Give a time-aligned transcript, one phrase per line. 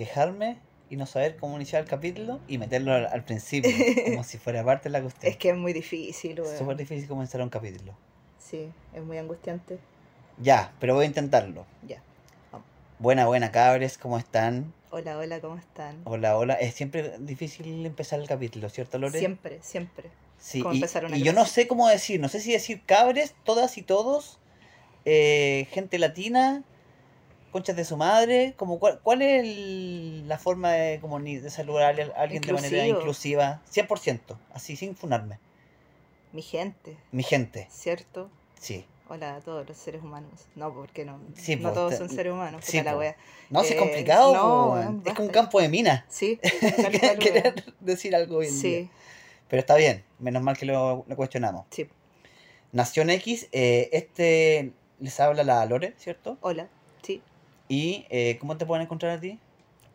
[0.00, 0.56] quejarme
[0.88, 3.70] y no saber cómo iniciar el capítulo y meterlo al, al principio,
[4.06, 5.30] como si fuera parte de la cuestión.
[5.30, 6.58] Es que es muy difícil, Es weón.
[6.58, 7.94] súper difícil comenzar un capítulo.
[8.38, 9.78] Sí, es muy angustiante.
[10.38, 11.66] Ya, pero voy a intentarlo.
[11.86, 12.02] Ya.
[12.98, 14.72] Buena, buena, cabres, ¿cómo están?
[14.90, 16.00] Hola, hola, ¿cómo están?
[16.04, 16.54] Hola, hola.
[16.54, 19.18] Es siempre difícil empezar el capítulo, ¿cierto, Lore?
[19.18, 20.10] Siempre, siempre.
[20.38, 22.80] Sí, como y, empezar una y yo no sé cómo decir, no sé si decir
[22.86, 24.38] cabres, todas y todos,
[25.04, 26.64] eh, gente latina,
[27.50, 31.50] conchas de su madre, como cuál, cuál es el- la forma de, como, ni- de
[31.50, 35.38] saludar a alguien- de manera inclusiva, 100%, así sin funarme.
[36.32, 38.30] Mi gente, Mi gente, ¿cierto?
[38.58, 38.86] sí.
[39.08, 40.46] Hola a todos los seres humanos.
[40.54, 42.64] No, porque no, Sí, no po, todos te- son seres humanos.
[42.64, 43.16] sí, la wea.
[43.50, 46.06] No, si es Eh, complicado, no, es como un campo de mina.
[46.08, 46.38] Sí,
[47.18, 48.78] Querer decir algo hoy en día.
[48.82, 48.90] Sí,
[49.48, 51.66] Pero está bien, menos mal que lo, lo cuestionamos.
[51.70, 51.88] sí.
[52.72, 56.38] Nación X, eh, este les habla la Lore, ¿cierto?
[56.40, 56.68] Hola.
[57.70, 59.38] Y eh, ¿cómo te pueden encontrar a ti?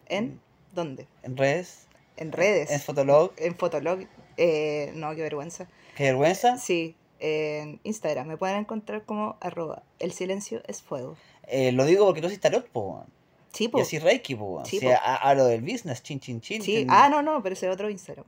[0.08, 0.40] ¿En
[0.74, 1.08] dónde?
[1.24, 2.72] En redes, En redes.
[2.72, 4.00] en Fotolog, En Fotolog.
[4.38, 5.68] Eh, no, qué vergüenza.
[5.98, 6.58] qué vergüenza.
[6.58, 11.18] Sí, en Instagram me pueden encontrar como arroba el silencio es fuego.
[11.48, 13.06] Eh, lo digo porque tú haces tarot, po.
[13.52, 13.82] Sí, Y po.
[13.82, 14.64] así Reiki, po.
[14.66, 15.04] Sí, O sea, po.
[15.06, 16.62] a, a lo del business, chin, chin, chin.
[16.62, 18.26] Sí, ah, no, no, pero ese es otro Instagram.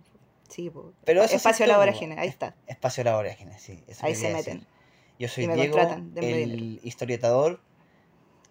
[0.50, 0.92] Sí, po.
[1.06, 2.54] Pero eso sí Espacio es todo, Laborágine, ahí está.
[2.67, 3.82] Espacio la vorágine, sí.
[3.88, 4.36] eso Ahí se decir.
[4.56, 4.67] meten.
[5.20, 5.78] Yo soy y me Diego,
[6.16, 7.59] el historietador.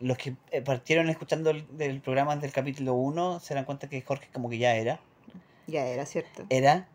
[0.00, 4.02] Los que eh, partieron escuchando el, del programa del capítulo 1 se dan cuenta que
[4.02, 5.00] Jorge como que ya era.
[5.66, 6.44] Ya era, ¿cierto?
[6.50, 6.88] Era.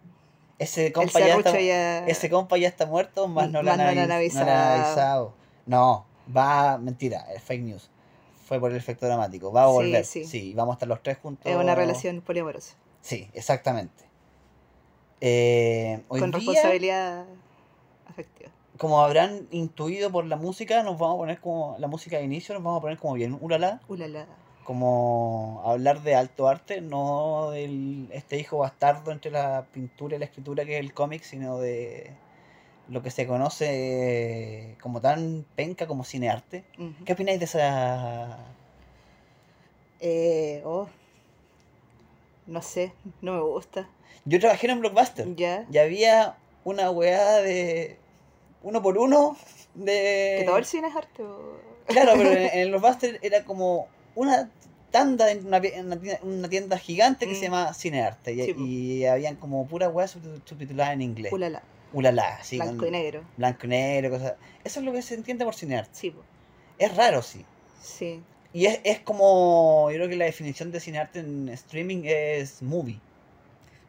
[0.60, 2.06] Ese El compa ya está, ya...
[2.06, 5.34] ese compa ya está muerto, más no, Más le han no han han avisado.
[5.66, 7.90] No, va, mentira, es fake news.
[8.46, 9.52] Fue por el efecto dramático.
[9.52, 10.06] Va a Sí, volver.
[10.06, 10.26] sí.
[10.26, 11.46] Sí, vamos a estar los tres juntos.
[11.46, 12.76] Es una relación poliamorosa.
[13.02, 14.04] Sí, exactamente.
[15.22, 17.26] Eh, hoy con día, responsabilidad.
[18.82, 22.56] Como habrán intuido por la música, nos vamos a poner como la música de inicio,
[22.56, 24.26] nos vamos a poner como bien ulala, Ulala.
[24.64, 30.26] como hablar de alto arte, no del este hijo bastardo entre la pintura y la
[30.26, 32.10] escritura que es el cómic, sino de
[32.90, 36.64] lo que se conoce como tan penca como cinearte.
[36.80, 37.06] Ujú.
[37.06, 38.40] ¿Qué opináis de esa
[40.00, 40.88] Eh, oh.
[42.48, 43.88] No sé, no me gusta.
[44.26, 45.36] Yo trabajé en un blockbuster.
[45.36, 45.68] Ya.
[45.72, 48.00] Y había una weá de
[48.64, 49.38] uno por uno
[49.76, 50.38] de...
[50.40, 51.24] Que todo el cine es arte.
[51.24, 54.50] o- Claro, pero en, en los Buster era como una
[54.92, 57.36] tanda en una, en una tienda, una tienda gigante que Mm.
[57.36, 58.34] se llama Cinearte.
[58.34, 61.32] Y, Sí, y habían como pura weá subtitu- subtitulada en inglés.
[61.34, 61.64] Ulala.
[61.94, 62.58] Ulala, sí.
[62.58, 63.24] Blanco con y negro.
[63.38, 64.36] Blanco y negro, cosas.
[64.64, 65.92] Eso es lo que se entiende por Cinearte.
[65.94, 66.22] Sí, po.
[66.78, 67.46] Es raro, sí.
[67.82, 68.22] sí.
[68.54, 73.00] Y es, es como, yo creo que la definición de Cinearte en streaming es movie.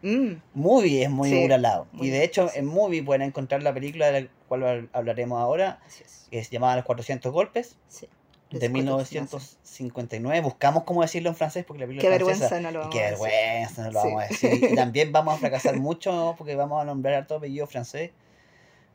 [0.02, 1.48] Mm, Movie es muy Sí,
[1.92, 4.28] muy Y de hecho, en Movie pueden encontrar la película de la
[4.60, 6.26] cual hab- hablaremos ahora, es.
[6.30, 8.06] que es llamada Los 400 Golpes, Sí.
[8.50, 10.40] de Los 1959.
[10.42, 12.54] Buscamos cómo decirlo en francés porque la película Qué es francesa.
[12.56, 14.06] vergüenza, no lo vamos qué a vergüenza, no lo Sí.
[14.08, 14.70] vamos a decir.
[14.72, 18.10] Y también vamos a fracasar mucho porque vamos a nombrar harto apellido francés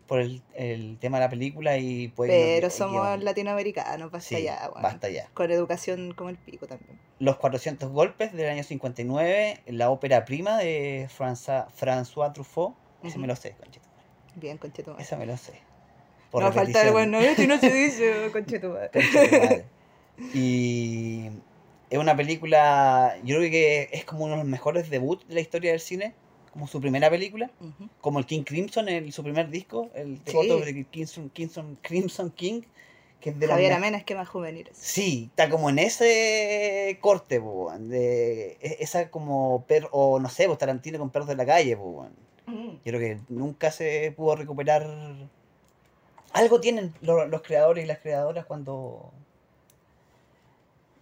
[0.07, 4.69] por el, el tema de la película y que Pero somos latinoamericanos, basta Sí, ya,
[4.71, 4.81] weón.
[4.83, 5.27] basta ya.
[5.33, 6.97] Con educación como el pico también.
[7.19, 12.75] Los 400 golpes del año 59, la ópera prima de Franza- François Truffaut.
[13.01, 13.19] Ese Ujú.
[13.21, 13.86] me lo sé, conchito.
[14.39, 15.03] Bien, conchetumare.
[15.03, 15.53] Esa me lo sé.
[16.33, 18.89] No falta el bueno, esto no se dice, conchetumare.
[18.91, 19.65] Concha tu madre.
[20.33, 21.27] Y
[21.89, 25.41] es una película, yo creo que es como uno de los mejores debuts de la
[25.41, 26.13] historia del cine,
[26.51, 27.49] como su primera película,
[28.01, 30.31] como el King Crimson, el, su primer disco, el Sí.
[30.33, 32.61] foto de Crimson, Crimson, Crimson King,
[33.21, 34.75] que es de Javier me- Amena, esquemas juveniles.
[34.77, 40.45] Sí, está como en ese corte, weón, de e- esa como perro, o no sé,
[40.47, 41.77] pues Tarantino con perros de la calle.
[42.47, 44.87] Yo creo que nunca se pudo recuperar.
[46.33, 49.11] Algo tienen lo- los, creadores y las creadoras cuando.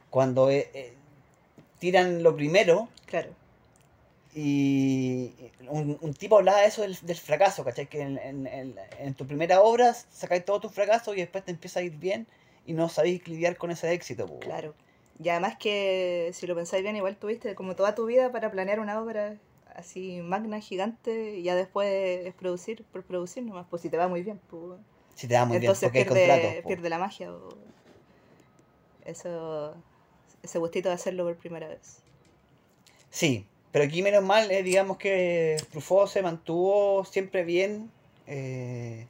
[0.10, 0.94] Cuando eh, eh,
[1.80, 3.30] tiran lo primero Claro.
[4.34, 5.32] y
[5.70, 7.88] un, un tipo hablaba de eso del, del fracaso, ¿cachai?
[7.88, 11.52] Que en, en- en- en tu primera obra sacáis todos tus fracasos y después te
[11.52, 12.28] empieza a ir bien
[12.66, 14.40] y no sabéis lidiar con ese éxito.
[14.40, 14.74] Claro.
[15.22, 18.80] Y además que si lo pensáis bien, igual tuviste como toda tu vida para planear
[18.80, 19.36] una obra
[19.76, 21.88] así magna, gigante, y ya después
[22.26, 24.80] es producir por producir nomás, pues si te va muy bien, pues
[25.16, 26.52] Si te da muy entonces bien, porque hay contratos.
[26.54, 27.32] pierde, pierde la magia.
[27.34, 27.50] o-
[29.06, 29.76] Eso,
[30.44, 32.00] ese gustito de hacerlo por primera vez.
[33.10, 37.90] Sí, pero aquí menos mal, eh, digamos que Truffaut se mantuvo siempre bien.
[38.28, 39.06] eh,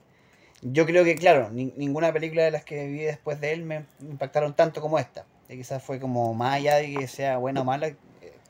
[0.61, 3.85] yo creo que, claro, ni- ninguna película de las que vi después de él me
[4.01, 5.25] impactaron tanto como esta.
[5.49, 7.97] Y quizás fue como más allá de que sea buena o mala, eh,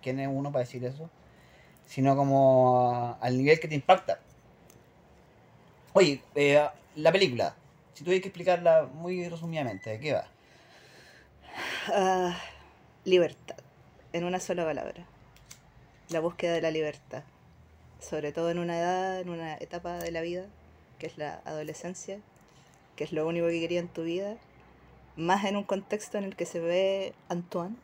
[0.02, 1.10] quién es uno para decir eso,
[1.86, 4.20] sino como al nivel que te impacta.
[5.94, 7.56] Oye, eh, la película,
[7.94, 10.28] si tuviera que explicarla muy resumidamente, ¿de qué va?
[11.88, 12.38] Ah,
[13.06, 13.58] libertad.
[14.12, 15.06] en una sola palabra.
[16.10, 17.24] La búsqueda de la libertad.
[18.00, 20.46] Sobre todo en una edad, en una etapa de la vida,
[21.00, 22.20] que es la adolescencia,
[22.96, 24.36] que es lo único que quería en tu vida.
[25.16, 27.78] Más en un contexto en el que se ve Antoine,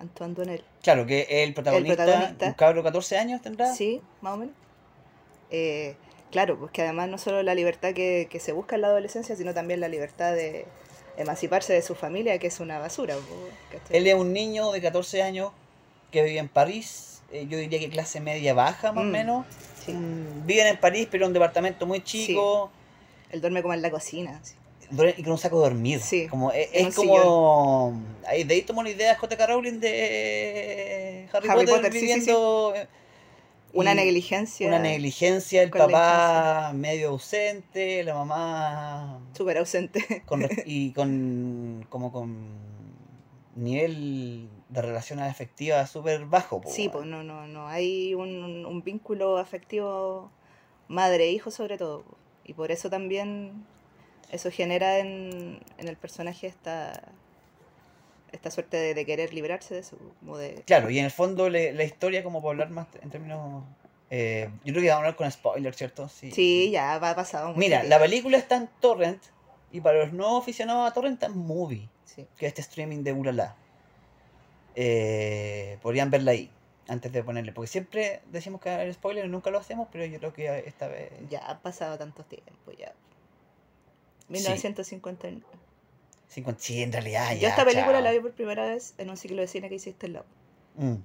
[0.00, 0.64] Antoine Duanel.
[0.82, 2.46] Claro, que el protagonista, protagonista.
[2.46, 3.74] un cabro de 14 años tendrá.
[3.74, 4.54] Sí, más o menos.
[5.50, 5.94] Eh,
[6.30, 9.36] claro, pues que además no solo la libertad que, que se busca en la adolescencia,
[9.36, 10.66] sino también la libertad de
[11.16, 13.14] emanciparse de su familia, que es una basura.
[13.70, 13.96] ¿cachai?
[13.96, 15.52] Él es un niño de 14 años
[16.10, 17.22] que vive en París.
[17.32, 19.46] eh, yo diría que clase media baja, más o Mm, menos.
[19.84, 19.92] sí.
[19.92, 22.72] Mm, Viven en París, pero en un departamento muy chico.
[23.30, 24.40] Él duerme como en la cocina.
[24.42, 24.54] así.
[25.16, 26.00] Y con un saco de dormir.
[26.00, 28.02] Sí, Como, es, en es como.
[28.26, 29.46] Ahí de ahí tomó la idea J.K.
[29.46, 32.10] Rowling de Harry, Harry Potter, Potter, sí, sí, sí.
[32.20, 32.72] viviendo.
[32.74, 32.88] eh,
[33.72, 34.66] Una negligencia.
[34.66, 40.22] Una negligencia, el papá medio ausente, la mamá Súper ausente.
[40.26, 42.36] con, y con como con
[43.56, 46.60] nivel de relación afectiva súper bajo.
[46.60, 47.68] po, Sí, pues no, no, no.
[47.68, 50.30] Hay un, un vínculo afectivo
[50.88, 52.02] madre-hijo sobre todo.
[52.02, 52.16] po.
[52.44, 53.64] Y por eso también
[54.30, 57.00] eso genera en, en el personaje esta,
[58.32, 59.96] esta suerte de, de querer librarse de eso.
[60.20, 63.10] Como de, Claro, y en el fondo le- la historia, como para hablar más en
[63.10, 63.64] términos...
[64.10, 66.08] eh, yo creo que vamos a hablar con spoilers, ¿cierto?
[66.08, 67.54] Sí, sí, ya va pasado.
[67.56, 69.22] Mira, la película está en Torrent,
[69.72, 72.26] y para los no aficionados a Torrent está en Movie, Sí.
[72.36, 73.54] que es este streaming de Ulala.
[74.76, 76.50] Eh, podrían verla ahí,
[76.88, 80.32] antes de ponerle, porque siempre decimos que el spoiler nunca lo hacemos, pero yo creo
[80.32, 81.10] que esta vez...
[81.28, 82.92] Ya ha pasado tanto tiempo, ya.
[84.30, 85.42] 1959.
[86.28, 88.02] 50, sí, en realidad Yo ya, esta película chao.
[88.02, 90.24] la vi por primera vez en un ciclo de cine que hiciste en la.
[90.76, 90.96] Mm.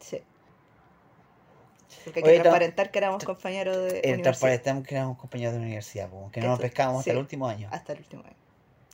[0.00, 0.20] Sí.
[2.04, 5.54] Porque hay que ta- transparentar que éramos compañeros de El universidad transparentamos que éramos compañeros
[5.54, 7.16] de universidad, que no nos pescábamos hasta sí.
[7.16, 7.68] el último año.
[7.70, 8.36] hasta el último año.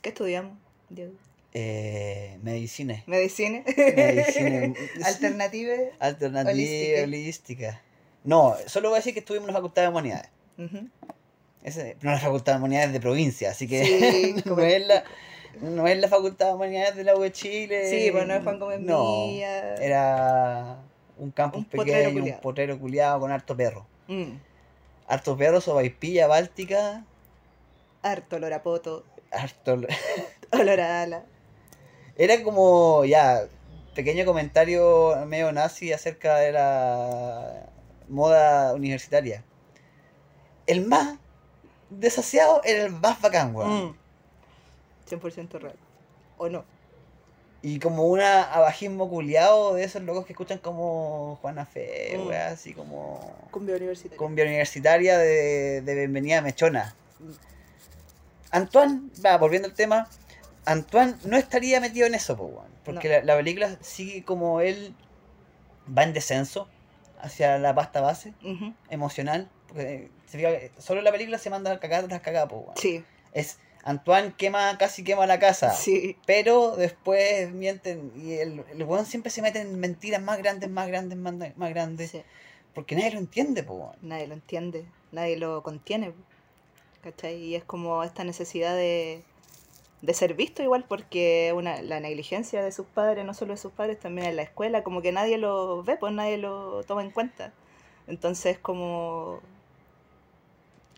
[0.01, 0.57] ¿Qué estudiamos,
[0.89, 1.13] Diego?
[1.53, 3.03] Eh, medicina.
[3.07, 3.63] Medicina.
[3.75, 4.73] Medicina.
[5.05, 5.73] Alternativa.
[5.99, 7.03] Alternativa Holística.
[7.03, 7.81] holística.
[8.23, 10.29] No, solo voy a decir que estuvimos en la Facultad de Humanidades.
[10.57, 10.87] Ujú.
[11.63, 15.03] Ese, pero la Facultad de Humanidades de provincia, así que Sí, no, es la,
[15.61, 17.89] no es la Facultad de Humanidades de la U de Chile.
[17.89, 19.27] Sí, pues no es Juan Gómez No,
[19.79, 20.77] era
[21.17, 23.85] un campus Un potrero pequeño, un potrero culiado con harto perro.
[24.07, 24.37] Mm.
[25.07, 27.03] Harto perro, sobaipilla báltica,
[28.01, 29.81] Harto olor a poto, harto...
[30.53, 31.25] olor a ala.
[32.15, 33.47] Era como, ya,
[33.93, 37.69] pequeño comentario medio nazi acerca de la
[38.07, 39.43] moda universitaria.
[40.65, 41.17] El más
[41.89, 43.85] desasiado era el más bacán, weón.
[43.87, 43.95] Mm.
[45.09, 45.75] 100% real.
[46.37, 46.63] ¿O no?
[47.61, 52.27] Y como un abajismo culiado de esos locos que escuchan como Juana Fe, Mm.
[52.27, 54.17] weón, así como Cumbia universitaria.
[54.17, 56.95] cumbia universitaria de, de bienvenida mechona.
[58.51, 60.07] Antoine, va, volviendo al tema,
[60.65, 63.15] Antoine no estaría metido en eso, weón, porque No.
[63.15, 64.95] la, la película sigue como él
[65.95, 66.67] va en descenso
[67.21, 68.33] hacia la pasta base
[68.89, 69.49] emocional.
[69.67, 70.09] Porque
[70.77, 72.77] solo la película se manda a cagar tras cagar, po, weón.
[72.77, 75.73] Sí, Es Antoine quema, casi quema la casa.
[75.73, 76.17] sí.
[76.25, 80.87] Pero después mienten y el, el weón siempre se mete en mentiras más grandes, más
[80.87, 82.11] grandes, más, más grandes.
[82.11, 82.21] sí.
[82.73, 83.95] Porque nadie lo entiende, weón.
[84.01, 86.13] Nadie lo entiende, nadie lo contiene.
[87.01, 87.35] ¿Cachai?
[87.37, 89.23] Y es como esta necesidad de,
[90.01, 93.71] de ser visto igual, porque una, la negligencia de sus padres, no solo de sus
[93.71, 97.11] padres, también en la escuela, como que nadie lo ve, pues nadie lo toma en
[97.11, 97.53] cuenta.
[98.07, 99.39] Entonces como,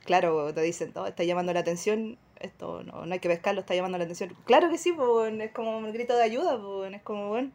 [0.03, 3.75] claro, te dicen, no, está llamando la atención, esto no, no hay que pescarlo, está
[3.75, 4.35] llamando la atención.
[4.45, 7.51] Claro que sí, pues es como un grito de ayuda, pues es como, bueno,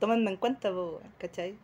[0.00, 1.54] tómenme en cuenta, pues, ¿cachai?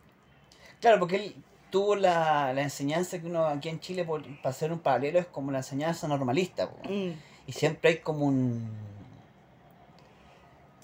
[0.79, 1.35] Claro, porque él
[1.69, 5.27] tuvo la, la enseñanza que uno aquí en Chile, por, para hacer un paralelo, es
[5.27, 6.69] como la enseñanza normalista.
[6.89, 7.11] Mm,
[7.47, 8.69] Y siempre hay como un.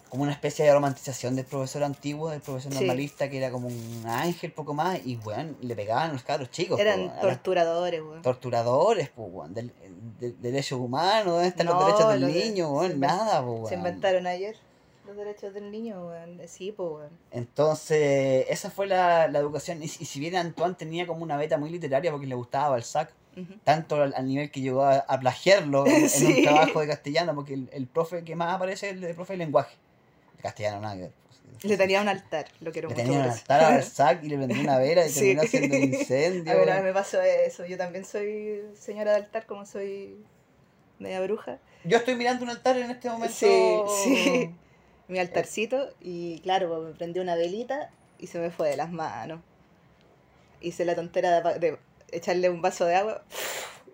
[0.09, 2.79] Como una especie de romantización del profesor antiguo, del profesor Sí.
[2.79, 6.49] normalista, que era como un ángel, poco más, y weón, le pegaban a los cabros
[6.51, 6.79] chicos.
[6.79, 8.21] Eran torturadores, weón.
[8.21, 9.71] torturadores, pues, weón, del,
[10.19, 12.99] del- derechos humanos, ¿dónde están No, los derechos del los niño, weón?
[12.99, 13.69] Nada, pues.
[13.69, 14.55] Se inventaron ayer
[15.05, 16.39] los derechos del niño, weón.
[16.47, 17.09] Sí, pues, weón.
[17.31, 19.81] Entonces, esa fue la, la educación.
[19.81, 23.11] Y, y si bien Antoine tenía como una beta muy literaria porque le gustaba Balzac,
[23.63, 26.43] tanto al, al nivel que llegó a, a plagiarlo en, en un Sí.
[26.43, 29.37] trabajo de castellano, porque el, el profe que más aparece es el de profe de
[29.37, 29.75] lenguaje.
[30.41, 31.11] Castellano, nada que ver.
[31.63, 33.05] Le tenía un altar, lo quiero Le mucho.
[33.05, 35.19] tenía un altar a y le prendió una vela y Sí.
[35.19, 36.51] terminó haciendo un incendio.
[36.51, 37.65] A ver, a mí me pasó eso.
[37.65, 40.15] Yo también soy señora de altar, como soy
[40.99, 41.57] media bruja.
[41.83, 43.33] Yo estoy mirando un altar en este momento.
[43.35, 44.51] Sí, sí.
[45.07, 49.39] Mi altarcito, y claro, me prendí una velita y se me fue de las manos.
[50.59, 51.77] Hice la tontera de, de
[52.11, 53.23] echarle un vaso de agua.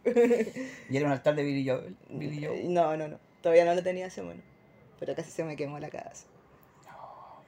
[0.06, 1.96] Y era un altar de Billy Joel.
[2.10, 2.74] Billy Joel.
[2.74, 3.20] No, no, no.
[3.42, 4.42] Todavía no lo tenía ese mono.
[5.00, 6.26] Pero casi se me quemó la casa.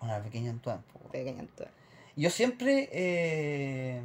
[0.01, 0.81] Una pequeña Antoine.
[0.93, 0.99] po.
[1.09, 1.71] Pequeña Antoine.
[2.15, 4.01] Yo siempre eh,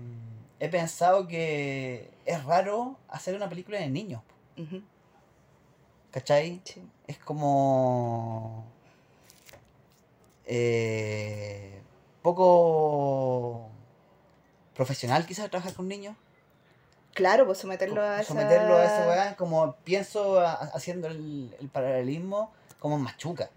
[0.58, 4.22] he pensado que es raro hacer una película de niños.
[4.58, 4.82] Ujú,
[6.10, 6.60] ¿Cachai?
[6.64, 6.82] sí.
[7.06, 8.64] Es como...
[10.46, 11.80] eh,
[12.22, 13.68] poco
[14.74, 16.16] profesional quizás trabajar con niños.
[17.14, 18.28] Claro, pues someterlo a esa...
[18.28, 23.50] Someterlo a esa weá, como pienso a- haciendo el, el paralelismo como en machuca.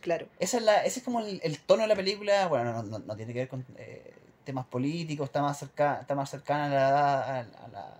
[0.00, 0.26] Claro.
[0.38, 2.98] Esa es la, ese es como el, el tono de la película, bueno, no, no-
[3.00, 4.12] no tiene que ver con eh,
[4.44, 7.94] temas políticos, está más cerca, está más cercana a la, a, a la,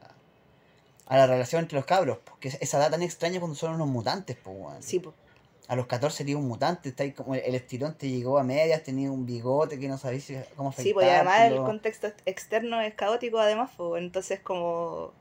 [1.07, 4.37] a la relación entre los cabros, porque esa edad tan extraña cuando son unos mutantes,
[4.43, 4.85] pues.
[4.85, 5.15] Sí, pues.
[5.67, 8.83] A los 14 sería un mutante, está ahí como el, estirón te llegó a medias,
[8.85, 10.25] tenía un bigote que no sabías
[10.57, 15.13] cómo Sí, pues y además el contexto ex- externo es caótico además, pues entonces como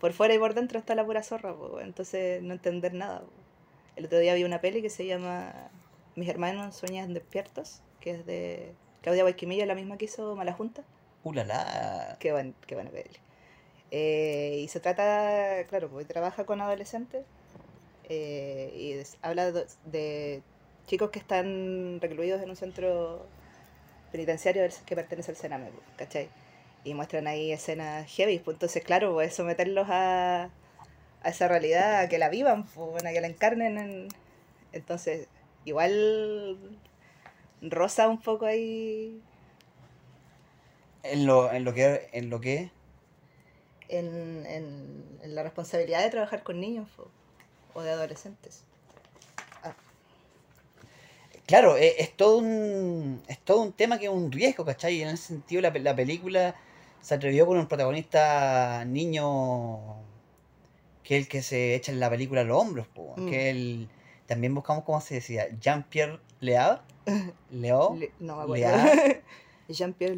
[0.00, 3.22] por fuera y por dentro está la pura zorra, pues entonces no entender nada.
[3.96, 5.52] El otro día vi una peli que se llama
[6.16, 10.82] Mis hermanos sueñan despiertos, que es de Claudia Guayquimilla, la misma que hizo Mala Junta.
[11.24, 12.16] Uh, la, la.
[12.18, 13.10] Qué, buen, qué buena peli.
[13.90, 17.24] Eh, y se trata, claro, pues trabaja con adolescentes
[18.08, 20.42] eh, y des- habla de, de
[20.86, 23.26] chicos que están recluidos en un centro
[24.12, 26.28] penitenciario que pertenece al Sename, pues, ¿cachai?
[26.84, 30.44] Y muestran ahí escenas heavy, pues entonces, claro, pues someterlos a,
[31.22, 33.78] a esa realidad, a que la vivan, pues, a que la encarnen.
[33.78, 34.08] en-
[34.72, 35.28] Entonces,
[35.66, 36.56] igual
[37.60, 39.20] rosa un poco ahí
[41.02, 42.70] En lo, en lo que en lo que
[43.88, 46.88] en, en, en la responsabilidad de trabajar con niños
[47.74, 48.64] o de adolescentes.
[51.46, 54.96] Claro, e- es, todo un es todo un tema que es un riesgo, ¿cachai?
[54.96, 56.56] Y en ese sentido la, la película
[57.00, 60.02] se atrevió con un protagonista niño
[61.04, 63.28] que es el que se echa en la película los hombros, po, Mm.
[63.30, 63.88] que el
[64.26, 66.82] también buscamos cómo se decía, Jean-Pierre Leab,
[67.50, 69.22] Leo, Le- no me acuerdo.
[69.68, 70.16] Jean-Pierre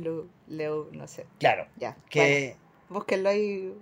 [0.49, 1.27] Leu, no sé.
[1.39, 1.91] claro, Ya.
[1.93, 2.57] bueno, que
[2.89, 3.75] búsquenlo ahí.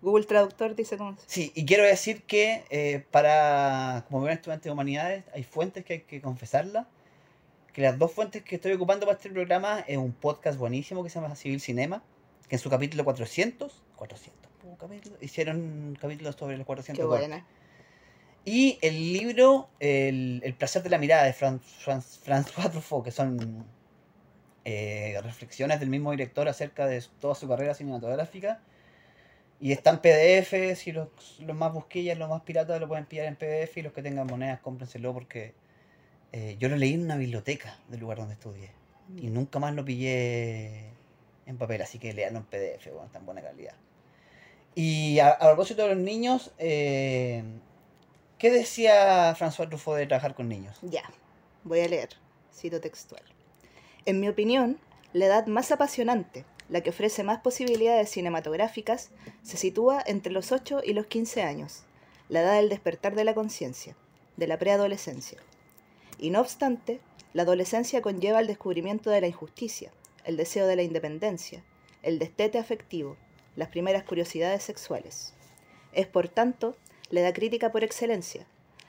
[0.00, 4.68] Google Traductor dice cómo se sí, y quiero decir que eh, para como buen estudiante
[4.68, 6.88] de humanidades hay fuentes que hay que confesarlas,
[7.72, 11.08] que las dos fuentes que estoy ocupando para este programa es un podcast buenísimo que
[11.10, 12.02] se llama Civil Cinema,
[12.48, 17.46] que en su capítulo 400, 400 po, capítulo, hicieron capítulos sobre los 400 Qué buena.
[18.44, 23.10] Y el libro El, El placer de la mirada de Fran- Fran- François Truffaut, que
[23.12, 23.64] son
[24.64, 28.60] eh, reflexiones del mismo director acerca de toda su carrera cinematográfica.
[29.60, 31.08] Y están PDF, si los,
[31.40, 34.26] los más busquillas, los más piratas lo pueden pillar en PDF y los que tengan
[34.26, 35.54] monedas cómprenselo porque
[36.32, 38.70] eh, yo lo leí en una biblioteca del lugar donde estudié
[39.16, 40.90] y nunca más lo pillé
[41.46, 43.74] en papel, así que leanlo en PDF, bueno, está en buena calidad.
[44.74, 47.44] Y a, a propósito de los niños, eh,
[48.42, 50.76] ¿qué decía François Truffaut de trabajar con niños?
[50.82, 51.04] Ya,
[51.62, 52.08] voy a leer,
[52.52, 53.22] cito textual.
[54.04, 54.80] En mi opinión,
[55.12, 59.10] la edad más apasionante, la que ofrece más posibilidades cinematográficas,
[59.44, 61.84] se sitúa entre los 8 y los 15 años,
[62.28, 63.94] la edad del despertar de la conciencia,
[64.36, 65.38] de la preadolescencia.
[66.18, 66.98] Y no obstante,
[67.34, 69.92] la adolescencia conlleva el descubrimiento de la injusticia,
[70.24, 71.62] el deseo de la independencia,
[72.02, 73.16] el destete afectivo,
[73.54, 75.32] las primeras curiosidades sexuales.
[75.92, 76.74] Es, por tanto,
[77.12, 78.46] la edad crítica por excelencia,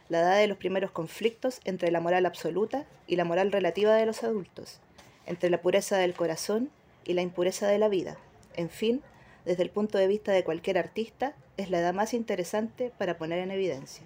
[0.08, 4.06] la edad de los primeros conflictos entre la moral absoluta y la moral relativa de
[4.06, 4.80] los adultos,
[5.26, 6.72] entre la pureza del corazón
[7.04, 8.18] y la impureza de la vida.
[8.56, 9.02] En fin,
[9.44, 13.40] desde el punto de vista de cualquier artista, es la edad más interesante para poner
[13.40, 14.06] en evidencia.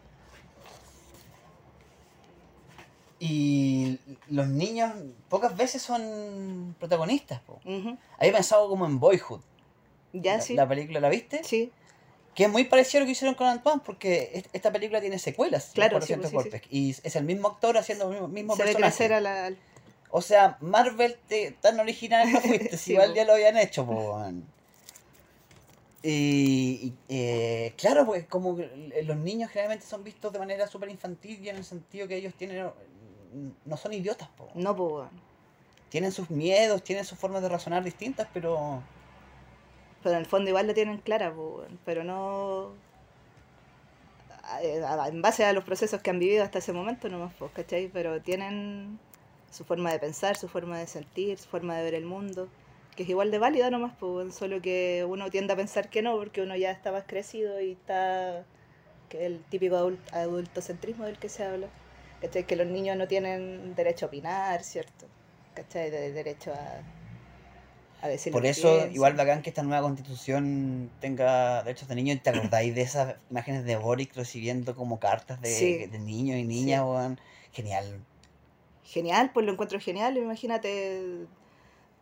[3.20, 4.94] Y los niños
[5.30, 7.40] pocas veces son protagonistas.
[7.42, 7.60] po.
[7.66, 7.98] Ujú.
[8.18, 9.42] Había pensado como en Boyhood.
[10.14, 10.56] ¿Ya la, sí?
[10.56, 11.44] la película, ¿la viste?
[11.44, 11.72] Sí,
[12.38, 15.18] Que es muy parecido a lo que hicieron con Antoine, porque es- esta película tiene
[15.18, 15.72] secuelas.
[15.74, 16.62] Claro, sí, 400 sí, golpes.
[16.70, 19.12] Y es el mismo actor haciendo el mismo, mismo se personaje.
[19.14, 19.54] a la...
[20.12, 23.16] O sea, Marvel te- tan original no fuiste, si igual po.
[23.16, 24.24] ya lo habían hecho, po.
[26.04, 28.56] Y, y, eh, claro, pues como
[29.04, 32.34] los niños generalmente son vistos de manera súper infantil y en el sentido que ellos
[32.36, 32.70] tienen
[33.66, 34.48] no son idiotas, po.
[34.54, 35.10] No, weón.
[35.90, 38.84] tienen sus miedos, tienen sus formas de razonar distintas, pero
[40.08, 41.34] Pero en el fondo igual la tienen clara,
[41.84, 42.72] pero no...
[45.06, 47.90] En base a los procesos que han vivido hasta ese momento nomás, pues, ¿cachai?
[47.90, 49.00] Pero tienen
[49.52, 52.48] su forma de pensar, su forma de sentir, su forma de ver el mundo,
[52.96, 56.16] que es igual de válida nomás, pues, solo que uno tiende a pensar que no,
[56.16, 58.46] porque uno ya está más crecido y está...
[59.10, 61.68] que el típico adul- adultocentrismo del que se habla.
[62.22, 62.46] ¿Cachai?
[62.46, 65.06] Que los niños no tienen derecho a opinar, ¿cierto?
[65.54, 65.90] ¿Cachai?
[65.92, 66.82] De, derecho a,
[68.32, 72.22] por eso igual bacán que esta nueva constitución tenga derechos de niños.
[72.22, 75.86] ¿Te acordáis de esas imágenes de Boric recibiendo como cartas de, Sí.
[75.88, 77.22] de niños y niñas, Sí.
[77.54, 78.00] Genial.
[78.84, 80.18] genial, pues lo encuentro genial.
[80.18, 81.26] Imagínate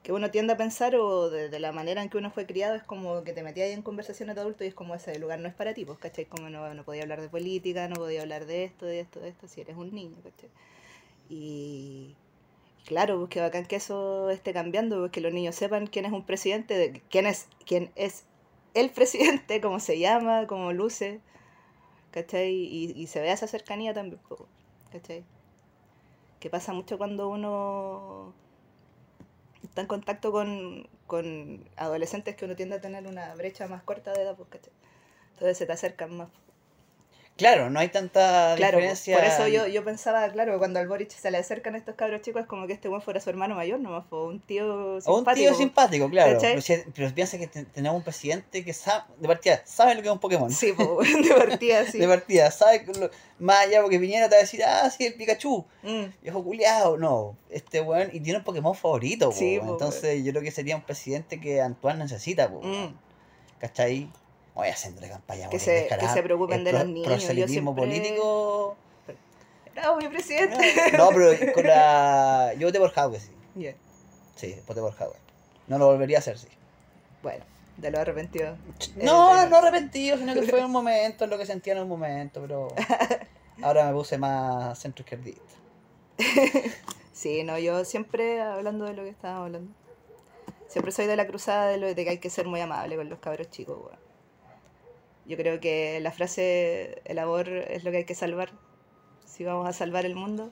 [0.03, 2.75] que uno tiende a pensar o de, de la manera en que uno fue criado
[2.75, 5.39] es como que te metías ahí en conversaciones de adultos y es como ese lugar
[5.39, 6.25] no es para ti, pues, ¿cachai?
[6.25, 9.29] Como no, no podía hablar de política, no podía hablar de esto, de esto, de
[9.29, 10.49] esto, si eres un niño, ¿cachai?
[11.29, 12.15] Y
[12.85, 16.11] claro, pues que bacán que eso esté cambiando, pues que los niños sepan quién es
[16.11, 18.25] un presidente, de, quién es, quién es
[18.73, 21.21] el presidente, cómo se llama, cómo luce,
[22.11, 22.53] ¿cachai?
[22.53, 24.41] Y, y se vea esa cercanía también, pues,
[24.91, 25.23] ¿cachai?
[26.39, 28.33] Que pasa mucho cuando uno
[29.63, 34.13] está en contacto con, con adolescentes que uno tiende a tener una brecha más corta
[34.13, 34.73] de edad, pues, ¿cachai?
[35.33, 36.29] Entonces se te acercan más.
[37.37, 39.17] Claro, no hay tanta Claro, diferencia.
[39.17, 42.43] por eso yo, yo pensaba, claro, cuando al Boric se le acercan estos cabros chicos,
[42.43, 45.11] es como que este buen fuera su hermano mayor, nomás fue un tío simpático.
[45.11, 46.37] O un tío simpático, claro.
[46.39, 50.01] Pero, si- pero piensa que te- tenemos un presidente que sabe, de partida, sabe lo
[50.01, 50.49] que es un Pokémon.
[50.49, 50.87] Sí, pues,
[51.29, 51.99] de partida, sí.
[51.99, 55.15] De partida, sabe lo- más allá porque Piñera te va a decir, ah, sí, el
[55.15, 56.95] Pikachu, Mm, viejo culiado.
[56.97, 60.51] No, este weón, y tiene un Pokémon favorito, po, Sí, po, Entonces yo creo que
[60.51, 62.95] sería un presidente que Antoine necesita, po, mm.
[63.59, 64.09] ¿cachai?
[64.55, 68.75] Oye, haciéndole campaña, Que se- que se preocupen de pro- los niños, Proselitismo siempre- político.
[69.73, 70.57] Bravo, mi presidente.
[70.97, 72.53] No, pero con la.
[72.57, 73.31] Yo voté por Jadwe, sí.
[73.55, 73.73] Ya,
[74.35, 75.15] Sí, voté por Jadwe.
[75.67, 76.47] No lo volvería a hacer, sí.
[77.21, 77.43] Bueno,
[77.77, 78.55] de lo arrepentido.
[78.95, 81.89] No, no arrepentido, sino que fue en un momento, en lo que sentía en un
[81.89, 82.69] momento, pero
[83.61, 85.41] ahora me puse más centro izquierdista.
[87.11, 89.71] Sí, no, yo siempre, hablando de lo que estábamos hablando,
[90.67, 93.07] siempre soy de la cruzada de lo de que hay que ser muy amable con
[93.09, 94.04] los cabros chicos, weón.
[95.25, 98.49] Yo creo que la frase, el amor es lo que hay que salvar,
[99.25, 100.51] si vamos a salvar el mundo,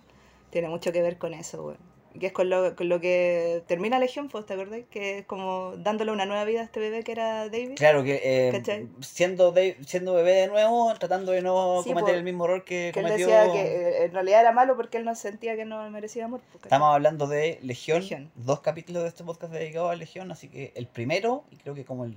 [0.49, 1.93] tiene mucho que ver con eso, weón.
[2.15, 4.81] Y Que es con lo, con lo que termina Legión, pues, ¿te acordás?
[4.91, 7.73] Que es como dándole una nueva vida a este bebé que era David.
[7.75, 8.61] Claro que eh,
[9.01, 12.17] siendo, de- siendo bebé de nuevo, tratando de no Sí, cometer po.
[12.19, 13.25] el mismo error que, Que él cometió.
[13.27, 16.41] decía que eh, en realidad era malo porque él no sentía que no merecía amor.
[16.51, 16.63] pues.
[16.65, 18.31] Estamos hablando de Legión, Legión.
[18.35, 21.83] dos capítulos de este podcast dedicados a Legión, así que el primero y creo que
[21.83, 22.15] como el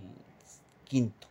[0.84, 1.25] quinto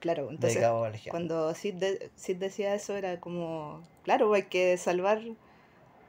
[0.00, 0.64] Claro, entonces.
[1.10, 5.20] Cuando Sid, de- Sid decía eso era como, claro, hay que salvar,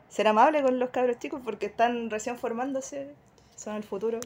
[0.09, 3.13] ser amable con los cabros chicos porque están recién formándose,
[3.55, 4.19] son el futuro,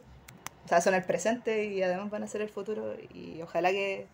[0.65, 4.07] o sea, son el presente y además van a ser el futuro y ojalá que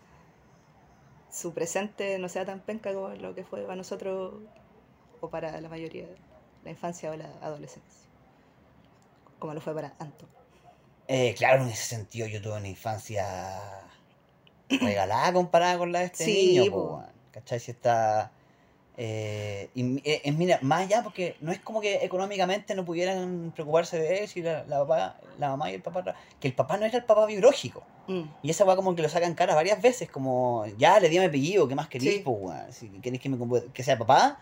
[1.30, 4.34] su presente no sea tan penca como lo que fue para nosotros
[5.20, 6.06] o para la mayoría,
[6.64, 8.08] la infancia o la adolescencia,
[9.38, 10.28] como lo fue para Anton.
[11.08, 13.26] Eh, claro, en ese sentido yo tuve una infancia
[14.78, 17.02] regalada comparada con la de este Sí, niño, po.
[17.32, 17.58] ¿cachai?
[17.60, 18.30] Si está...
[19.02, 23.98] Eh, y eh, mira, más allá porque no es como que económicamente no pudieran preocuparse
[23.98, 26.04] de él, si la, la, papá, la mamá y el papá,
[26.38, 27.82] que el papá no era el papá biológico.
[28.08, 31.18] Mm, Y esa weá como que lo sacan cara varias veces, como, ya le di
[31.18, 32.18] mi apellido, ¿qué más querís, Sí.
[32.20, 32.52] po?
[32.72, 33.38] Si queréis que, me,
[33.72, 34.38] que sea papá,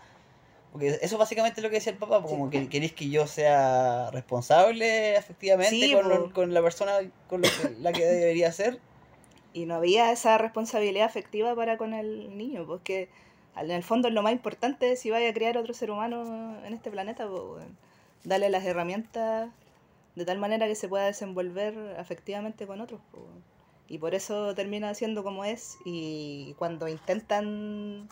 [0.73, 4.09] porque eso básicamente es lo que decía el papá, como que queréis que yo sea
[4.11, 6.93] responsable efectivamente Sí, con, lo- con la persona
[7.29, 8.79] con lo que- la que debería ser.
[9.53, 13.09] Y no había esa responsabilidad afectiva para con el niño, porque
[13.55, 16.55] al- en el fondo es lo más importante si vaya a crear otro ser humano
[16.65, 17.65] en este planeta, pues,
[18.23, 19.49] darle las herramientas
[20.15, 23.01] de tal manera que se pueda desenvolver afectivamente con otros.
[23.11, 23.23] pues.
[23.87, 28.07] Y por eso termina siendo como es, y cuando intentan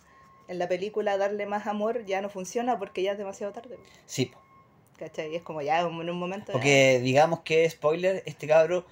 [0.48, 3.76] en la película darle más amor, ya no funciona porque ya es demasiado tarde.
[3.78, 4.32] pues, Sí.
[4.98, 5.32] ¿Cachai?
[5.32, 6.52] Y es como ya en un momento...
[6.52, 8.86] porque digamos que, spoiler, este cabro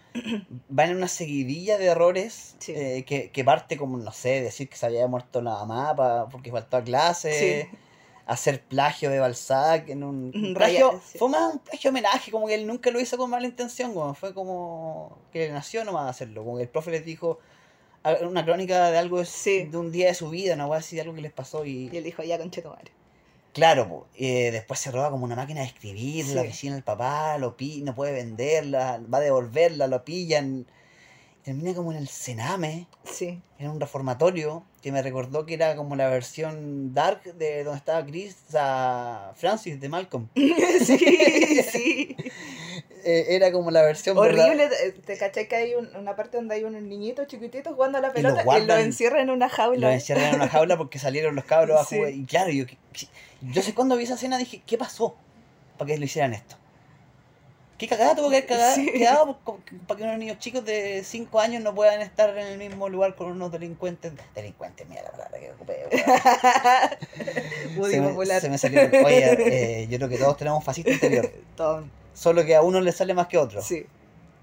[0.78, 2.74] va en una seguidilla de errores Sí.
[2.76, 6.30] eh, que, que parte como, no sé, decir que se había muerto la mamá pa-
[6.30, 7.68] porque faltó a clase.
[7.72, 7.78] Sí.
[8.28, 11.18] hacer plagio de Balzac en un un Raya- plagio, sí.
[11.20, 14.16] fue más un plagio homenaje, como que él nunca lo hizo con mala intención, como
[14.16, 17.38] fue como que le nació nomás hacerlo, como que el profe les dijo
[18.04, 19.66] a- una crónica de algo de, Sí.
[19.66, 21.98] de un día de su vida, una así de algo que les pasó y, Y
[21.98, 22.92] él dijo, ya, conchetumare.
[23.56, 26.48] Claro, eh, después se roba como una máquina de escribir, la Sí.
[26.50, 30.68] vecina del papá, lo pi no puede venderla, va a devolverla, lo pillan,
[31.42, 33.40] termina como en el cename, Sí.
[33.58, 38.06] en un reformatorio que me recordó que era como la versión dark de donde estaba
[38.06, 40.28] Chris, sea, Francis de Malcolm.
[40.86, 42.18] sí, sí.
[43.08, 46.56] Eh, era como la versión Horrible, te- te caché que hay un- una parte donde
[46.56, 48.80] hay unos niñitos chiquititos jugando a la Y pelota y guardan.
[48.82, 49.88] encierran en una jaula.
[49.90, 51.98] Lo encierran en una jaula porque salieron los cabros a Sí.
[51.98, 52.12] jugar.
[52.14, 52.66] Y claro, yo,
[53.42, 55.16] yo sé cuando vi esa escena dije, ¿qué pasó
[55.78, 56.56] para que lo hicieran esto?
[57.78, 58.90] ¿Qué cagada tuvo que haber Sí.
[58.92, 59.38] quedado
[59.86, 63.16] para que unos niños chicos de 5 años no puedan estar en el mismo lugar
[63.16, 64.14] con unos delincuentes?
[64.34, 65.86] Delincuentes, mira la palabra que ocupé.
[67.92, 68.82] se, me, se me salió.
[69.06, 71.30] Oye, eh, yo creo que todos tenemos fascista interior.
[71.58, 73.62] Tom, Solo que a uno le sale más que a otro.
[73.62, 73.86] Sí,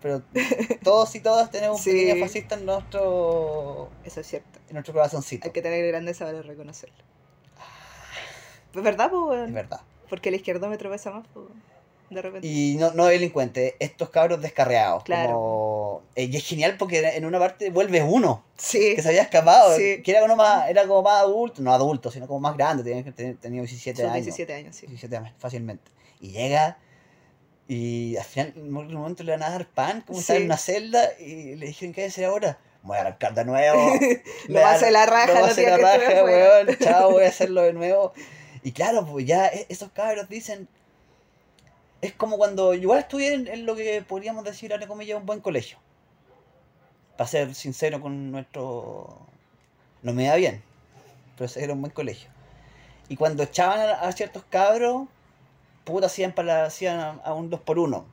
[0.00, 0.22] Pero
[0.85, 1.90] todos y todas tenemos un Sí.
[1.92, 4.58] pequeño fascista en nuestro, eso es cierto.
[4.68, 5.46] en nuestro corazoncito.
[5.46, 6.94] Hay que tener grandeza para reconocerlo.
[8.74, 9.80] ¿Es verdad, pues, Es verdad.
[10.08, 11.46] Porque el izquierdómetro pesa más, pues.
[12.11, 12.46] de repente.
[12.46, 15.02] Y no, no delincuentes, estos cabros descarriados.
[15.04, 15.32] Claro.
[15.32, 18.94] Como, eh, y es genial porque en una parte vuelve uno Sí.
[18.96, 20.02] que se había escapado, Sí.
[20.02, 23.37] que era como más, era como más adulto, no adulto, sino como más grande, tenía,
[23.40, 24.24] tenía 17 Sus años.
[24.26, 24.87] 17 años, sí.
[24.87, 25.90] 17 años, fácilmente.
[26.20, 26.76] Y llega
[27.74, 30.46] y al final, en un momento le van a dar pan, como estaba en Sí.
[30.46, 32.58] una celda, y le dijeron, ¿qué hacer ahora?
[32.82, 33.92] Voy a arrancar de nuevo.
[34.48, 36.76] Lo va a hacer la raja, Lo va a hacer la raja, weón.
[36.78, 38.12] Chao, voy a hacerlo de nuevo.
[38.64, 40.68] Y claro, pues ya e- esos cabros dicen.
[42.00, 45.40] Es como cuando igual estudié en, en lo que podríamos decir, ahora comillas, un buen
[45.40, 45.78] colegio.
[47.16, 49.16] Para ser sincero con nuestro.
[50.02, 50.61] No me da bien,
[51.38, 52.28] pero era un buen colegio.
[53.08, 55.06] Y cuando echaban a, a ciertos cabros,
[55.84, 58.06] puta, hacían, para, hacían a, a un 2 por 1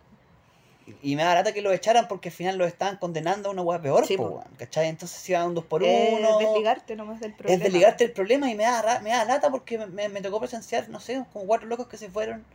[1.01, 3.61] Y me da lata que los echaran porque al final los estaban condenando a una
[3.61, 4.87] hueá peor, Sí, po, ¿cachai?
[4.87, 7.57] Entonces iban a un 2 por Es 1 desligarte nomás del problema.
[7.57, 10.89] es desligarte el problema y me da, me da lata porque me, me- tocó presenciar,
[10.89, 12.45] no sé, como cuatro locos que se fueron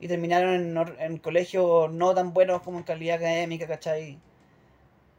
[0.00, 4.20] y terminaron en, en colegios no tan buenos como en calidad académica, ¿cachai?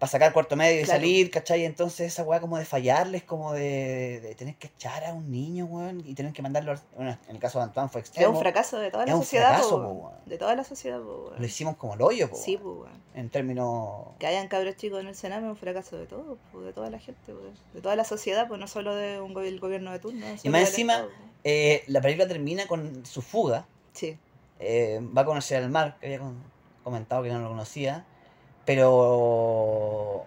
[0.03, 0.99] Para sacar cuarto medio y Claro.
[0.99, 1.63] salir, ¿cachai?
[1.63, 5.63] Entonces esa weá como de fallarles, como de, de tener que echar a un niño,
[5.63, 8.39] weón, y tener que mandarlo, bueno, en el caso de Antoine fue Es extremo, un
[8.41, 9.97] fracaso de toda Es la un sociedad, fracaso, po, weón.
[9.99, 10.13] weón.
[10.25, 11.35] De toda la sociedad, po, weón.
[11.39, 13.01] lo hicimos como el hoyo, po, Sí, weón, po, weón.
[13.15, 14.07] en términos...
[14.19, 16.89] Que hayan cabros chicos en el Sename es un fracaso de todo, po, de toda
[16.89, 17.39] la gente, po,
[17.73, 20.25] de toda la sociedad, pues no solo de un el gobierno de turno.
[20.37, 21.11] sino más encima- Estado.
[21.45, 24.17] Eh, la película termina con su fuga, Sí,
[24.59, 26.19] eh, va a conocer al mar, que había
[26.83, 28.05] comentado que no lo conocía,
[28.65, 30.25] pero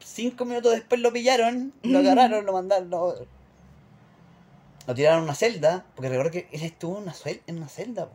[0.00, 3.14] cinco minutos después lo pillaron, lo agarraron, lo mandaron, lo,
[4.86, 7.14] lo tiraron a una celda, porque recuerdo que él estuvo en una,
[7.46, 8.08] en una celda.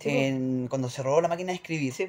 [0.00, 0.10] Sí.
[0.10, 2.08] En- cuando se robó la máquina de escribir, sí,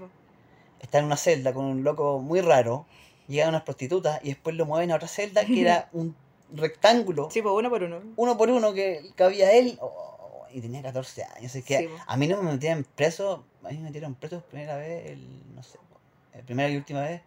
[0.80, 2.86] está en una celda con un loco muy raro,
[3.28, 6.15] llegan unas prostitutas y después lo mueven a otra celda que era un
[6.54, 8.02] rectángulo, Sí, pues uno por uno.
[8.15, 12.17] uno por uno que cabía él, oh, y tenía 14 años, es que Sí, a
[12.17, 15.78] mí no me metían preso, a mí me metieron preso primera vez, el, no sé,
[15.78, 16.00] po,
[16.34, 17.22] eh, primera y última vez,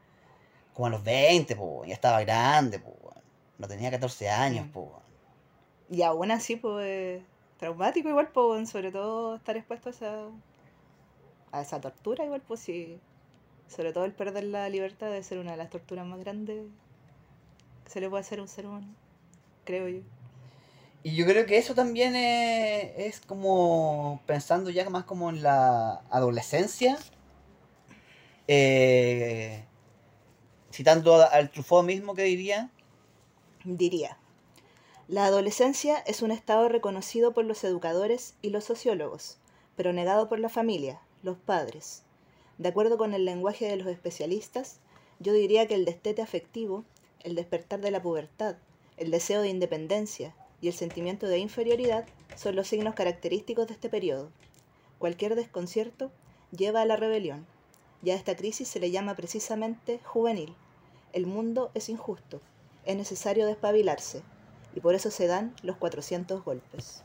[0.75, 2.95] como a los 20, po, ya estaba grande, po,
[3.59, 4.71] no tenía 14 años, Mm.
[4.71, 5.03] po.
[5.91, 7.23] Y aún así, pues, eh,
[7.59, 10.27] traumático igual, pues, sobre todo estar expuesto a esa,
[11.53, 12.99] a esa tortura igual, pues sí.
[13.69, 16.67] Sobre todo el perder la libertad debe ser una de las torturas más grandes
[17.85, 18.87] que se le puede hacer a un ser humano,
[19.65, 20.01] creo yo.
[21.05, 26.03] Y yo creo que eso también es, es como pensando ya más como en la
[26.11, 26.97] adolescencia,
[28.47, 29.65] eh,
[30.73, 32.71] citando al Truffaut mismo que diría,
[33.65, 34.19] Diría,
[35.07, 39.39] la adolescencia es un estado reconocido por los educadores y los sociólogos,
[39.77, 42.03] pero negado por la familia, los padres.
[42.59, 44.81] De acuerdo con el lenguaje de los especialistas,
[45.21, 46.85] yo diría que el destete afectivo,
[47.23, 48.57] el despertar de la pubertad,
[48.97, 53.91] el deseo de independencia y el sentimiento de inferioridad son los signos característicos de este
[53.91, 54.31] periodo.
[54.99, 56.11] Cualquier desconcierto
[56.57, 57.47] lleva a la rebelión,
[58.03, 60.55] y a esta crisis se le llama precisamente juvenil.
[61.13, 62.41] El mundo es injusto,
[62.85, 64.23] es necesario despabilarse,
[64.75, 67.03] y por eso se dan los 400 golpes.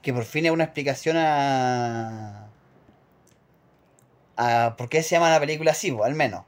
[0.00, 2.48] que por fin es una explicación a,
[4.36, 6.44] a por qué se llama la película así, al menos.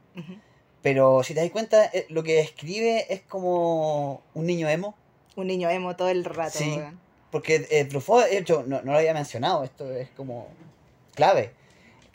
[0.81, 4.95] Pero si te das cuenta, eh, lo que escribe es como un niño emo.
[5.37, 6.77] Un niño emo todo el rato, Sí.
[7.31, 10.47] Porque eh, Truffaut, de hecho, no, no lo había mencionado, esto es como
[11.13, 11.51] clave.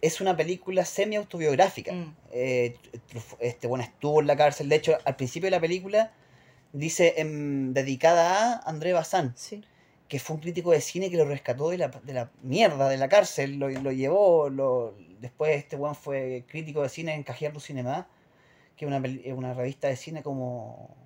[0.00, 1.92] Es una película semi-autobiográfica.
[1.92, 2.14] Mm.
[2.32, 2.76] Eh,
[3.38, 4.68] este bueno estuvo en la cárcel.
[4.68, 6.12] De hecho, al principio de la película
[6.72, 9.62] dice em, dedicada a André Bazin, Sí.
[10.08, 12.96] que fue un crítico de cine que lo rescató de la, de la mierda, de
[12.96, 17.54] la cárcel, lo, lo llevó, lo, después este weón fue crítico de cine en Cahiers
[17.54, 18.08] du Cinema,
[18.76, 19.02] que es una,
[19.36, 20.96] una revista de cine como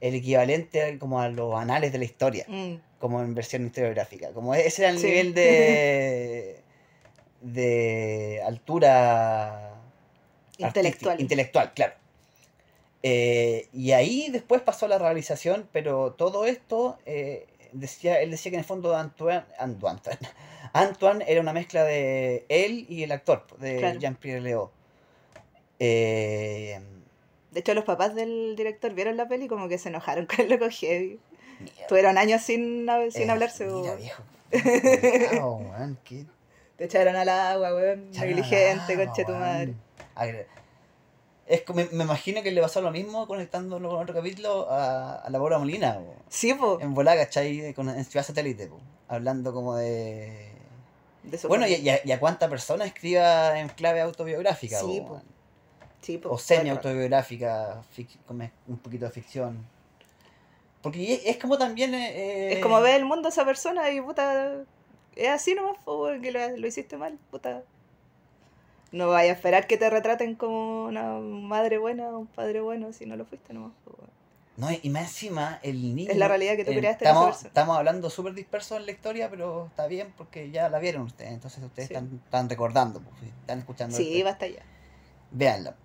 [0.00, 2.74] el equivalente como a los anales de la historia Mm.
[2.98, 4.30] como en versión historiográfica.
[4.32, 5.06] Como ese era el Sí.
[5.06, 6.60] nivel de
[7.42, 9.74] de altura
[10.58, 11.18] Intelectual.
[11.20, 11.94] intelectual, claro.
[13.02, 18.56] Eh, y ahí después pasó la realización, pero todo esto eh, decía, él decía que
[18.56, 20.00] en el fondo Antoine, Antoine,
[20.74, 23.98] Antoine era una mezcla de él y el actor, de Claro.
[23.98, 24.68] Jean-Pierre Léaud.
[25.78, 26.78] Eh,
[27.50, 30.40] De hecho, los papás del director vieron la peli y como que se enojaron con
[30.40, 31.18] el loco heavy.
[31.60, 34.22] mierda, Tuvieron años sin, sin eh, hablarse, mira, viejo.
[36.04, 36.26] qué
[36.76, 38.10] Te echaron al agua, weón.
[38.12, 39.74] Negligente, conche tu madre.
[40.16, 40.46] Agre-
[41.46, 45.16] Es como, me, me imagino que le pasó lo mismo conectándolo con otro capítulo a,
[45.16, 46.14] a la Bora Molina, po.
[46.28, 46.78] Sí, po.
[46.80, 47.74] en volá, ¿cachai?
[47.74, 48.78] Con, en Ciudad Satélite, po.
[49.08, 50.52] hablando como de...
[51.24, 55.20] De Bueno, y, a, y a cuánta persona escriba en clave autobiográfica, Sí, po.
[56.00, 59.66] Sí, o semi-autobiográfica, fic- con un poquito de ficción.
[60.82, 61.94] Porque es, es como también...
[61.94, 64.62] eh, Es como ver el mundo a esa persona y puta.
[65.14, 65.76] Es así nomás,
[66.22, 67.62] que lo, lo hiciste mal, puta.
[68.92, 72.92] No vaya a esperar que te retraten como una madre buena o un padre bueno
[72.92, 73.72] si no lo fuiste nomás.
[74.56, 76.10] No, y más encima, el niño.
[76.10, 78.92] Es la realidad que tú eh, creaste en Estamos, estamos hablando súper dispersos en la
[78.92, 81.32] historia, pero está bien porque ya la vieron ustedes.
[81.32, 81.94] Entonces ustedes Sí.
[81.94, 83.00] están, están recordando,
[83.40, 83.96] están escuchando.
[83.96, 84.62] Sí, basta ya.
[85.30, 85.76] Véanla.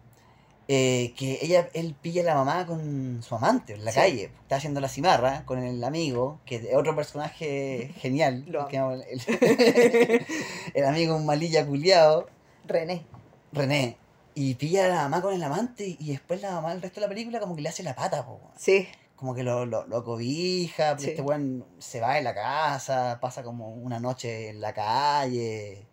[0.67, 3.99] Eh, que ella, él pilla a la mamá con su amante en la Sí.
[3.99, 4.23] calle.
[4.41, 8.45] Está haciendo la cimarra con el amigo, que es otro personaje genial.
[8.47, 9.21] Lo que el,
[10.73, 12.27] el amigo un malilla culiado,
[12.65, 13.05] René.
[13.51, 13.97] René.
[14.33, 17.05] Y pilla a la mamá con el amante y después la mamá el resto de
[17.07, 18.39] la película como que le hace la pata, po.
[18.57, 21.11] Sí, como que lo, lo, lo cobija, Sí.
[21.11, 25.85] este weón se va de la casa, pasa como una noche en la calle,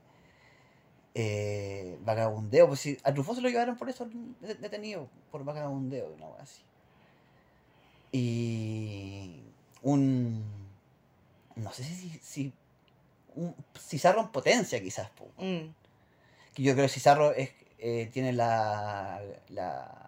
[1.15, 4.09] eh, vagabundeo, pues sí, a Truffaut se lo llevaron por eso
[4.41, 6.63] de- detenido, por vagabundeo, una wea así.
[8.13, 9.43] Y
[9.83, 10.43] un,
[11.57, 12.53] no sé si, si
[13.35, 15.59] un Cizarro en potencia quizás, mm,
[16.55, 19.99] que yo creo que Cizarro es, eh, tiene la, la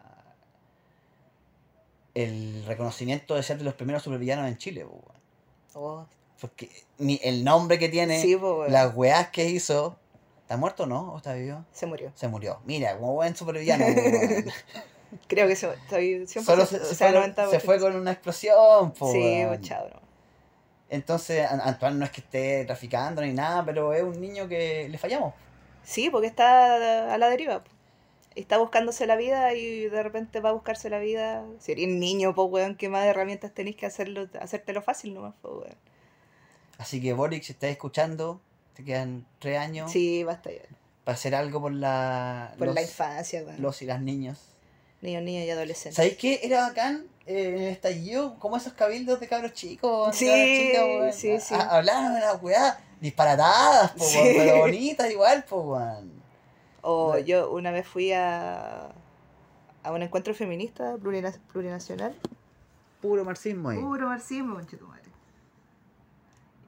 [2.15, 5.03] el reconocimiento de ser de los primeros supervillanos en Chile, po,
[5.75, 6.07] oh,
[6.41, 9.99] porque ni el nombre que tiene, sí, po, las weás que hizo,
[10.55, 11.13] ¿está muerto o no?
[11.13, 11.65] ¿O está vivo?
[11.73, 12.13] Se murió.
[12.15, 12.61] Se murió.
[12.65, 14.51] Mira, como buen supervillano, po.
[15.29, 17.51] Creo que se, estoy 100%, Solo se, fue, con- 90%.
[17.51, 19.89] se fue con una explosión, po, Sí, chao.
[20.89, 24.89] Entonces, An- Antoine no es que esté traficando ni nada, pero es un niño que
[24.89, 25.35] le fallamos.
[25.83, 27.65] Sí, porque está a la deriva.
[27.65, 27.71] po.
[28.37, 31.45] Está buscándose la vida y de repente va a buscarse la vida.
[31.61, 35.55] Si eres niño, pues, weón, ¿qué más herramientas tenéis que hacerlo, hacértelo fácil nomás, pues,
[35.55, 35.77] weón?
[36.79, 38.41] Así que, Boric, si estás escuchando,
[38.75, 40.61] te quedan tres años Sí, basta ya.
[41.05, 43.61] para hacer algo por la, Por los, la infancia, weón.
[43.63, 44.39] los y las niños.
[45.01, 45.97] Niños, niñas y adolescentes.
[45.97, 46.41] ¿Sabéis qué?
[46.43, 51.39] Era bacán eh, en el estallido, como esos cabildos de cabros chicos, Sí, chicas, sí,
[51.41, 51.55] sí.
[51.55, 54.19] A- Hablaban de las weas disparatadas, po, Sí.
[54.37, 55.79] pero bonitas igual, po.
[56.81, 57.19] O No.
[57.19, 58.89] yo una vez fui a,
[59.83, 62.15] a un encuentro feminista plurina- plurinacional.
[63.03, 63.79] Puro marxismo ahí.
[63.79, 65.03] Puro marxismo, conchetumare.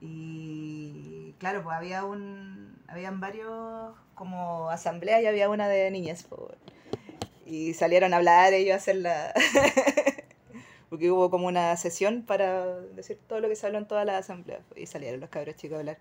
[0.03, 2.83] Y claro, pues había un.
[2.89, 6.25] Habían varios como asambleas y había una de niñas.
[6.25, 6.51] po,
[7.45, 9.33] y salieron a hablar ellos a hacer la.
[10.91, 14.21] Porque hubo como una sesión para decir todo lo que se habló en todas las
[14.21, 14.63] asambleas.
[14.77, 15.99] Y salieron los cabros chicos a hablar.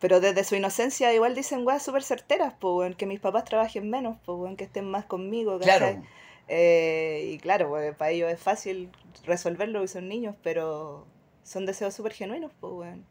[0.00, 4.18] Pero desde su inocencia igual dicen weas súper certeras, weón, que mis papás trabajen menos,
[4.26, 5.94] weón, que estén más conmigo, ¿cachai?
[5.94, 6.02] Claro,
[6.48, 8.90] Eh, y claro, pues, para ellos es fácil
[9.24, 11.06] resolverlo porque son niños, pero
[11.44, 13.06] son deseos súper genuinos, pues, weón.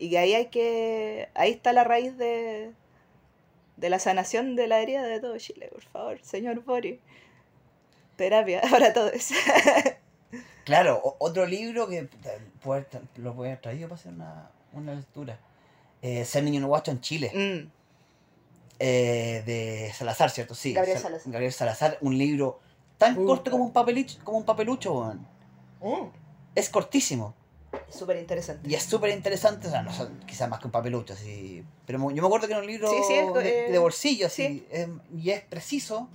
[0.00, 1.28] Y que ahí hay que.
[1.34, 2.72] Ahí está la raíz de,
[3.76, 6.98] de la sanación de la herida de todo Chile, por favor, señor Boris.
[8.16, 9.12] Terapia para todos.
[10.64, 12.08] claro, otro libro que
[12.62, 12.86] puede
[13.16, 15.38] lo puede haber traído para hacer una, una lectura.
[16.02, 17.30] Eh, Ser niño no guacho en Chile.
[17.34, 17.70] Mm,
[18.78, 20.54] eh, de Salazar, ¿cierto?
[20.54, 20.72] Sí.
[20.72, 21.32] Gabriel Sal- Salazar.
[21.32, 22.60] Gabriel Salazar, un libro
[22.96, 25.26] tan Uh, corto como un, papelucho, como un papelucho, weón.
[26.54, 27.34] Es cortísimo.
[27.90, 28.68] Súper interesante.
[28.70, 31.64] Y es súper interesante, o sea, no son quizás más que un papelucho, así.
[31.86, 34.26] Pero yo me acuerdo que era un libro Sí, sí, es- de, eh, de bolsillo,
[34.26, 34.46] así.
[34.46, 34.66] sí.
[34.70, 36.08] es- y es preciso.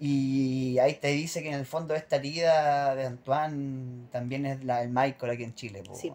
[0.00, 4.80] Y ahí te dice que en el fondo esta herida de Antoine también es la
[4.80, 6.12] del Michael aquí en Chile, po, Sí.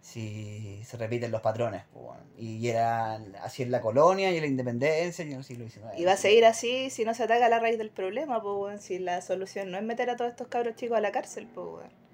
[0.00, 2.14] Si se repiten los patrones, po.
[2.38, 5.98] Y era así en la colonia y en la independencia y en el siglo XIX.
[5.98, 8.78] Y va a seguir así si no se ataca la raíz del problema, pues, weón.
[8.80, 11.66] Si la solución no es meter a todos estos cabros chicos a la cárcel, pues,
[11.66, 12.04] weón.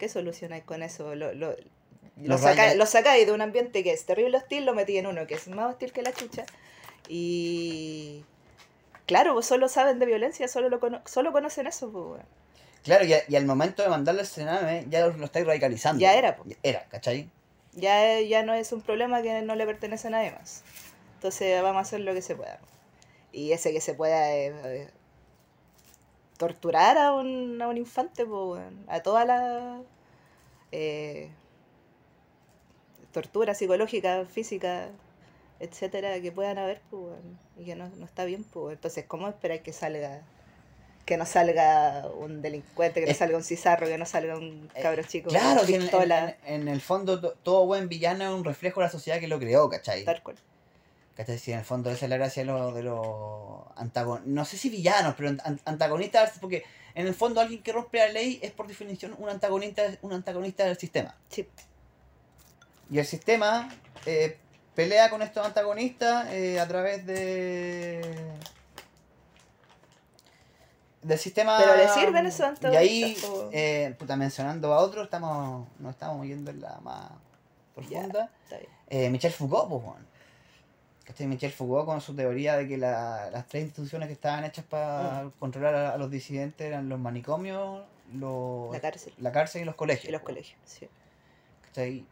[0.00, 1.14] ¿Qué solución hay con eso?
[1.14, 1.54] Lo, lo,
[2.16, 5.34] lo, saca- sacáis de un ambiente que es terrible hostil, lo metí en uno que
[5.34, 6.44] es más hostil que la chucha.
[7.08, 8.24] Y.
[9.06, 12.22] Claro, pues solo saben de violencia, solo, lo cono- solo conocen eso, pues.
[12.84, 16.00] Claro, y, a- y al momento de mandarle al Sename ya lo, lo estáis radicalizando.
[16.00, 16.44] Ya era, po.
[16.62, 17.28] Era, ¿cachai?
[17.74, 20.62] Ya, ya no es un problema que no le pertenece a nadie más.
[21.16, 22.58] Entonces vamos a hacer lo que se pueda.
[23.32, 24.88] Y ese que se pueda es, eh,
[26.40, 28.82] torturar a un, a un infante, weón.
[28.88, 29.82] a toda la
[30.72, 31.28] eh,
[33.12, 34.88] tortura psicológica, física,
[35.58, 37.38] etcétera, que puedan haber, weón.
[37.58, 38.76] y que no, no está bien, pues.
[38.76, 40.22] Entonces, ¿cómo esperar que salga
[41.04, 44.70] que no salga un delincuente, que no Es- salga un cizarro, que no salga un
[44.76, 48.24] Eh, cabro chico Claro, con que en, en- en el fondo to- todo buen villano
[48.24, 50.04] es un reflejo de la sociedad que lo creó, ¿cachai?
[50.04, 50.36] Tal cual.
[51.16, 51.38] ¿Cachai?
[51.38, 53.06] Si en el fondo esa es la gracia de los de los
[53.76, 57.98] antagonistas, no sé si villanos, pero an- antagonistas, porque en el fondo alguien que rompe
[57.98, 61.14] la ley es por definición un antagonista, un antagonista del sistema.
[61.28, 61.46] Sí.
[62.90, 63.68] Y el sistema
[64.06, 64.38] eh,
[64.74, 68.00] pelea con estos antagonistas eh, a través de
[71.02, 73.48] del sistema Pero le sirven esos y antagonistas, ahí po.
[73.52, 77.10] eh, puta, mencionando a otros estamos nos estamos yendo en la más
[77.74, 78.30] profunda.
[78.50, 78.62] Bien.
[78.88, 80.09] Eh, Michel Foucault, pues, weón.
[81.10, 81.26] ¿Cachai?
[81.26, 85.24] Michel Foucault con su teoría de que la- las tres instituciones que estaban hechas para
[85.24, 85.30] Mm.
[85.40, 87.82] controlar a, a los disidentes eran los manicomios,
[88.14, 89.12] los, La cárcel.
[89.18, 90.08] la cárcel y los colegios.
[90.08, 90.88] Y los po, colegios, sí.
[91.66, 92.04] ¿cachai?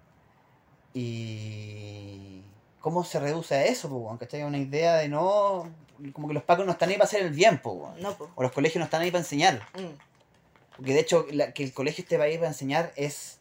[0.94, 2.42] Y
[2.80, 4.42] cómo se reduce a eso, weón, ¿cachai?
[4.42, 5.70] Una idea de no...
[6.12, 8.00] Como que los pacos no están ahí para hacer el bien, weón.
[8.00, 8.30] No, pues.
[8.34, 9.62] O los colegios no están ahí para enseñar.
[9.74, 13.38] Mm, Porque de hecho, la- que el colegio esté ahí para enseñar es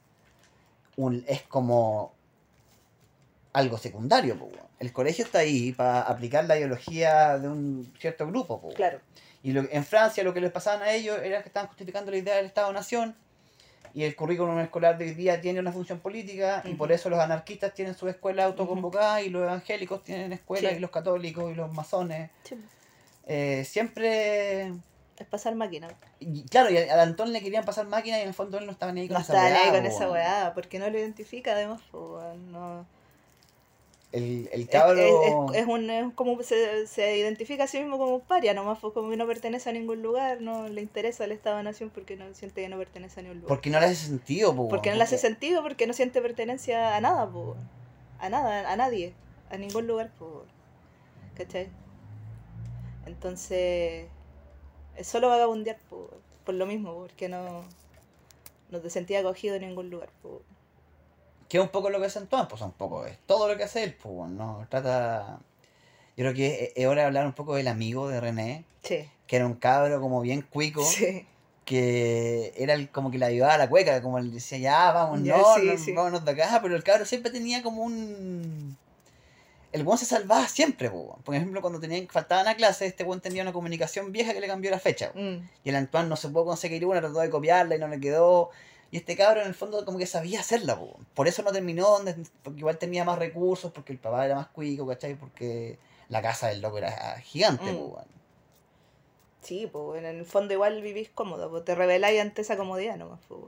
[0.96, 2.12] un es como
[3.58, 4.38] algo secundario.
[4.38, 4.50] po.
[4.80, 8.62] El colegio está ahí para aplicar la ideología de un cierto grupo.
[8.62, 9.00] po, claro.
[9.43, 12.17] Y lo- en Francia lo que les pasaban a ellos era que estaban justificando la
[12.17, 13.15] idea del Estado-Nación.
[13.93, 16.62] Y el currículum escolar de hoy día tiene una función política.
[16.65, 19.22] Y por eso los anarquistas tienen su escuela autoconvocada.
[19.24, 20.72] Y los evangélicos tienen escuelas.
[20.72, 20.78] Sí.
[20.78, 22.30] Y los católicos y los masones.
[22.43, 22.56] Sí,
[23.26, 24.67] Eh, siempre
[25.17, 25.88] Es pasar máquina.
[26.20, 28.72] y claro, y al Antón le querían pasar máquina y en el fondo él no
[28.72, 31.52] estaba ni ahí con No esa estaban ahí con esa weá, porque no lo identifica
[31.54, 31.82] además,
[32.52, 32.86] no.
[34.17, 35.01] El, el Es, cabro.
[35.01, 38.53] es- es- es un, es como se, se identifica a sí mismo como un paria,
[38.53, 42.15] nomás pues como que no pertenece a ningún lugar, no le interesa el Estado-Nación porque
[42.15, 43.49] no siente que no pertenece a ningún lugar.
[43.49, 46.95] Porque no le hace sentido, po, Porque no le hace sentido, porque no siente pertenencia
[46.95, 47.58] a nada, pues.
[48.19, 49.13] A nada, a nadie,
[49.49, 50.32] a ningún lugar, pues.
[51.36, 51.69] ¿Cachai?
[53.06, 54.08] Entonces,
[54.95, 56.10] es solo vagabundear, po,
[56.45, 57.63] por lo mismo, porque no,
[58.71, 60.41] no te sentía acogido en ningún lugar, po.
[61.50, 63.64] Que es un poco lo que hace Antón, pues un poco, es todo lo que
[63.64, 65.40] hace él, pues, no, trata...
[66.18, 69.08] Yo creo que es- es hora de hablar un poco del amigo de René, Sí,
[69.28, 71.26] que era un cabro como bien cuico, sí,
[71.66, 75.22] que era el, como que le ayudaba a la cueca, como él decía, ya, vamos,
[75.24, 78.78] Ya, no, sí, no, vámonos de acá, pero el cabro siempre tenía como un...
[79.74, 81.22] El buen se salvaba siempre, po, weón.
[81.24, 84.48] por ejemplo, cuando tenían, faltaban a clase, este buen tenía una comunicación vieja que le
[84.48, 85.12] cambió la fecha.
[85.14, 88.00] Mm, Y el Antoine no se pudo conseguir una, trató de copiarla y no le
[88.00, 88.50] quedó.
[88.91, 90.97] Y este cabro en el fondo como que sabía hacerla, po.
[91.13, 94.47] por eso no terminó donde, porque igual tenía más recursos, porque el papá era más
[94.47, 95.15] cuico, ¿cachai?
[95.15, 95.78] Porque
[96.10, 97.78] la casa del loco era gigante, Mm.
[97.78, 98.02] po.
[99.41, 103.19] Sí, pues en el fondo igual vivís cómodo, pues te rebeláis ante esa comodidad nomás,
[103.28, 103.41] pues,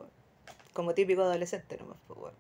[0.74, 2.34] como típico adolescente nomás, pues.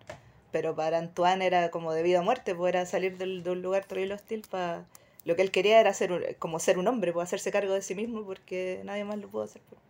[0.51, 3.61] Pero para Antoine era como de vida o muerte, pues era salir del, de un
[3.61, 4.85] lugar terrible hostil para...
[5.25, 7.81] Lo que él quería era ser un- como ser un hombre, pues hacerse cargo de
[7.81, 9.61] sí mismo porque nadie más lo pudo hacer.
[9.69, 9.81] pues.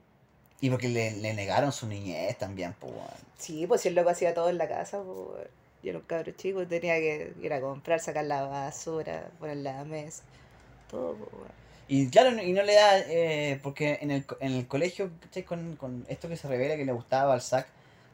[0.62, 3.08] Y porque le, le negaron su niñez también, po, weón.
[3.38, 5.48] Sí, pues si el loco hacía todo en la casa, pues
[5.82, 9.86] yo era un cabro chico, tenía que ir a comprar, sacar la basura, poner la
[9.86, 10.24] mesa,
[10.91, 11.60] todo, pues, weón.
[11.88, 15.10] Y claro, y no le da, eh, porque en el, en el colegio.
[15.48, 17.67] Con, con esto que se revela que le gustaba Balzac,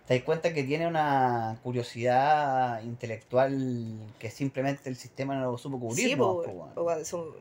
[0.08, 5.80] te das cuenta que tiene una curiosidad intelectual que simplemente el sistema no lo supo
[5.80, 6.58] cubrir, Sí, pues, Po, weón.
[6.58, 6.72] weón.
[6.76, 7.36] O cuando su,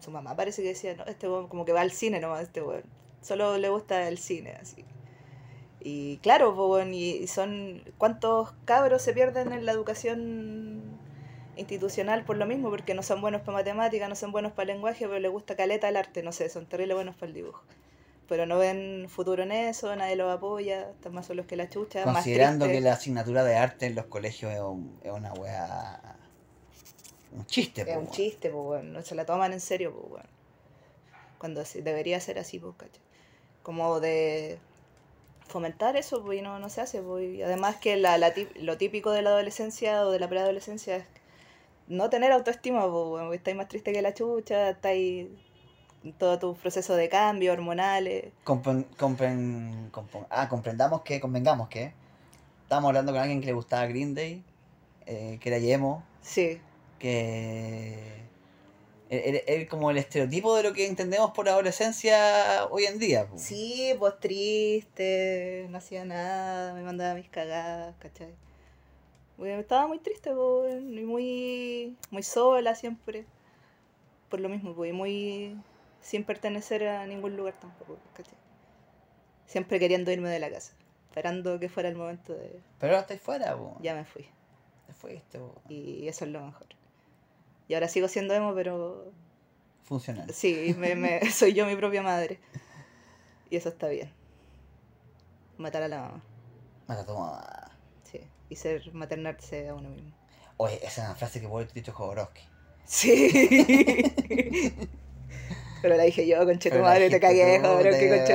[0.00, 2.82] su mamá parece que decía, no, este como que va al cine nomás, este weón.
[3.22, 4.84] Solo le gusta el cine, así.
[5.80, 7.82] Y claro, weón, y son...
[7.98, 10.82] ¿Cuántos cabros se pierden en la educación
[11.56, 12.70] institucional por lo mismo?
[12.70, 15.88] Porque no son buenos para matemáticas, no son buenos para lenguaje, pero les gusta caleta
[15.88, 17.62] el arte, no sé, son terribles buenos para el dibujo.
[18.28, 22.04] Pero no ven futuro en eso, nadie los apoya, están más solos que la chucha,
[22.04, 26.16] más Considerando que la asignatura de arte en los colegios es, un- es una wea.
[27.32, 28.92] Un chiste, po, Es un chiste, pues, weón.
[28.92, 30.26] No se la toman en serio, pues, weón.
[31.38, 33.00] Cuando debería ser así, pues, ¿cachai?
[33.68, 34.58] Como de
[35.46, 37.34] fomentar eso, pues, y no, no se hace, pues.
[37.34, 40.96] Y además que la, la tip- lo típico de la adolescencia o de la preadolescencia
[40.96, 41.04] es
[41.86, 45.26] no tener autoestima, pues, porque Estáis más triste que la chucha, estáis
[46.02, 48.32] en todo tu proceso de cambio, hormonales.
[48.42, 51.92] Compren- compren- compon- ah, comprendamos que, convengamos que.
[52.62, 54.42] Estábamos hablando con alguien que le gustaba Green Day,
[55.04, 56.58] eh, que era Yemo, Sí,
[56.98, 58.22] que.
[59.10, 63.26] Era, era como el estereotipo de lo que entendemos por adolescencia hoy en día.
[63.26, 63.38] po.
[63.38, 68.34] sí, pues triste, no hacía nada, me mandaba mis cagadas, ¿cachai?
[69.36, 73.24] Porque estaba muy triste, po, y muy, muy sola siempre.
[74.28, 75.56] Por lo mismo, pues, y muy
[76.00, 78.36] sin pertenecer a ningún lugar tampoco, ¿cachai?
[79.46, 80.74] Siempre queriendo irme de la casa,
[81.08, 82.60] esperando que fuera el momento de...
[82.78, 83.76] Pero ahora estáis fuera, po.
[83.80, 84.26] Ya me fui,
[84.86, 85.54] Te fuiste, po.
[85.68, 86.66] y eso es lo mejor.
[87.68, 89.12] Y ahora sigo siendo emo, pero
[89.84, 90.32] Funcional.
[90.32, 92.40] sí, me, me- soy yo mi propia madre.
[93.50, 94.10] Y eso está bien.
[95.58, 96.22] Matar a la mamá,
[96.86, 97.70] Mata a tu mamá.
[98.04, 98.20] sí.
[98.48, 100.12] Y ser maternarse a uno mismo.
[100.56, 102.42] Oye, esa es una frase que vos dicho Jodorowsky.
[102.84, 104.02] Sí.
[105.82, 108.26] Pero la dije yo, conche tu madre, te cagué, que conche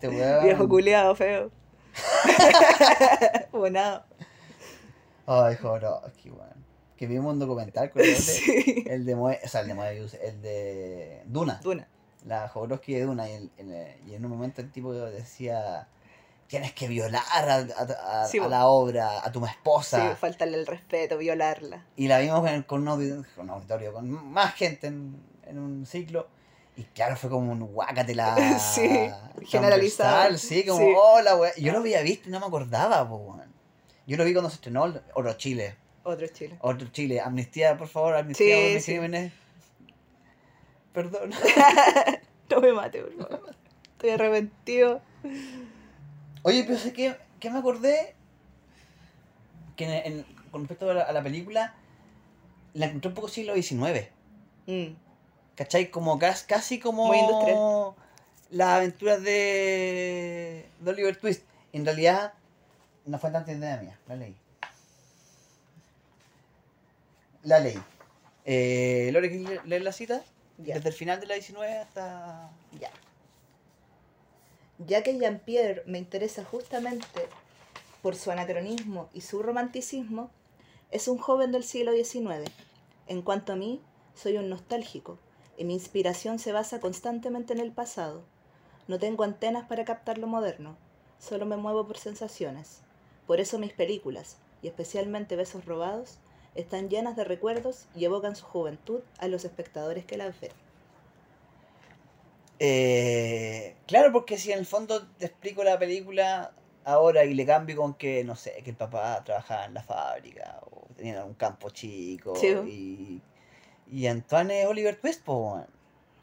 [0.00, 0.44] tu madre.
[0.44, 1.50] Viejo culiado, feo.
[3.52, 4.04] Bonado.
[5.26, 6.57] Ay, Jodorowsky, weón.
[6.98, 8.84] Que vimos un documental con el, Sí.
[8.86, 11.60] el de Moe- o sea, el de el de Duna.
[11.62, 11.86] Duna.
[12.26, 13.28] La Jodorowsky de Duna.
[13.30, 15.88] Y, el- el- y en un momento el tipo decía
[16.48, 20.16] tienes que violar a, a- a- Sí, la obra, a tu Sí, esposa.
[20.16, 21.84] faltarle el respeto, violarla.
[21.94, 25.58] Y la vimos con, con un, audi- con un auditorio, con más gente en, en
[25.58, 26.26] un ciclo.
[26.74, 28.34] Y claro, fue como un guácatela.
[28.58, 29.10] Sí,
[29.46, 30.38] generalizado.
[30.38, 30.92] Sí, como, Sí.
[30.96, 31.52] hola, weá.
[31.56, 33.36] Yo lo había visto y no me acordaba, po.
[34.06, 35.76] Yo lo vi cuando se estrenó Oro Chile.
[36.08, 36.56] Otro Chile.
[36.60, 37.20] Otro Chile.
[37.20, 38.92] Amnistía, por favor, amnistía Sí, por mis sí.
[38.92, 39.32] crímenes.
[40.92, 41.30] Perdón.
[42.50, 43.54] No me mate, por favor.
[43.92, 45.02] Estoy arrepentido.
[46.44, 48.14] Oye, pero sé que, que me acordé
[49.76, 51.74] que en- en- con respecto a la, a la película,
[52.72, 54.08] la encontré un poco siglo XIX.
[54.66, 54.94] Mm.
[55.56, 55.90] ¿Cachai?
[55.90, 57.92] Como cas- casi como Muy industrial.
[58.50, 61.42] las aventuras de, de Oliver Twist.
[61.74, 62.32] En realidad,
[63.04, 64.34] no fue tanta idea mía, la leí.
[67.48, 67.78] La leí.
[68.44, 70.22] Eh, Lore, ¿quieres leer- leer la cita?
[70.58, 70.74] Ya.
[70.74, 72.50] Desde el final de la 19 hasta...
[72.78, 72.90] Ya.
[74.86, 77.06] Ya que Jean-Pierre me interesa justamente
[78.02, 80.30] por su anacronismo y su romanticismo,
[80.90, 82.50] es un joven del siglo XIX.
[83.06, 83.80] En cuanto a mí,
[84.14, 85.18] soy un nostálgico
[85.56, 88.22] y mi inspiración se basa constantemente en el pasado.
[88.88, 90.76] No tengo antenas para captar lo moderno,
[91.18, 92.80] solo me muevo por sensaciones.
[93.26, 96.18] Por eso mis películas, y especialmente Besos Robados,
[96.58, 100.50] están llenas de recuerdos y evocan su juventud a los espectadores que las ven.
[102.58, 106.52] Eh, claro, porque si en el fondo te explico la película
[106.84, 110.60] ahora y le cambio con que, no sé, que el papá trabajaba en la fábrica
[110.70, 112.48] o tenía un campo chico Sí.
[112.66, 113.22] y,
[113.96, 115.24] y Antoine es Oliver Twist.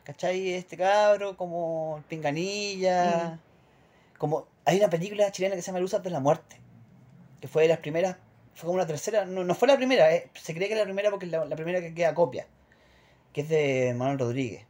[0.04, 0.54] ¿cachai?
[0.54, 3.40] Este cabro como el pinganilla.
[4.18, 6.58] Como hay una película chilena que se llama Luces de la Muerte,
[7.42, 8.18] que fue de las primeras,
[8.56, 10.86] fue como la tercera, no, no fue la primera, eh, se cree que es la
[10.86, 12.48] primera porque es la, la primera que queda copia,
[13.34, 14.66] que es de Manuel Rodríguez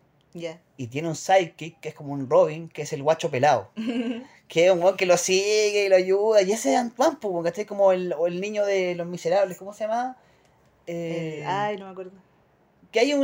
[0.77, 3.69] y tiene un sidekick que es como un Robin, que es el guacho pelado.
[4.47, 6.43] Que es un weón que lo sigue y lo ayuda.
[6.43, 7.65] Y ese es Antoine, pues, ¿cachai?
[7.65, 10.17] Como el, o el niño de los miserables, ¿cómo se llama?
[10.85, 12.11] Eh, El- Ay, no me acuerdo.
[12.91, 13.23] que hay un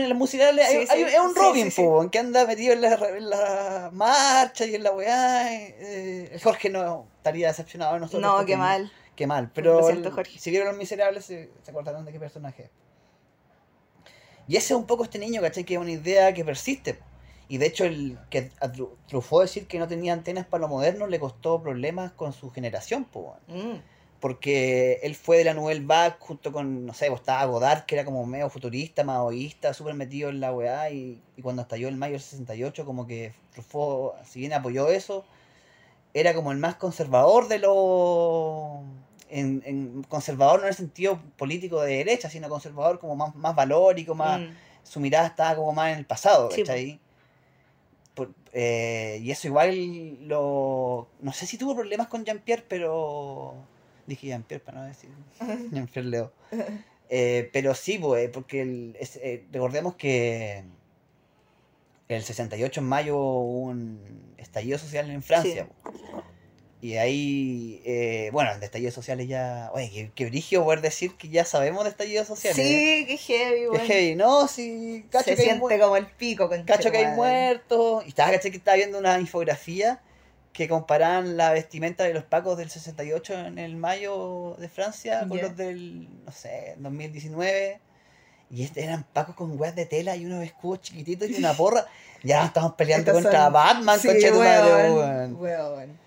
[0.64, 3.30] hay- Sí, hay- sí, es un sí, Robin, po, que anda metido en la, en
[3.30, 5.54] la marcha y en la weá.
[5.54, 8.24] eh, Jorge no estaría decepcionado de nosotros.
[8.24, 8.92] No, porque qué mal.
[9.16, 10.40] Qué mal, pero Lo siento, el- Jorge.
[10.40, 12.64] si vieron Los Miserables se, se acordarán de qué personaje.
[12.64, 12.70] es.
[14.48, 15.64] Y ese es un poco este niño, ¿cachai?
[15.64, 17.00] Que es una idea que persiste.
[17.48, 18.72] Y de hecho, el que a
[19.08, 23.04] Truffaut decir que no tenía antenas para lo moderno le costó problemas con su generación,
[23.06, 23.36] po.
[23.48, 23.76] Mm,
[24.22, 27.96] porque él fue de la Nouvelle Vague junto con, no sé, pues, estaba Godard, que
[27.96, 31.98] era como medio futurista, maoísta, súper metido en la weá, y, y cuando estalló el
[31.98, 35.26] mayo del 68, como que Truffaut, si bien apoyó eso,
[36.14, 38.82] era como el más conservador de los...
[39.30, 43.56] En, en- conservador no en el sentido político de derecha, sino conservador como más, más
[43.56, 44.48] valórico, más, mm.
[44.84, 47.00] su mirada estaba como más en el pasado, Sí, ¿cachai?
[48.14, 51.08] Por- eh, y eso igual lo...
[51.22, 53.54] No sé si tuvo problemas con Jean-Pierre, pero...
[54.06, 55.10] Dije Jean-Pierre para no decir
[55.72, 56.34] Jean-Pierre Leo.
[57.10, 60.64] Eh, pero sí, pues, porque el- es- eh, recordemos que
[62.18, 65.68] el 68 en mayo hubo un estallido social en Francia.
[66.84, 69.70] Y ahí, eh, bueno, de estallidos sociales ya...
[69.74, 72.58] Oye, qué, qué brígido poder decir que ya sabemos de estallidos sociales.
[72.58, 72.96] ¿eh?
[72.98, 73.86] Sí, qué heavy, weón.
[73.86, 76.98] heavy, no, sí, cacho Se que hay siente mu- como el pico con cacho que
[76.98, 78.04] hay muertos.
[78.06, 80.02] Y estaba, caché que estaba viendo una infografía
[80.54, 85.40] que comparaban la vestimenta de los pacos del 68 en el mayo de Francia con
[85.40, 87.80] los del, no sé, 2019.
[88.52, 91.86] Y este eran pacos con weas de tela y unos escudos chiquititos y una porra.
[92.24, 96.00] Ya estamos peleando Estos contra son- Batman, Sí, concha de tu madre, weón, weón.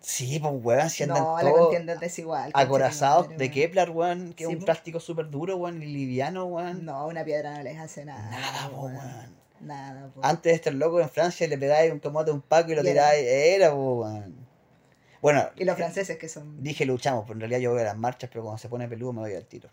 [0.00, 2.50] Sí, pues weón, si andan No, la todos contienda es desigual.
[2.54, 3.50] acorazados madre, de.
[3.50, 4.64] Kepler, weón, que es un po.
[4.66, 6.84] plástico súper duro, weón, y liviano, weón.
[6.84, 8.30] No, una piedra no les hace nada.
[8.30, 8.94] Nada, weón.
[8.96, 9.36] weón.
[9.60, 10.20] Nada, po.
[10.22, 12.82] Antes de estar loco en Francia le pegáis un camote a un paco y lo
[12.82, 13.22] tiráis.
[13.26, 14.34] Era, weón.
[15.20, 16.62] Bueno, Y los eh, franceses que son.
[16.62, 19.12] dije luchamos, pero en realidad yo voy a las marchas, pero cuando se pone peludo
[19.12, 19.68] me voy al tiro.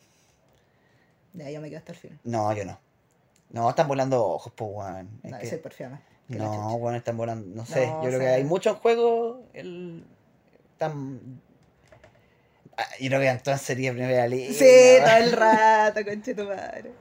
[1.34, 2.20] Ya, yo me quedo hasta el fin.
[2.24, 2.80] No, yo no.
[3.50, 5.10] No, están volando ojos, po, weón.
[5.24, 5.48] No, que-
[6.30, 7.46] que la no, weón, están volando.
[7.56, 9.40] No sé, No, yo creo que sea- hay muchos juegos.
[9.54, 10.06] El...
[10.72, 11.42] Están.
[12.78, 14.52] Ah, Yo creo que Antoine sería primera línea.
[14.54, 16.92] Sí, todo el rato, conche tu madre.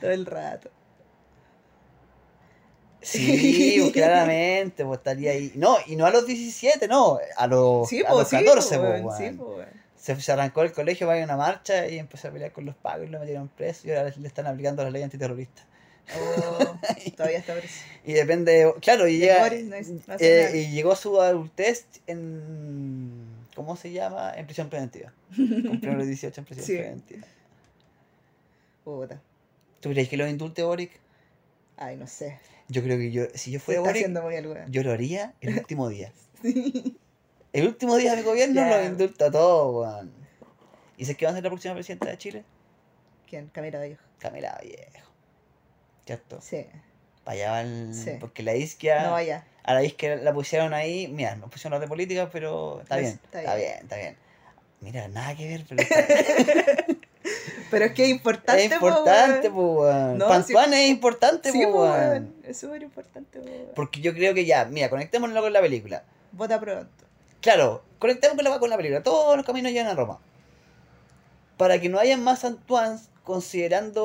[0.00, 0.70] Todo el rato.
[3.00, 5.52] Sí, pues, claramente, pues estaría ahí.
[5.54, 8.78] No, y no a los 17, no, a los, Sí, a po, los sí, 14,
[8.78, 9.68] po, po, sí, po, weón.
[9.98, 12.64] Se, se arrancó el colegio para ir a una marcha y empezó a pelear con
[12.64, 15.62] los pagos y lo metieron preso y ahora le están aplicando la ley antiterrorista.
[16.16, 16.78] Oh,
[17.16, 17.74] todavía está preso.
[18.04, 21.84] Y depende, claro, y llega, Boris no es- no hace eh, y llegó su adultez
[22.06, 23.10] en,
[23.54, 24.32] ¿cómo se llama?
[24.34, 25.12] En prisión preventiva.
[25.36, 26.76] Cumplió los 18 en prisión Sí.
[26.78, 27.26] preventiva.
[28.84, 29.20] Puta.
[29.80, 30.92] ¿Tú crees que lo indulte Boric?
[31.76, 32.38] Ay, no sé.
[32.68, 34.06] Yo creo que yo, si yo fuera Boric,
[34.70, 36.12] yo lo haría el último día.
[36.42, 36.54] Es
[37.58, 40.12] El último día de gobierno lo indulta a todos, weón.
[40.96, 42.44] ¿Y sabes quién va a ser la próxima presidenta de Chile?
[43.28, 43.48] ¿Quién?
[43.48, 44.02] Camila Vallejo.
[44.18, 45.08] Camila Viejo.
[46.06, 46.40] ¿Cierto?
[46.40, 46.66] Sí.
[47.24, 47.94] Para allá va el...
[47.94, 48.12] Sí.
[48.18, 49.02] Porque la isquia...
[49.02, 49.44] No vaya.
[49.64, 51.08] A la isquia la pusieron ahí...
[51.08, 53.20] Mira, no pusieron los de política, pero está Pues, bien.
[53.24, 53.78] está Está bien.
[53.82, 54.16] está bien.
[54.80, 56.86] Mira, nada que ver, pero está-
[57.70, 60.18] Pero es que es importante, es importante, po, pues, weón.
[60.18, 61.52] No, Pan es importante.
[61.52, 61.86] Sí, po.
[62.44, 63.66] Es súper importante, po, weón.
[63.74, 66.02] Porque yo creo que ya, mira, conectémonos con la película.
[66.32, 67.04] Vota pronto.
[67.40, 69.02] Claro, conectemos con la, con la película.
[69.02, 70.18] Todos los caminos llegan a Roma.
[71.56, 74.04] Para que no haya más Antoines, considerando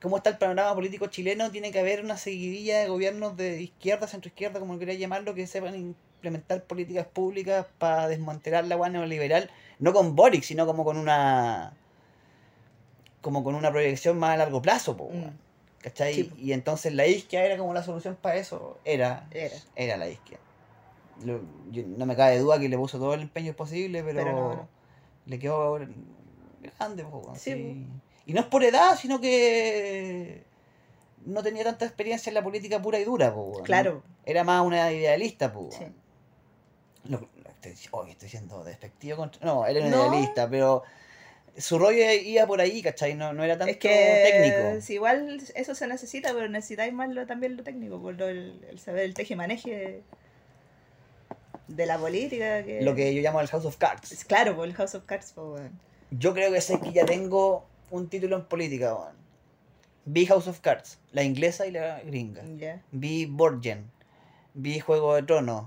[0.00, 4.06] cómo está el panorama político chileno, tiene que haber una seguidilla de gobiernos de izquierda,
[4.06, 9.92] centroizquierda, como quería llamarlo, que sepan implementar políticas públicas para desmantelar la agua neoliberal, no
[9.92, 11.74] con Boric, sino como con una
[13.20, 15.30] como con una proyección más a largo plazo, po, Mm.
[15.82, 16.14] ¿cachai?
[16.14, 16.36] Sí, po.
[16.38, 19.56] Y entonces la isquia era como la solución para eso, era Era.
[19.76, 20.44] era la izquierda.
[21.24, 21.40] Lo-
[21.70, 24.54] yo- no me cabe duda que le puso todo el empeño posible, pero, Pero no,
[24.54, 24.68] no.
[25.26, 25.78] le quedó
[26.78, 27.04] grande.
[27.04, 27.86] po, Sí.
[28.26, 30.44] Y no es por edad, sino que
[31.24, 33.34] no tenía tanta experiencia en la política pura y dura.
[33.34, 33.62] po.
[33.64, 34.02] Claro.
[34.24, 35.52] Era más una idealista.
[35.52, 35.84] po, Sí.
[37.04, 37.28] Lo-
[37.92, 39.44] oh, estoy siendo despectivo contra...
[39.44, 40.82] No, él era un idealista, pero
[41.56, 43.14] su rollo iba por ahí, ¿cachai?
[43.14, 43.88] No, no era tanto Es que
[44.30, 44.80] técnico.
[44.80, 48.64] si igual eso se necesita, pero necesitáis más lo, también lo técnico, por lo, el,
[48.70, 50.02] el saber el teje-maneje
[51.68, 52.64] de la política.
[52.64, 52.82] Que...
[52.82, 54.10] Lo que yo llamo el House of Cards.
[54.12, 55.70] Es Claro, por el House of Cards, weón.
[56.10, 59.16] Yo creo que sé que ya tengo un título en política, weón.
[60.06, 62.42] Vi House of Cards, la inglesa y la gringa.
[62.90, 63.90] Vi Borgen.
[64.54, 65.66] Vi Juego de Tronos.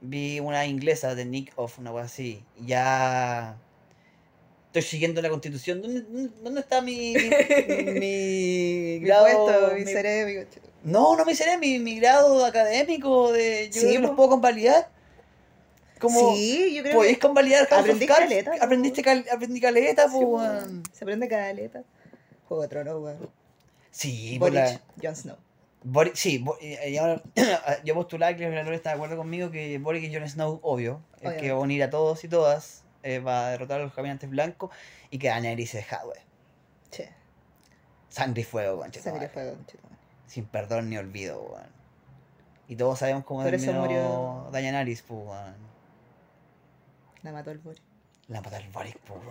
[0.00, 2.42] Vi una inglesa de Nick Off, una cosa así.
[2.64, 3.56] Ya.
[4.66, 5.82] Estoy siguiendo la constitución.
[5.82, 6.02] ¿Dónde,
[6.42, 7.14] dónde- está mi.
[7.14, 7.20] mi,
[7.92, 9.24] mi Mi grado?
[9.46, 10.48] puesto, mi mi- cerebro.
[10.84, 13.70] No, no me seré mi, mi grado académico de.
[13.72, 14.88] Yo Sí, los puedo convalidar.
[15.98, 16.34] Como.
[16.34, 18.22] Sí, yo creo ¿Podéis convalidar House Aprendí of Cards?
[18.28, 18.52] caleta.
[18.60, 20.40] Aprendiste cal- aprendí caleta, Sí, po.
[20.92, 21.82] Se aprende cada letra.
[22.48, 23.30] Juego de Tronos, weón.
[23.90, 25.36] Sí, Boric, la- Jon Snow.
[25.82, 27.20] Boric, sí, Bo- eh, eh,
[27.84, 31.00] yo, postulaba que la Lore está de acuerdo conmigo que Boric y Jon Snow, obvio,
[31.20, 33.92] es que va a unir a todos y todas, eh, va a derrotar a los
[33.94, 34.70] caminantes blancos
[35.10, 36.18] y que Daenerys se deja, güey.
[36.90, 37.10] Che,
[38.08, 39.56] Sangre y fuego, sangre y fuego.
[40.26, 41.56] Sin perdón ni olvido.
[42.66, 45.18] Y todos sabemos cómo Por terminó murió- Daenerys, pues.
[47.28, 47.82] La mató el Boris.
[48.28, 49.22] La mató el Boric, weón.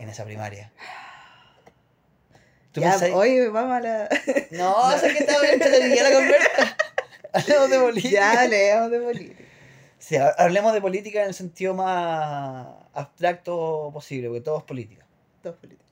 [0.00, 0.72] En esa primaria.
[2.72, 4.08] ¿Tú Ya, pensás- hoy vamos a la.
[4.50, 6.76] No, sé que estaba bien entretenida la conversa.
[7.32, 8.34] Hablemos de política.
[8.34, 9.44] ya leemos de política.
[10.00, 15.06] Sí, ha- hablemos de política en el sentido más abstracto posible, porque todo es política.
[15.44, 15.86] Dos políticos.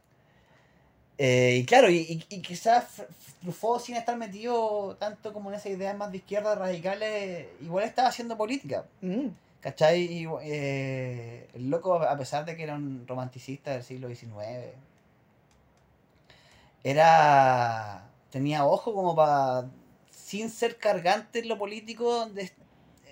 [1.19, 3.05] Eh, y claro, y, y, y quizás
[3.43, 8.09] Truffaut, sin estar metido tanto como en esas ideas más de izquierda radicales, igual estaba
[8.09, 8.85] haciendo política.
[9.03, 9.29] Mm,
[9.61, 10.03] ¿Cachai?
[10.03, 14.73] Y, eh, el loco, a pesar de que era un romanticista del siglo XIX,
[16.85, 18.09] era.
[18.31, 19.69] tenía ojo como para,
[20.11, 22.51] sin ser cargante en lo político, de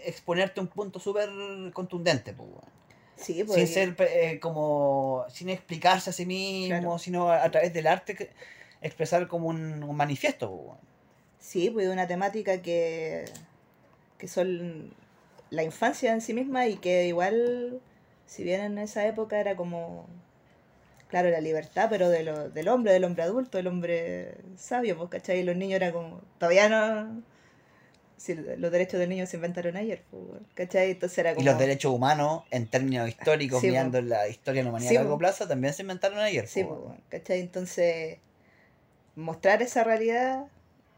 [0.05, 1.28] exponerte un punto súper
[1.72, 2.76] contundente, pues, weón.
[3.16, 3.57] Sí, pues.
[3.57, 6.99] sin ser eh, como sin explicarse a sí mismo Claro.
[6.99, 8.30] sino a, a través del arte que-
[8.82, 10.78] expresar como un, un manifiesto pues, weón.
[11.40, 13.24] Sí, pues una temática que,
[14.18, 14.92] que son
[15.51, 17.80] la infancia en sí misma y que igual,
[18.26, 20.07] si bien en esa época era como,
[21.09, 25.11] claro, la libertad, pero de lo, del hombre, del hombre adulto, del hombre sabio, pues,
[25.11, 25.40] ¿cachai?
[25.40, 27.22] Y los niños eran como, todavía no...
[28.18, 30.92] Si los derechos del niño se inventaron ayer, pues, ¿cachai?
[30.92, 31.44] Entonces era y como...
[31.44, 35.01] los derechos humanos en términos históricos Sí, mirando la historia de la humanidad Sí, a
[35.01, 35.18] largo po.
[35.18, 37.40] plazo también se inventaron ayer Sí, pues, bueno, ¿cachai?
[37.40, 38.18] Entonces,
[39.16, 40.47] mostrar esa realidad,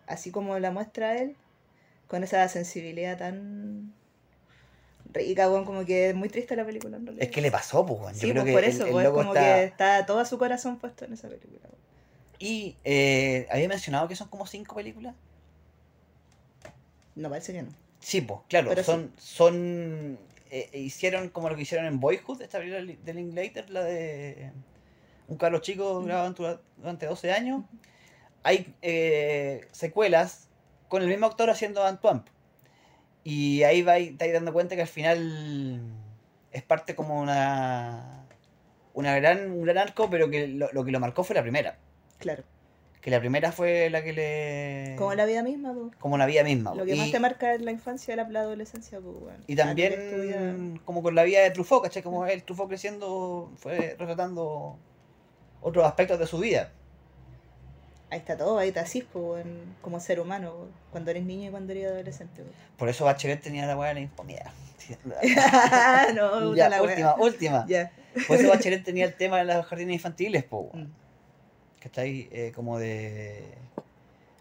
[0.06, 1.34] así como la muestra él,
[2.06, 3.92] con esa sensibilidad tan
[5.12, 7.24] rica, weón, como que es muy triste la película en realidad.
[7.26, 8.14] es que le pasó pues weón.
[8.14, 10.38] yo Sí, creo pues que por eso, el, es como está que está todo su
[10.38, 11.60] corazón puesto en esa película.
[11.64, 11.78] weón.
[12.38, 15.14] y eh, había mencionado que son como cinco películas
[17.14, 17.70] No, parece que no.
[18.00, 18.86] sí pues claro Pero sí.
[18.90, 20.18] son son
[20.50, 24.52] eh, hicieron como lo que hicieron en Boyhood esta película de Linklater la de
[25.28, 27.64] un Carlos chico grabado dura- durante 12 años
[28.44, 30.48] hay eh, secuelas
[30.88, 32.22] con el mismo actor haciendo Antoine.
[33.30, 35.82] Y ahí va, te estáis dando cuenta que al final
[36.50, 38.24] es parte como una,
[38.94, 41.76] una gran, un gran arco, pero que lo, lo que lo marcó fue la primera.
[42.16, 42.42] Claro.
[43.02, 44.96] Que la primera fue la que le...
[44.96, 45.94] Como la vida misma, pues.
[45.96, 46.74] como la vida misma.
[46.74, 48.98] Lo que y, más te marca es la infancia, la, la adolescencia,
[49.46, 52.02] y también como con la vida de Truffaut, ¿cachai?
[52.02, 54.78] Como el Truffaut creciendo fue retratando
[55.60, 56.72] otros aspectos de su vida.
[58.10, 61.72] Ahí está todo, ahí te asís, weón, como ser humano, cuando eres niño y cuando
[61.72, 62.42] eres adolescente.
[62.78, 64.50] Por eso Bachelet tenía la weá de la infomía.
[66.14, 67.16] no, ya, la última, wea.
[67.18, 67.66] última.
[67.68, 67.92] Ya.
[68.26, 70.70] Por eso Bachelet tenía el tema de los jardines infantiles, po.
[70.72, 70.86] Mm.
[71.80, 72.28] ¿Cachai?
[72.32, 73.44] Eh, como de...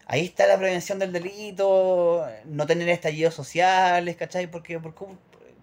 [0.06, 4.46] Ahí está la prevención del delito, no tener estallidos sociales, ¿cachai?
[4.50, 5.18] Porque por, cu-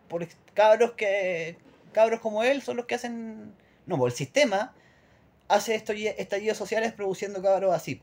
[0.07, 1.57] por cabros que
[1.91, 3.53] cabros como él son los que hacen...
[3.87, 4.73] No, pues el sistema
[5.47, 8.01] hace estallidos sociales produciendo cabros así.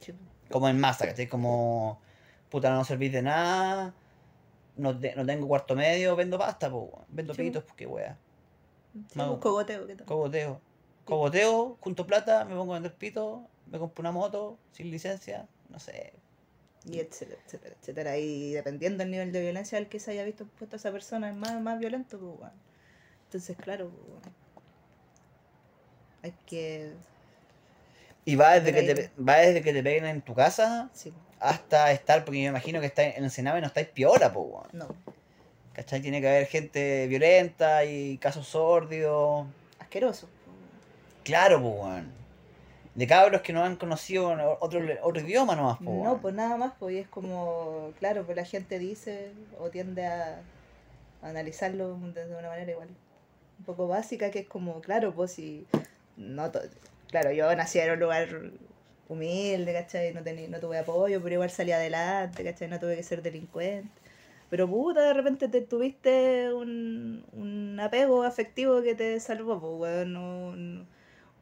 [0.00, 0.18] Sí, po.
[0.50, 1.28] como en masa, ¿cachai?
[1.28, 2.00] Como,
[2.48, 3.94] puta, no servís de nada,
[4.76, 8.16] no, te- no tengo cuarto medio, vendo pasta, po, vendo Sí, pitos, pues qué wea.
[8.92, 10.06] Sí, pues, cogoteo, ¿qué tal?
[10.06, 10.60] Cogoteo.
[11.04, 15.78] Cogoteo, junto plata, me pongo a vender pito, me compro una moto sin licencia, no
[15.78, 16.12] sé.
[16.84, 18.18] y etcétera, etcétera, etcétera.
[18.18, 21.36] Y dependiendo del nivel de violencia al que se haya visto expuesta esa persona, es
[21.36, 22.52] más, más violento, pues, weón.
[23.26, 24.39] Entonces, claro, pues, weón.
[26.22, 26.92] Hay que.
[28.24, 31.90] Y va desde, que te, va desde que te peguen en tu casa Sí, hasta
[31.90, 34.68] estar, porque yo me imagino que está en el Sename no estáis piola, po, weón.
[34.72, 34.94] no.
[35.72, 36.02] ¿Cachai?
[36.02, 39.46] Tiene que haber gente violenta y casos sórdidos.
[39.78, 40.28] Asqueroso.
[41.24, 42.12] Claro, pues, weón.
[42.94, 46.72] De cabros que no han conocido otro, otro idioma nomás, po, No, pues nada más,
[46.78, 50.40] pues y es como, claro, pues la gente dice o tiende a,
[51.22, 52.88] a analizarlo de una manera igual
[53.60, 55.66] un poco básica, que es como, claro, pues si,
[56.20, 56.50] no,
[57.08, 58.28] claro, yo nací en un lugar
[59.08, 60.12] humilde, ¿cachai?
[60.14, 62.68] No, tení, no tuve apoyo, pero igual salí adelante, ¿cachai?
[62.68, 63.90] No tuve que ser delincuente.
[64.50, 70.16] Pero puta, de repente te tuviste un, un apego afectivo que te salvó, pues, weón,
[70.16, 70.88] un,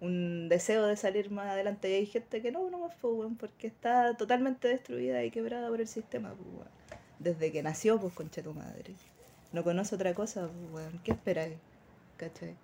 [0.01, 1.91] un deseo de salir más adelante.
[1.91, 5.69] Y hay gente que no, no más, pues, weón, porque está totalmente destruida y quebrada
[5.69, 6.69] por el sistema, pues, weón.
[7.19, 8.95] Desde que nació, pues, concha tu madre.
[9.53, 11.01] No conoce otra cosa, pues, weón.
[11.05, 11.57] ¿Qué esperáis?
[12.19, 12.57] ¿Cachai?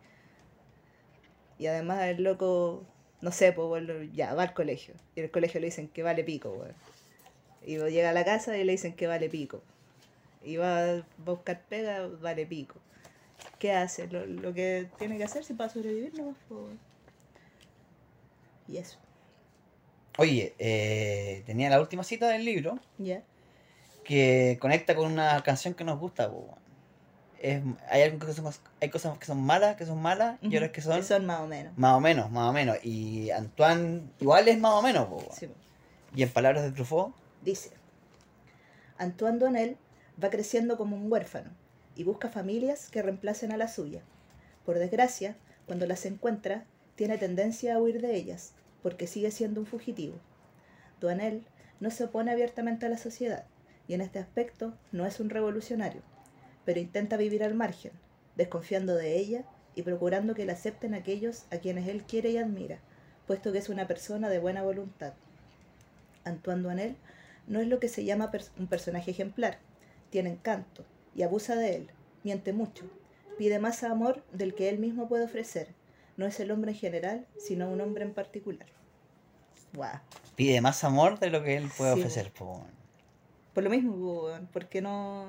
[1.58, 2.84] Y además el loco,
[3.20, 4.94] no sé, pues, ya, va al colegio.
[5.14, 6.74] Y en el colegio le dicen que vale pico, weón.
[7.66, 9.62] Y llega a la casa y le dicen que vale pico.
[10.42, 12.74] Y va a buscar pega, vale pico.
[13.58, 14.08] ¿Qué hace?
[14.08, 16.34] Lo, lo que tiene que hacer si para sobrevivir no
[18.68, 18.98] Y eso.
[20.18, 23.22] Oye, eh, tenía la última cita del libro Ya.
[24.04, 26.63] que conecta con una canción que nos gusta, weón.
[27.44, 30.70] Es, hay, algo que son, hay cosas que son malas, que son malas, y otras
[30.70, 31.76] que son, son más o menos.
[31.76, 32.78] más o menos, más o menos.
[32.82, 35.08] Y Antoine igual es más o menos.
[35.38, 35.50] Sí.
[36.14, 37.14] Y en palabras de Truffaut,
[37.44, 37.72] Dice,
[38.96, 39.76] Antoine Donnel
[40.22, 41.50] va creciendo como un huérfano
[41.94, 44.00] y busca familias que reemplacen a la suya.
[44.64, 45.36] Por desgracia,
[45.66, 46.64] cuando las encuentra,
[46.96, 50.14] tiene tendencia a huir de ellas, porque sigue siendo un fugitivo.
[51.02, 51.44] Donnel
[51.80, 53.44] no se opone abiertamente a la sociedad,
[53.86, 56.00] y en este aspecto no es un revolucionario,
[56.64, 57.92] pero intenta vivir al margen,
[58.36, 59.44] desconfiando de ella
[59.74, 62.78] y procurando que la acepten aquellos a quienes él quiere y admira,
[63.26, 65.14] puesto que es una persona de buena voluntad.
[66.24, 66.96] Antoine Donnel
[67.46, 69.58] no es lo que se llama pers- un personaje ejemplar.
[70.10, 70.84] Tiene encanto
[71.14, 71.90] y abusa de él,
[72.22, 72.84] miente mucho,
[73.36, 75.68] pide más amor del que él mismo puede ofrecer.
[76.16, 78.66] No es el hombre en general, sino un hombre en particular.
[79.74, 79.98] Guau.
[80.36, 82.84] pide más amor de lo que él puede Sí, ofrecer, po, weón.
[83.52, 85.26] Por lo mismo, porque no.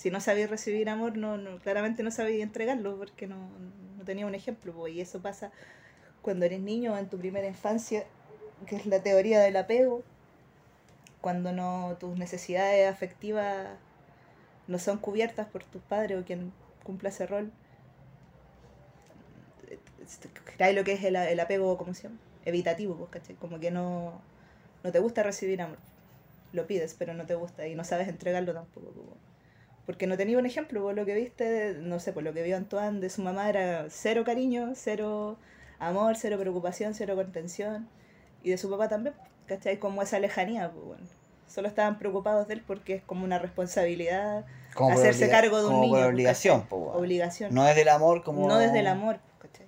[0.00, 3.38] Si no sabía recibir amor, no, no- claramente no sabía entregarlo, porque no,
[3.98, 4.88] no tenía un ejemplo.
[4.88, 5.52] Y eso pasa
[6.22, 8.04] cuando eres niño en tu primera infancia,
[8.68, 10.04] que es la teoría del apego,
[11.20, 13.78] cuando no tus necesidades afectivas
[14.68, 16.52] no son cubiertas por tus padres o quien
[16.84, 17.52] cumpla ese rol.
[20.58, 22.18] Hay lo que es el, el apego, ¿cómo se llama?
[22.44, 23.08] Evitativo.
[23.38, 24.20] Como que no,
[24.82, 25.78] no te gusta recibir amor.
[26.52, 28.92] Lo pides, pero no te gusta y no sabes entregarlo tampoco.
[28.92, 29.27] pues,
[29.88, 32.58] Porque no tenía un ejemplo, por lo que viste, no sé, por lo que vio
[32.58, 35.38] Antoine de su mamá era cero cariño, cero
[35.78, 37.88] amor, cero preocupación, cero contención.
[38.42, 39.14] Y de su papá también,
[39.46, 39.78] ¿cachai?
[39.78, 41.04] Como esa lejanía, pues bueno.
[41.46, 45.70] Solo estaban preocupados de él porque es como una responsabilidad, Como Hacerse cargo de un
[45.70, 46.96] como niño, por pues, obligación, po, weón.
[46.98, 47.54] obligación.
[47.54, 48.46] No es del amor como...
[48.46, 49.64] No desde el amor, ¿cachai?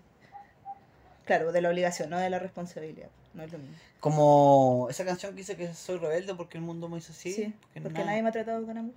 [1.25, 3.09] Claro, de la obligación, no de la responsabilidad.
[3.33, 3.75] No es lo mismo.
[4.01, 7.33] Como esa canción que dice que soy rebelde porque el mundo me hizo así.
[7.33, 8.93] Sí, porque porque nada- nadie me ha tratado con amor.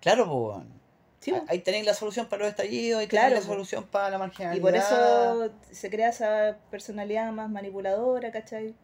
[0.00, 0.66] Claro, pues.
[1.20, 4.10] Sí, Ah, Ahí tenéis la solución para los estallidos, ahí Claro, tenéis la solución para
[4.10, 4.62] la y marginalidad.
[4.62, 8.74] por eso se crea esa personalidad más manipuladora, ¿cachai?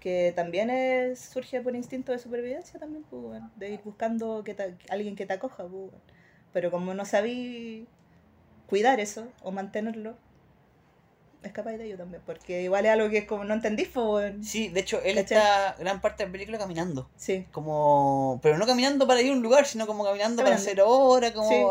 [0.00, 4.76] Que también es, surge por instinto de supervivencia también, pues, de ir buscando que te-
[4.90, 5.90] alguien que te acoja, pues, weón.
[6.52, 7.86] Pero como no sabí
[8.68, 10.16] cuidar eso o mantenerlo,
[11.44, 14.42] escapáis de ello también, porque igual es algo que es como no entendís, weón.
[14.44, 15.38] Sí, de hecho, él ¿Cachai?
[15.38, 17.08] está gran parte de la película caminando.
[17.16, 20.80] Sí, Como, pero no caminando para ir a un lugar, sino como caminando para hacer
[20.84, 21.62] hora, como Sí.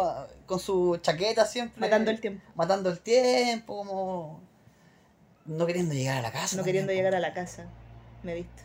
[0.45, 1.80] con su chaqueta siempre.
[1.80, 4.41] matando el tiempo, Matando el tiempo, como
[5.45, 6.55] no queriendo llegar a la casa.
[6.55, 7.65] no también, queriendo llegar a la casa.
[8.24, 8.63] me he visto.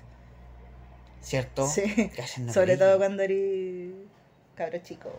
[1.20, 1.66] ¿Cierto?
[1.66, 2.10] Sí.
[2.52, 3.92] Sobre todo cuando eres
[4.54, 5.10] cabro chico.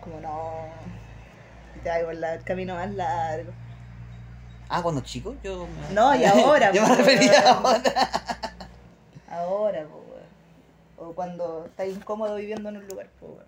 [0.00, 0.66] Como no.
[1.76, 3.52] y Te vas por el camino más largo.
[4.68, 5.66] Ah, cuando chico, yo.
[5.66, 7.82] me- No, y ahora, yo me pues, refería ahora.
[9.30, 11.08] Ahora, po, weón.
[11.10, 13.46] O cuando estás incómodo viviendo en un lugar, po, weón.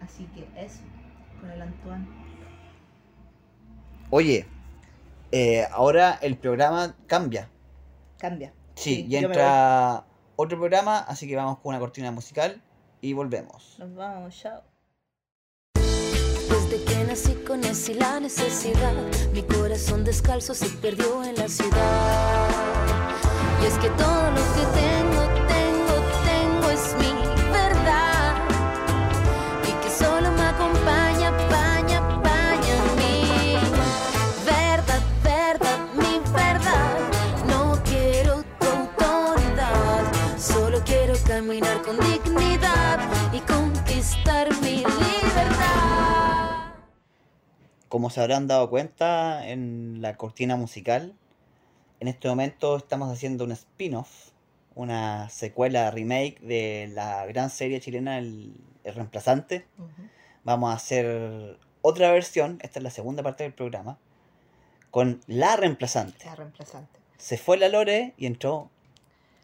[0.00, 0.80] Así que eso,
[1.40, 2.06] con el Antoine.
[4.10, 4.46] Oye,
[5.32, 7.50] eh, ahora el programa cambia.
[8.18, 8.52] Cambia.
[8.76, 10.04] Sí, Sí, y entra
[10.36, 12.62] otro programa, así que vamos con una cortina musical
[13.00, 13.76] y volvemos.
[13.78, 14.62] Nos vamos, chao.
[17.16, 18.92] Desde que nací conocí la necesidad,
[19.32, 22.50] mi corazón descalzo se perdió en la ciudad.
[23.62, 24.85] Y es que todo lo que tengo,
[47.96, 51.16] Como se habrán dado cuenta en la cortina musical,
[51.98, 54.32] en este momento estamos haciendo un spin-off,
[54.74, 58.52] una secuela remake de la gran serie chilena El,
[58.84, 59.66] El Reemplazante.
[60.44, 63.98] Vamos a hacer otra versión, esta es la segunda parte del programa,
[64.90, 66.26] con La Reemplazante.
[66.26, 67.00] La reemplazante.
[67.16, 68.70] Se fue la Lore y entró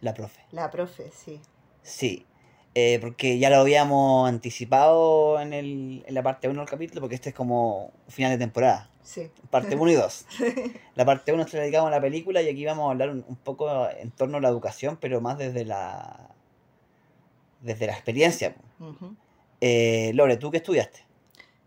[0.02, 0.42] la profe.
[0.50, 1.40] La profe, sí.
[1.82, 2.26] Sí,
[2.74, 7.16] eh, porque ya lo habíamos anticipado en, el, en la parte 1 del capítulo, porque
[7.16, 8.88] este es como final de temporada.
[9.02, 9.30] Sí.
[9.50, 10.26] Parte 1 y 2.
[10.94, 13.24] La parte 1 se la dedicamos a la película y aquí vamos a hablar un,
[13.26, 16.32] un poco en torno a la educación, pero más desde la
[17.62, 18.54] desde la experiencia.
[19.60, 21.04] Eh, Lore, ¿tú qué estudiaste?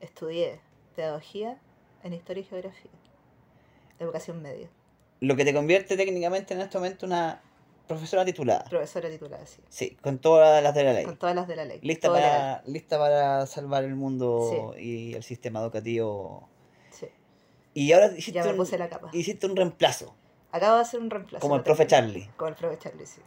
[0.01, 0.59] Estudié
[0.95, 1.57] pedagogía
[2.03, 2.91] en historia y geografía.
[3.99, 4.69] Educación media.
[5.21, 7.41] Lo que te convierte técnicamente en este momento una
[7.87, 8.63] profesora titulada.
[8.65, 9.61] Profesora titulada, sí.
[9.69, 11.05] Sí, con todas las de la ley.
[11.05, 11.79] Con todas las de la ley.
[11.81, 12.31] Lista Todo legal.
[12.61, 16.47] para, lista para salvar el mundo y el sistema educativo.
[16.91, 17.07] Sí.
[17.73, 19.09] Y ahora hiciste, Ya me un, puse la capa.
[19.13, 20.15] hiciste un reemplazo,
[20.51, 21.41] Acabo de hacer un reemplazo.
[21.41, 22.29] como el profe Charlie.
[22.37, 23.21] Como el profe Charlie, sí.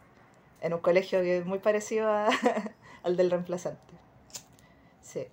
[0.61, 2.27] En un colegio que es muy parecido a-
[3.03, 3.93] al del reemplazante.
[5.01, 5.27] Sí.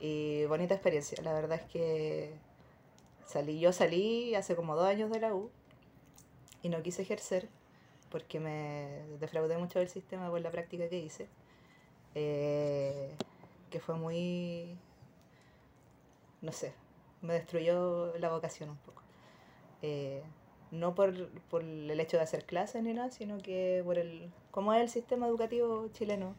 [0.00, 1.18] Y bonita experiencia.
[1.22, 2.34] La verdad es que
[3.26, 5.50] salí, yo salí hace como dos años de la U
[6.62, 7.48] y no quise ejercer
[8.12, 11.28] porque me defraudé mucho del sistema por la práctica que hice.
[12.14, 13.16] eh,
[13.70, 14.76] que fue muy,
[16.42, 16.74] no sé,
[17.22, 19.02] me destruyó la vocación un poco.
[19.80, 20.22] Eh,
[20.70, 24.74] no por, por el hecho de hacer clases ni nada, sino que por el cómo
[24.74, 26.34] es el sistema educativo chileno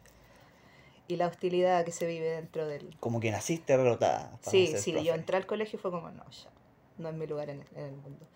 [1.08, 2.96] y la hostilidad que se vive dentro del...
[3.00, 4.38] Como que naciste derrotada.
[4.42, 5.06] Sí, sí, profe.
[5.06, 6.50] yo entré al colegio y fue como, no, ya,
[6.98, 8.26] no es mi lugar en en el mundo.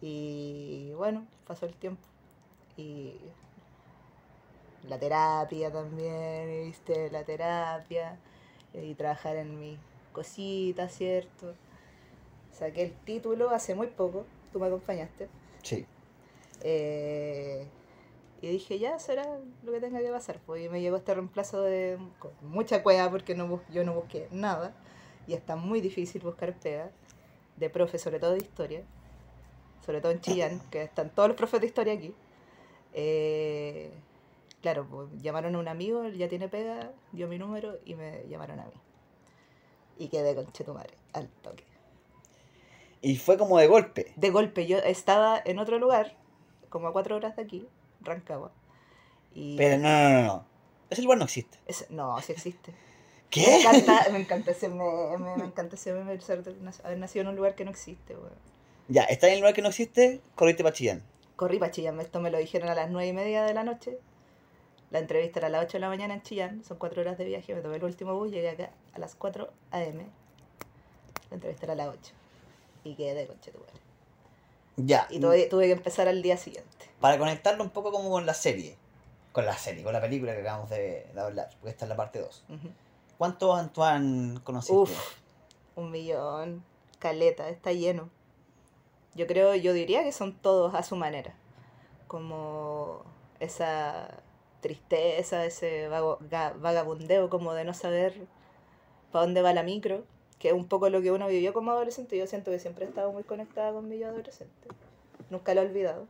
[0.00, 2.02] Y bueno, pasó el tiempo.
[2.78, 3.14] Y
[4.88, 7.10] la terapia también, ¿viste?
[7.10, 8.16] La terapia.
[8.72, 9.78] Y trabajar en mis
[10.12, 11.54] cositas, ¿cierto?
[12.52, 15.28] Saqué el título hace muy poco, tú me acompañaste.
[15.62, 15.86] Sí.
[16.62, 17.66] Eh,
[18.40, 19.24] y dije, ya será
[19.64, 20.38] lo que tenga que pasar.
[20.46, 23.94] Pues y me llegó este reemplazo de con mucha cueva porque no bus- yo no
[23.94, 24.72] busqué nada.
[25.26, 26.90] Y está muy difícil buscar pega
[27.56, 28.82] de profe, sobre todo de historia.
[29.84, 32.14] Sobre todo en Chillán, que están todos los profes de historia aquí.
[32.94, 33.92] Eh,
[34.62, 38.26] claro, pues llamaron a un amigo, él ya tiene pega, dio mi número y me
[38.28, 38.72] llamaron a mí.
[39.98, 41.64] Y quedé con Chetumare, al toque.
[43.00, 44.12] Y fue como de golpe.
[44.16, 46.16] De golpe, yo estaba en otro lugar,
[46.68, 47.68] como a cuatro horas de aquí,
[48.00, 48.52] Rancagua.
[49.34, 50.44] Y Pero no, no, no, no.
[50.90, 51.58] Ese lugar no existe.
[51.66, 52.72] es- no, sí existe.
[53.36, 53.60] Me ¿Qué?
[53.60, 57.36] encanta, me encanta ese meme, me encanta ese meme ser de- haber nacido en un
[57.36, 58.32] lugar que no existe, weón.
[58.88, 61.02] Ya, está en el lugar que no existe, corriste para Chillán.
[61.38, 64.00] Corrí para Chillán, esto me lo dijeron a las nueve y media de la noche.
[64.90, 67.24] La entrevista era a las 8 de la mañana en Chillán, son cuatro horas de
[67.26, 70.04] viaje, me tomé el último bus, llegué acá a las 4 a.m.
[71.30, 72.12] La entrevista era a las 8.
[72.82, 73.70] Y quedé con Chetumare.
[74.78, 75.06] Ya.
[75.10, 76.90] Y tuve, tuve que empezar al día siguiente.
[77.00, 78.76] Para conectarlo un poco como con la serie.
[79.30, 81.50] Con la serie, con la película que acabamos de, de hablar.
[81.60, 82.44] Porque esta es la parte 2.
[82.48, 82.68] Ujú.
[83.16, 84.76] ¿Cuántos Antoine conociste?
[84.76, 85.18] Uf,
[85.76, 86.64] un millón,
[86.98, 88.10] caleta, está lleno.
[89.14, 91.34] Yo creo, yo diría que son todos a su manera.
[92.06, 93.02] Como
[93.40, 94.08] esa
[94.60, 98.14] tristeza, ese vagabundeo como de no saber
[99.12, 100.04] para dónde va la micro,
[100.38, 102.16] que es un poco lo que uno vivió como adolescente.
[102.16, 104.68] Yo siento que siempre he estado muy conectada con mi yo adolescente.
[105.30, 106.06] Nunca lo he olvidado.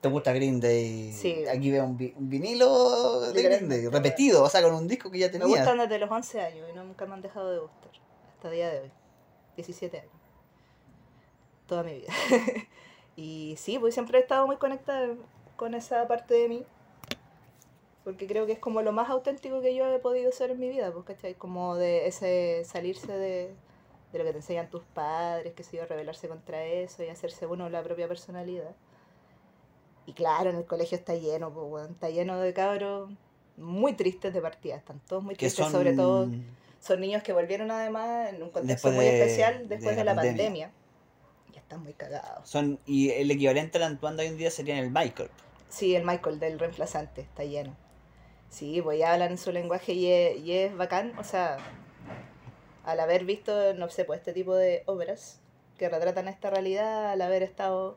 [0.00, 1.10] ¿Te gusta Green Day?
[1.12, 1.44] Sí.
[1.48, 5.10] Aquí veo un, vi- un vinilo de Green Day, repetido, o sea, con un disco
[5.10, 5.46] que ya Me tenía.
[5.46, 7.90] gustan desde los 11 años y nunca me han dejado de gustar.
[8.36, 8.92] Hasta el día de hoy.
[9.56, 10.12] 17 años.
[11.66, 12.12] Toda mi vida.
[13.16, 15.14] y sí, pues siempre he estado muy conectada.
[15.56, 16.64] con esa parte de mí.
[18.04, 20.68] Porque creo que es como lo más auténtico que yo he podido ser en mi
[20.68, 21.34] vida, pues, ¿cachai?
[21.34, 23.52] Como de ese salirse de,
[24.12, 27.46] de lo que te enseñan tus padres, que se yo, rebelarse contra eso y hacerse
[27.46, 28.76] uno la propia personalidad.
[30.06, 33.10] Y claro, en el colegio está lleno, pues, está lleno de cabros
[33.56, 36.28] muy tristes de partida, están todos muy tristes, son sobre todo
[36.78, 40.22] son niños que volvieron además en un contexto muy especial después de de, la la
[40.22, 40.44] pandemia.
[40.44, 40.70] pandemia.
[41.66, 42.48] Y están muy cagados.
[42.48, 45.30] son y el equivalente al Antoine de hoy en día sería el Michael.
[45.68, 47.76] Sí, el Michael del reemplazante está lleno.
[48.50, 51.18] Sí, pues ya hablan su lenguaje y es, y es bacán.
[51.18, 51.56] O sea,
[52.84, 55.40] al haber visto, no sé, pues este tipo de obras
[55.76, 57.96] que retratan esta realidad, al haber estado,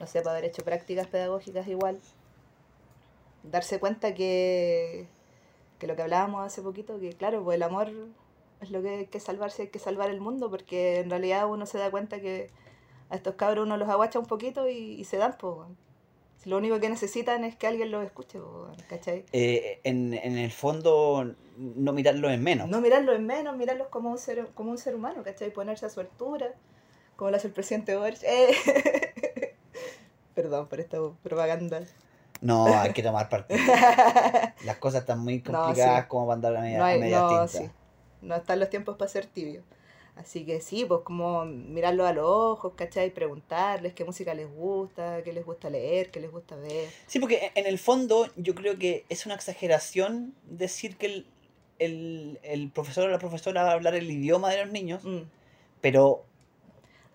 [0.00, 2.00] no sé, para haber hecho prácticas pedagógicas igual,
[3.42, 5.06] darse cuenta que,
[5.78, 7.92] que lo que hablábamos hace poquito, que claro, pues el amor
[8.60, 11.66] es lo que hay que salvarse, hay que salvar el mundo, porque en realidad uno
[11.66, 12.50] se da cuenta que
[13.10, 15.68] a estos cabros uno los aguacha un poquito y, y se dan, pues.
[16.38, 18.38] Si lo único que necesitan es que alguien los escuche,
[18.88, 19.24] ¿cachai?
[19.32, 22.68] Eh, en, en el fondo, no mirarlo en menos.
[22.68, 25.50] No mirarlos en menos, mirarlos como un ser, como un ser humano, ¿cachai?
[25.52, 26.52] Ponerse a su altura,
[27.16, 28.22] como lo hace el presidente Boris.
[28.22, 28.48] Eh.
[30.34, 31.80] Perdón por esta propaganda.
[32.42, 33.58] No, hay que tomar partido.
[34.64, 36.08] Las cosas están muy No, complicadas sí.
[36.08, 37.48] como para andar a media, No, hay, a media no, tinta.
[37.48, 37.70] sí.
[38.20, 39.62] no están los tiempos para ser tibio.
[40.16, 43.12] Así que sí, pues como mirarlos a los ojos, ¿cachai?
[43.12, 46.94] Preguntarles qué música les gusta, qué les gusta leer, qué les gusta ver.
[47.06, 51.26] Sí, porque en el fondo yo creo que es una exageración decir que el,
[51.78, 55.22] el, el profesor o la profesora va a hablar el idioma de los niños, Mm.
[55.80, 56.24] pero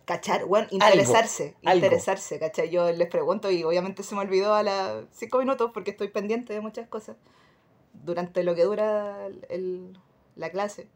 [0.06, 1.86] Cachar, bueno, interesarse, algo.
[1.86, 2.70] interesarse, ¿cachai?
[2.70, 6.54] Yo les pregunto y obviamente se me olvidó a las cinco minutos porque estoy pendiente
[6.54, 7.16] de muchas cosas
[8.06, 9.98] durante lo que dura el-
[10.36, 10.88] la clase.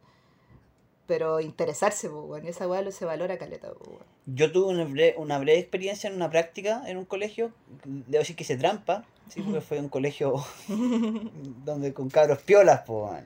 [1.07, 4.03] Pero interesarse, pues, bueno, esa weá lo se valora caleta, pues, weón.
[4.25, 7.51] yo tuve una breve, una breve experiencia en una práctica en un colegio,
[7.83, 10.43] debo decir que hice trampa, sí, porque fue un colegio
[11.63, 13.25] donde con cabros piolas, weón.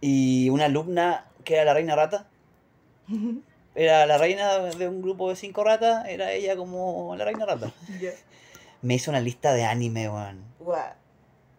[0.00, 2.28] y una alumna que era la reina rata,
[3.74, 7.72] era la reina de un grupo de cinco ratas, era ella como la reina rata.
[8.82, 10.44] Me hizo una lista de anime, weón.
[10.60, 10.92] Guau.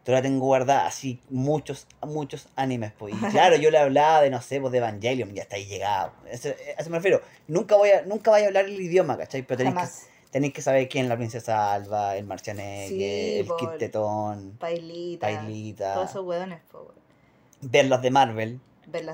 [0.09, 3.13] Todavía tengo guardada así muchos, muchos animes, pues.
[3.13, 6.13] Y claro, yo le hablaba de, no sé, pues de Evangelion, ya está ahí llegado.
[6.31, 7.21] Eso, a eso me refiero.
[7.47, 9.43] Nunca voy a, nunca vaya a hablar el idioma, ¿cachai?
[9.43, 13.45] Pero tenéis que, tenéis que saber quién es la princesa Alba, el Marcianeque, Sí, el
[13.45, 15.27] po, Kid Tetón, Pailita.
[15.27, 15.93] Pailita.
[15.93, 16.59] Todos esos pues, weón.
[17.61, 18.59] Ver las de Marvel,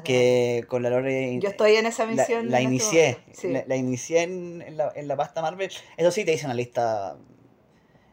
[0.05, 1.39] que con la Lore...
[1.41, 2.49] Yo estoy en esa la, misión.
[2.49, 3.17] la este inicié.
[3.33, 3.49] Sí.
[3.49, 5.69] la, la inicié en, en la, en la pasta Marvel.
[5.97, 7.17] Eso sí, te hice una lista...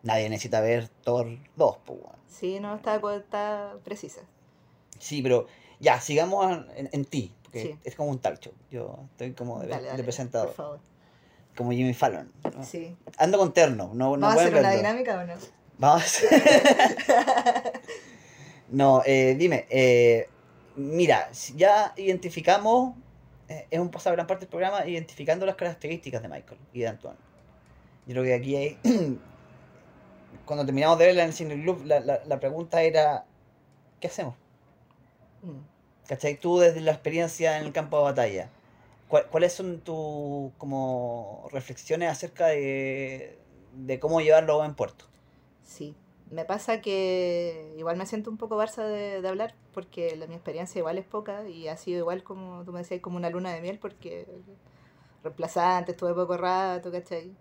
[0.03, 2.01] Nadie necesita ver Thor 2, pues.
[2.29, 4.21] Sí, no, está, está precisa.
[4.99, 5.47] Sí, pero
[5.79, 7.79] ya, sigamos en, ti, porque Sí.
[7.85, 8.53] es como un talk show.
[8.71, 10.81] Yo estoy como de, Dale, de dale, presentador, Por favor.
[11.57, 12.33] como Jimmy Fallon.
[12.57, 12.65] ¿no?
[12.65, 12.97] Sí.
[13.19, 15.35] Ando con terno, no, no ¿Vamos a hacer una dinámica o no?
[15.79, 16.23] Vamos
[18.71, 20.29] no, eh, dime, eh,
[20.77, 22.95] mira, ya identificamos,
[23.49, 26.89] eh, es un pasado gran parte del programa, identificando las características de Michael y de
[26.89, 27.19] Antoine.
[28.07, 28.79] Yo creo que aquí hay,
[30.53, 33.25] cuando terminamos de verla en el Cine Club, la, la, la pregunta era,
[34.01, 34.37] ¿qué hacemos?
[35.45, 35.65] Mm.
[36.09, 36.37] ¿Cachai?
[36.39, 38.51] Tú desde la experiencia en el campo de batalla,
[39.09, 43.39] ¿cuál- ¿cuáles son tus como reflexiones acerca de,
[43.75, 45.07] de cómo llevarlo a buen puerto?
[45.63, 45.97] Sí,
[46.31, 50.35] me pasa que igual me siento un poco barza de, de hablar porque la, mi
[50.35, 53.53] experiencia igual es poca y ha sido igual como tú me decías, como una luna
[53.53, 54.27] de miel porque
[55.23, 57.37] reemplazante, estuve poco rato, ¿cachai?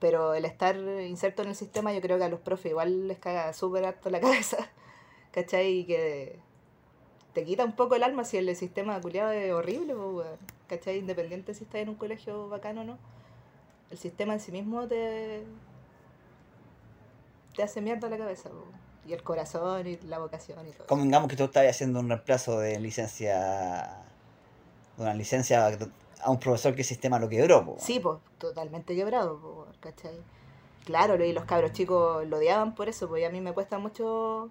[0.00, 3.18] Pero el estar inserto en el sistema yo creo que a los profes igual les
[3.18, 4.56] caga súper harto la cabeza,
[5.30, 5.80] ¿cachai?
[5.80, 6.38] Y que
[7.34, 9.94] te quita un poco el alma si el sistema culiado es horrible,
[10.68, 10.98] ¿cachai?
[10.98, 12.98] Independiente si estás en un colegio bacano o no.
[13.90, 15.44] El sistema en sí mismo te,
[17.54, 18.64] te hace mierda la cabeza, po.
[19.06, 20.86] y el corazón y la vocación y todo.
[20.86, 23.96] Convengamos que tú estás haciendo un reemplazo de licencia,
[24.96, 25.76] de una licencia
[26.22, 27.64] a un profesor que el sistema lo quebró.
[27.64, 27.76] po.
[27.78, 30.22] Sí, pues, totalmente quebrado, po, ¿cachai?
[30.84, 33.78] Claro, y los cabros chicos lo odiaban por eso, pues y a mí me cuesta
[33.78, 34.50] mucho,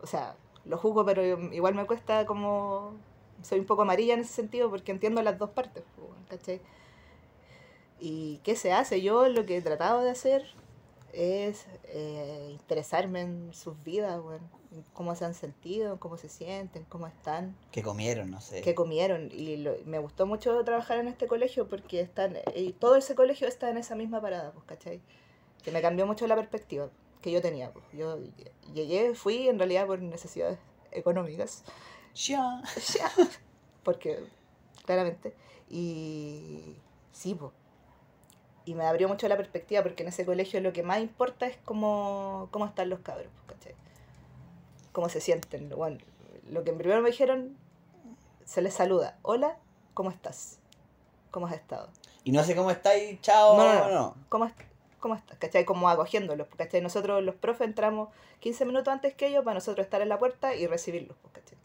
[0.00, 2.94] o sea, lo juzgo, pero igual me cuesta como,
[3.42, 6.60] soy un poco amarilla en ese sentido porque entiendo las dos partes, po, ¿cachai?
[8.00, 9.00] ¿Y qué se hace?
[9.02, 10.44] Yo lo que he tratado de hacer
[11.16, 14.20] es eh, interesarme en sus vidas,
[14.72, 17.56] en cómo se han sentido, en cómo se sienten, cómo están.
[17.72, 18.60] Que comieron, no sé.
[18.60, 22.96] que comieron y lo- me gustó mucho trabajar en este colegio porque están y todo
[22.96, 25.00] ese colegio está en esa misma parada, pues, ¿cachai?
[25.64, 26.90] Que me cambió mucho la perspectiva
[27.22, 27.72] que yo tenía.
[27.72, 27.84] Pues.
[27.92, 30.58] Yo lle- llegué, fui en realidad por necesidades
[30.92, 31.64] económicas,
[32.14, 32.62] Ya.
[32.94, 33.10] ya,
[33.84, 34.18] porque
[34.84, 35.34] claramente,
[35.70, 36.76] y
[37.12, 37.52] sí, pues.
[38.66, 41.56] Y me abrió mucho la perspectiva porque en ese colegio lo que más importa es
[41.64, 43.74] cómo, cómo están los cabros, pues, ¿cachai?
[44.90, 45.68] Cómo se sienten.
[45.70, 45.98] Bueno,
[46.50, 47.56] lo que primero me dijeron,
[48.44, 49.18] se les saluda.
[49.22, 49.56] Hola,
[49.94, 50.58] ¿cómo estás?
[51.30, 51.88] ¿Cómo has estado?
[52.24, 53.56] Y no sé cómo estáis, chao.
[53.56, 54.14] No, No, no, no.
[54.28, 54.50] ¿Cómo,
[54.98, 55.38] cómo estás?
[55.38, 55.64] ¿Cachai?
[55.64, 56.80] Como acogiéndolos, pues, ¿cachai?
[56.80, 58.08] Nosotros los profes entramos
[58.40, 61.56] 15 minutos antes que ellos para nosotros estar en la puerta y recibirlos, pues, ¿cachai?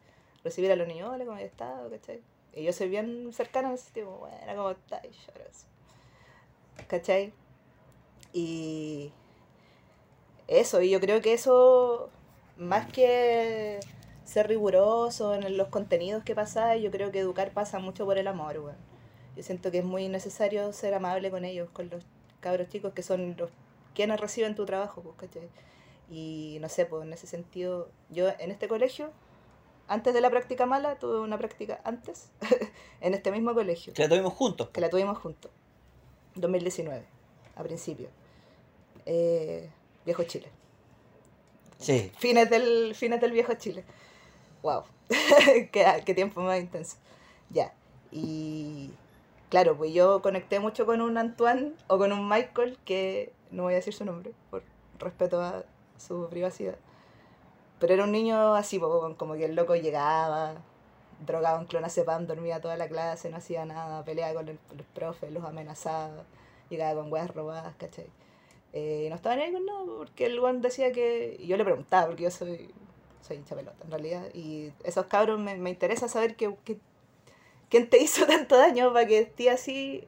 [0.44, 1.90] Recibir a los niños, hola, ¿cómo has estado?
[1.90, 2.22] ¿cachai?
[2.54, 5.66] Y yo soy bien cercana, así, tipo, bueno, ¿cómo lloras.
[6.88, 7.34] ¿Cachai?
[8.34, 9.12] Y
[10.48, 12.10] eso, y yo creo que eso,
[12.58, 13.80] más que
[14.24, 18.28] ser riguroso en los contenidos que pasa, yo creo que educar pasa mucho por el
[18.28, 18.78] amor, weón.
[19.36, 22.06] Yo siento que es muy necesario ser amable con ellos, con los
[22.42, 23.50] cabros chicos que son los
[23.94, 25.50] quienes reciben tu trabajo, pues, ¿cachai?
[26.10, 29.12] Y no sé, pues en ese sentido, yo en este colegio,
[29.88, 32.30] antes de la práctica mala, tuve una práctica antes,
[33.02, 34.70] en este mismo colegio, Que la tuvimos juntos.
[34.70, 35.52] que la tuvimos juntos,
[36.36, 37.04] 2019,
[37.56, 38.10] a principio.
[39.06, 39.70] Eh,
[40.06, 40.50] viejo Chile.
[41.78, 42.12] Sí.
[42.18, 43.84] Fines del, fines del viejo Chile.
[44.62, 44.84] Wow.
[45.72, 46.98] qué, qué tiempo más intenso.
[47.50, 47.74] Ya.
[48.12, 48.92] Y
[49.50, 53.74] claro, pues yo conecté mucho con un Antoine o con un Michael, que no voy
[53.74, 54.64] a decir su nombre, por
[55.00, 55.64] respeto a
[55.98, 56.76] su privacidad.
[57.80, 60.62] Pero era un niño así, como que el loco llegaba,
[61.26, 65.32] drogaba un clonazepam, dormía toda la clase, no hacía nada, peleaba con el- los profes,
[65.32, 66.24] los amenazaba,
[66.70, 68.08] llegaba con weas robadas, ¿cachai?
[68.74, 71.36] Eh, no estaba ni ahí con nada, porque el weón decía que.
[71.40, 72.72] Y yo le preguntaba, porque yo soy.
[73.22, 74.24] Soy hincha pelota, en realidad.
[74.34, 76.80] Y esos cabros me, me interesa saber que, que-
[77.70, 80.08] quién te hizo tanto daño para que estés así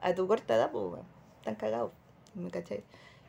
[0.00, 1.06] a tu corta edad, pues, weón.
[1.44, 1.92] Tan cagado,
[2.34, 2.82] ¿me cachai?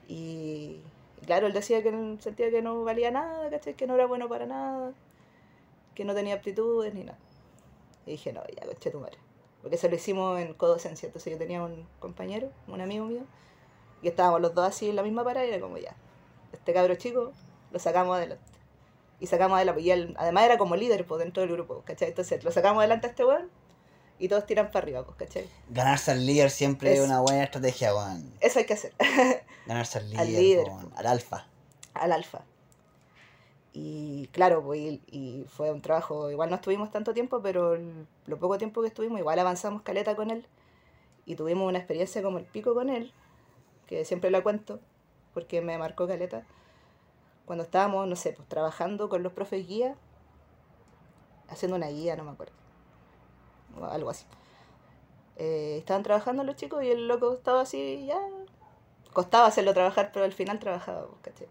[0.07, 0.81] Y,
[1.25, 3.75] claro, él decía que él sentía que no valía nada, ¿cachai?
[3.75, 4.93] Que no era bueno para nada,
[5.97, 7.17] que no tenía aptitudes ni nada.
[8.05, 9.17] Y dije, no, ya, coche tu madre.
[9.61, 11.07] Porque eso lo hicimos en codocencia.
[11.07, 13.23] Entonces yo tenía un compañero, un amigo mío,
[14.03, 15.95] y estábamos los dos así en la misma parada y era como ya,
[16.53, 17.33] este cabro chico
[17.71, 18.45] lo sacamos adelante.
[19.19, 22.09] Y sacamos adelante, y él además era como líder pues, dentro del grupo, ¿cachai?
[22.09, 23.49] Entonces lo sacamos adelante a este weón
[24.19, 25.49] y todos tiran para arriba, pues, ¿cachai?
[25.69, 28.31] Ganarse al líder siempre es una buena estrategia, weón.
[28.39, 28.93] Eso hay que hacer,
[29.65, 31.47] Ganarse al líder, Al líder, weón, al alfa.
[31.95, 32.45] al alfa.
[33.79, 37.77] Y claro, pues, y, fue un trabajo, igual no estuvimos tanto tiempo, pero
[38.25, 40.47] lo poco tiempo que estuvimos, igual avanzamos caleta con él
[41.27, 43.13] y tuvimos una experiencia como el pico con él,
[43.85, 44.79] que siempre la cuento,
[45.35, 46.43] porque me marcó caleta.
[47.45, 49.95] Cuando estábamos, no sé, pues trabajando con los profes guía,
[51.47, 52.55] haciendo una guía, no me acuerdo,
[53.79, 54.25] o algo así.
[55.35, 58.19] Eh, estaban trabajando los chicos y el loco estaba así, ya.
[59.13, 61.47] Costaba hacerlo trabajar, pero al final trabajaba, pues, ¿cachai?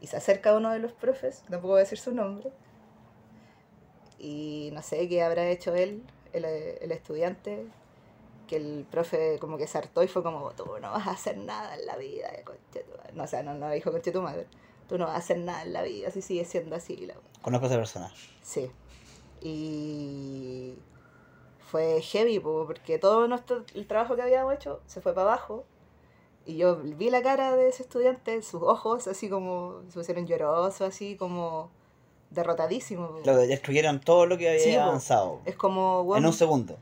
[0.00, 2.50] Y se acerca uno de los profes, tampoco voy a decir su nombre,
[4.18, 7.66] y no sé qué habrá hecho él, el, el estudiante,
[8.46, 11.38] que el profe como que se hartó y fue como, tú no vas a hacer
[11.38, 12.84] nada en la vida, madre".
[13.14, 14.46] No, o sea, no, no dijo conche tu madre,
[14.88, 16.96] tú no vas a hacer nada en la vida, si sigues siendo así.
[17.06, 17.14] La...
[17.42, 18.12] Conozco a esa persona.
[18.42, 18.70] Sí.
[19.40, 20.74] Y
[21.60, 25.64] fue heavy, po, porque todo nuestro, el trabajo que habíamos hecho se fue para abajo.
[26.50, 30.80] Y yo vi la cara de ese estudiante, sus ojos así como se pusieron llorosos,
[30.82, 31.70] así como
[32.30, 33.10] derrotadísimos.
[33.10, 33.20] po.
[33.24, 35.40] Lo destruyeron todo lo que había Sí, avanzado.
[35.44, 36.76] Es como, En bueno, un segundo.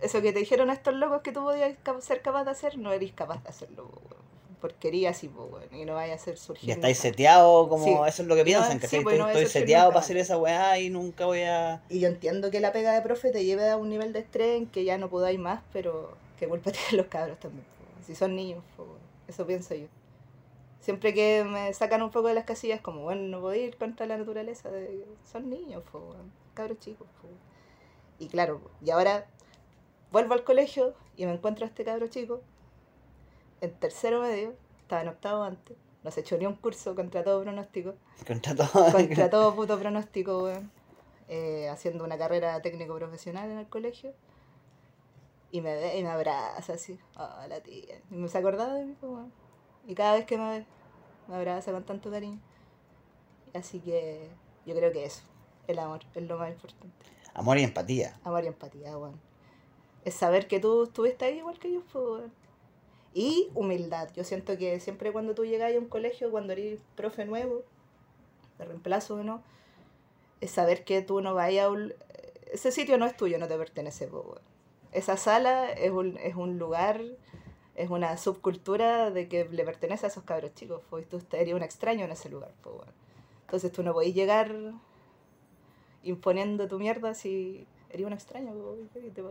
[0.00, 3.12] eso que te dijeron estos locos que tú podías ser capaz de hacer, no eres
[3.12, 4.18] capaz de hacerlo, weón.
[4.60, 6.68] Porquería así, po, weón, y no vaya a ser surgir.
[6.68, 7.90] Ya estáis seteado, como Sí.
[8.08, 9.94] eso es lo que piensan, No, que sí, pues, no voy a estoy seteado nunca
[9.94, 11.80] para hacer esa weá y nunca voy a.
[11.88, 14.56] Y yo entiendo que la pega de profe te lleve a un nivel de estrés
[14.56, 17.64] en que ya no podáis más, pero qué culpa tienen los cabros también.
[18.04, 18.84] Si son niños, po,
[19.28, 19.86] eso pienso yo.
[20.80, 24.06] Siempre que me sacan un poco de las casillas, como, bueno, no puedo ir contra
[24.06, 26.14] la naturaleza, de- son niños, po,
[26.54, 27.06] cabros chicos.
[27.20, 27.28] po.
[28.18, 29.26] Y claro, y ahora
[30.10, 32.40] vuelvo al colegio y me encuentro a este cabro chico
[33.60, 37.42] en tercero medio, estaba en octavo antes, no se echó ni un curso contra todo
[37.42, 37.94] pronóstico
[38.26, 38.68] Contra todo.
[38.92, 40.70] contra todo puto pronóstico, weón.
[41.28, 44.14] Eh, haciendo una carrera técnico profesional en el colegio.
[45.50, 46.98] Y me ve y me abraza así.
[47.16, 48.00] Oh, la tía.
[48.10, 49.26] Y me se acordaba de mí, pues.
[49.86, 50.66] Y cada vez que me ve,
[51.26, 52.40] me abraza con tanto cariño.
[53.54, 54.28] Así que
[54.66, 55.22] yo creo que eso,
[55.66, 57.06] el amor, es lo más importante.
[57.32, 58.20] Amor y empatía.
[58.24, 59.18] Amor y empatía, weón.
[60.04, 62.32] Es saber que tú estuviste ahí igual que yo, pues, weón.
[63.14, 64.10] Y humildad.
[64.14, 67.64] Yo siento que siempre cuando tú llegas a un colegio, cuando eres profe nuevo,
[68.58, 69.42] de reemplazo o no,
[70.40, 71.94] es saber que tú no vayas a un...
[72.52, 74.42] Ese sitio no es tuyo, no te pertenece, pues, weón.
[74.92, 77.02] Esa sala es un, es un lugar,
[77.74, 81.62] es una subcultura de que le pertenece a esos cabros chicos, pues, tú eres un
[81.62, 82.92] extraño en ese lugar, pues, weón.
[83.42, 84.54] Entonces tú no podés llegar
[86.02, 88.52] imponiendo tu mierda si eres un extraño,
[88.92, 89.22] te-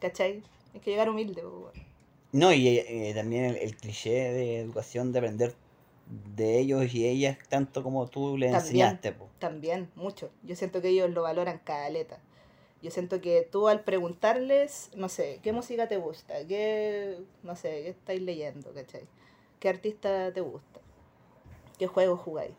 [0.00, 0.42] ¿cachai?
[0.74, 1.72] Hay que llegar humilde, weón.
[2.32, 5.54] No, y eh, también el, el cliché de educación de aprender
[6.34, 8.86] de ellos y ellas tanto como tú les También.
[8.86, 9.12] enseñaste.
[9.12, 9.28] po.
[9.38, 10.30] También, mucho.
[10.42, 12.18] Yo siento que ellos lo valoran caleta.
[12.80, 16.46] Yo siento que tú al preguntarles, no sé, ¿qué música te gusta?
[16.46, 18.72] ¿Qué, no sé, qué estáis leyendo?
[18.72, 19.02] ¿Cachai?
[19.58, 20.80] ¿Qué artista te gusta?
[21.78, 22.52] ¿Qué juego jugáis?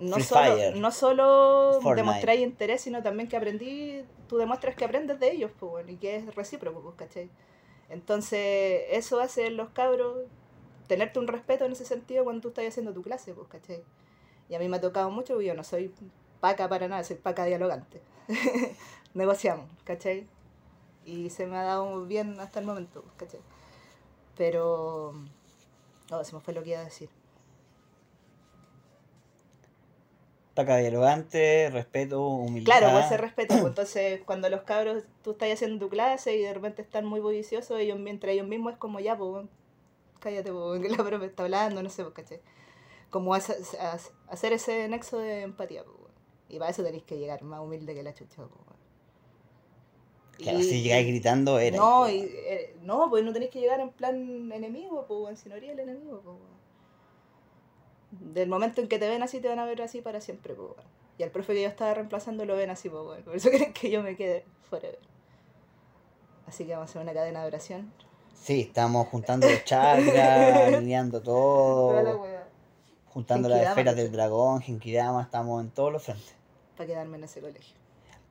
[0.00, 0.76] No Free solo, Fire.
[0.76, 5.70] no solo demostráis interés, sino también que aprendí, tú demuestras que aprendes de ellos, pues,
[5.70, 7.30] bueno, y que es recíproco, pues, ¿cachai?
[7.90, 10.24] Entonces, eso hace en los cabros
[10.86, 13.82] tenerte un respeto en ese sentido cuando tú estás haciendo tu clase, pues, ¿cachai?
[14.48, 15.92] Y a mí me ha tocado mucho, porque yo no soy
[16.40, 18.00] paca para nada, soy paca dialogante.
[19.14, 20.26] Negociamos, ¿cachai?
[21.04, 23.40] Y se me ha dado bien hasta el momento, ¿cachai?
[24.36, 25.12] Pero...
[26.10, 27.08] No, se me fue lo que iba a decir.
[30.54, 32.64] Paca dialogante, respeto, humildad.
[32.78, 33.54] Claro, pues ese respeto.
[33.54, 37.20] pues, entonces, cuando los cabros, tú estás haciendo tu clase y de repente están muy
[37.20, 39.46] bulliciosos, ellos, mientras ellos mismos es como ya, pues,
[40.18, 42.40] cállate, pues, que la profe está hablando, no sé, pues, ¿cachai?
[43.10, 45.99] Como hace- hace- hacer ese nexo de empatía, pues.
[46.50, 48.42] Y para eso tenéis que llegar más humilde que la chucha.
[50.38, 51.76] Claro, Y- si llegáis gritando, era.
[51.76, 55.54] No, y, eh, no, pues no tenéis que llegar en plan enemigo, pues, si no
[55.54, 56.36] haría el enemigo, pues.
[58.34, 60.72] Del momento en que te ven así, te van a ver así para siempre, pues.
[61.18, 63.22] Y al profe que yo estaba reemplazando lo ven así, pues.
[63.22, 64.98] Por eso quieren que yo me quede forever.
[66.46, 67.92] Así que vamos a hacer una cadena de oración.
[68.34, 72.26] Sí, estamos juntando chakras, alineando la todo,
[73.10, 76.39] juntando las esferas del dragón, Genkidama, estamos en todos los frentes.
[76.80, 77.76] Para quedarme en ese colegio.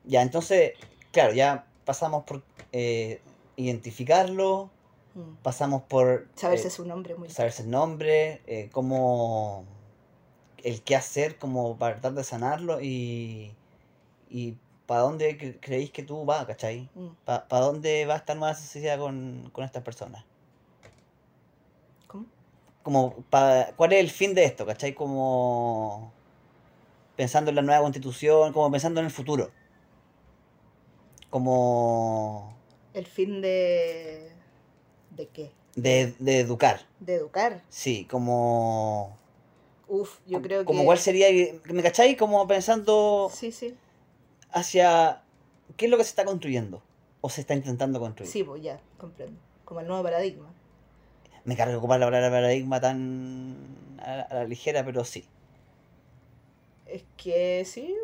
[0.02, 0.72] Ya, entonces,
[1.12, 2.42] claro, ya pasamos por
[2.72, 3.20] eh,
[3.54, 4.70] identificarlo,
[5.14, 5.36] Mm.
[5.42, 9.64] pasamos por Saberse eh, su nombre muy saberse el nombre, eh, cómo
[10.64, 13.52] el qué hacer, como para tratar de sanarlo y,
[14.28, 14.54] y
[14.86, 16.88] para dónde cre- creéis que tú vas, ¿cachai?
[16.96, 17.08] Mm.
[17.24, 20.24] ¿Para dónde va a estar más sociedad con, con estas personas?
[22.08, 22.26] ¿Cómo?
[22.82, 24.92] Como, pa- ¿cuál es el fin de esto, cachai?
[24.92, 26.12] Como
[27.20, 29.50] pensando en la nueva constitución, como pensando en el futuro.
[31.28, 32.56] Como
[32.94, 34.32] El fin de...
[35.10, 35.50] ¿De qué?
[35.76, 37.62] de, de educar, De educar.
[37.68, 39.16] sí, como...
[39.86, 40.86] Uf, yo creo como que...
[40.86, 41.26] cuál sería,
[41.64, 42.16] ¿me cachai?
[42.16, 43.76] Como pensando Sí, sí.
[44.50, 45.22] hacia
[45.76, 46.82] qué es lo que se está construyendo
[47.20, 48.30] o se está intentando construir.
[48.30, 49.38] Sí, pues ya, comprendo.
[49.64, 50.48] Como el nuevo paradigma.
[51.44, 53.56] Me cargo de ocupar la palabra paradigma tan
[54.00, 55.24] a, a la ligera, pero sí.
[56.90, 57.96] Es que sí,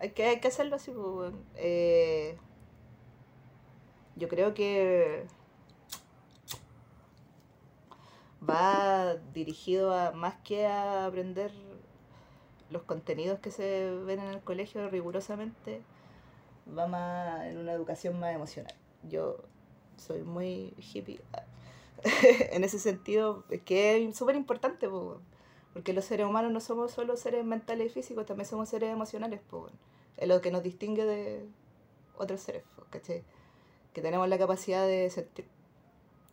[0.00, 0.92] hay que, hay que hacerlo así.
[0.92, 1.32] pues.
[1.56, 2.38] Eh,
[4.16, 5.26] yo creo que
[8.48, 11.52] va dirigido a más que a aprender
[12.70, 15.82] los contenidos que se ven en el colegio rigurosamente,
[16.66, 18.74] va más en una educación más emocional.
[19.02, 19.36] Yo
[19.98, 21.20] soy muy hippie
[22.52, 25.32] en ese sentido, es que es súper importante, po, weón.
[25.72, 29.40] Porque los seres humanos no somos solo seres mentales y físicos, también somos seres emocionales,
[29.40, 29.72] po, weón.
[30.16, 31.46] es lo que nos distingue de
[32.16, 33.24] otros seres, ¿cachai?
[33.92, 35.46] que tenemos la capacidad de sentir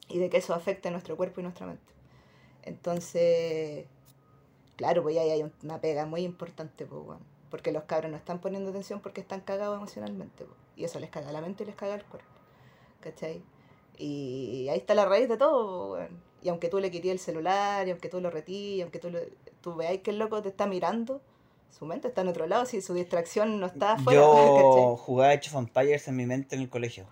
[0.07, 1.93] y de que eso afecte a nuestro cuerpo y nuestra mente.
[2.63, 3.85] Entonces,
[4.75, 7.19] claro, pues ahí hay una pega muy importante, pues, weón.
[7.49, 10.45] porque los cabros no están poniendo atención porque están cagados emocionalmente,
[10.75, 12.29] y eso les caga la mente y les caga el cuerpo,
[13.01, 13.43] ¿cachai?
[13.97, 15.99] Y ahí está la raíz de todo.
[16.41, 19.09] Y aunque tú le quites el celular, y aunque tú lo retires, y aunque tú,
[19.09, 19.19] lo,
[19.61, 21.21] tú veáis que el loco te está mirando,
[21.69, 25.49] su mente está en otro lado, si su distracción no está afuera, Yo jugaba Age
[25.49, 27.05] of Empires en mi mente en el colegio.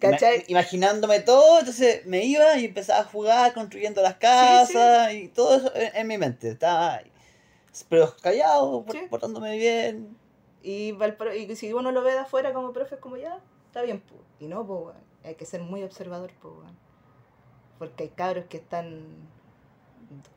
[0.00, 0.44] ¿Cachai?
[0.48, 5.74] Imaginándome todo, entonces me iba y empezaba a jugar, construyendo las casas y todo eso
[5.74, 6.50] en, en mi mente.
[6.50, 7.00] Estaba,
[7.88, 9.00] pero callado, Sí.
[9.08, 10.16] portándome bien.
[10.62, 10.94] Y,
[11.54, 14.02] si uno lo ve de afuera como profe, es como ya, está bien.
[14.40, 15.08] Y no, pues, weón.
[15.24, 16.76] Hay que ser muy observador, weón.
[17.78, 19.06] Porque hay cabros que están.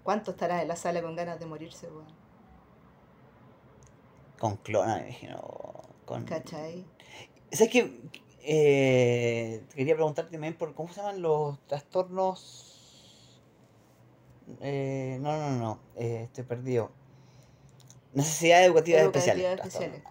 [0.03, 2.05] ¿Cuántos estarán en la sala con ganas de morirse, weón?
[4.39, 5.41] Con clona, me imagino.
[6.05, 6.26] Con...
[6.26, 6.85] ¿Cachai?
[7.51, 8.01] ¿Sabes que
[8.43, 12.68] eh, quería preguntarte también por cómo se llaman los trastornos.
[14.61, 16.91] Eh, no, no, no, eh, estoy perdido.
[18.13, 20.03] Necesidades educativas Educativas especiales.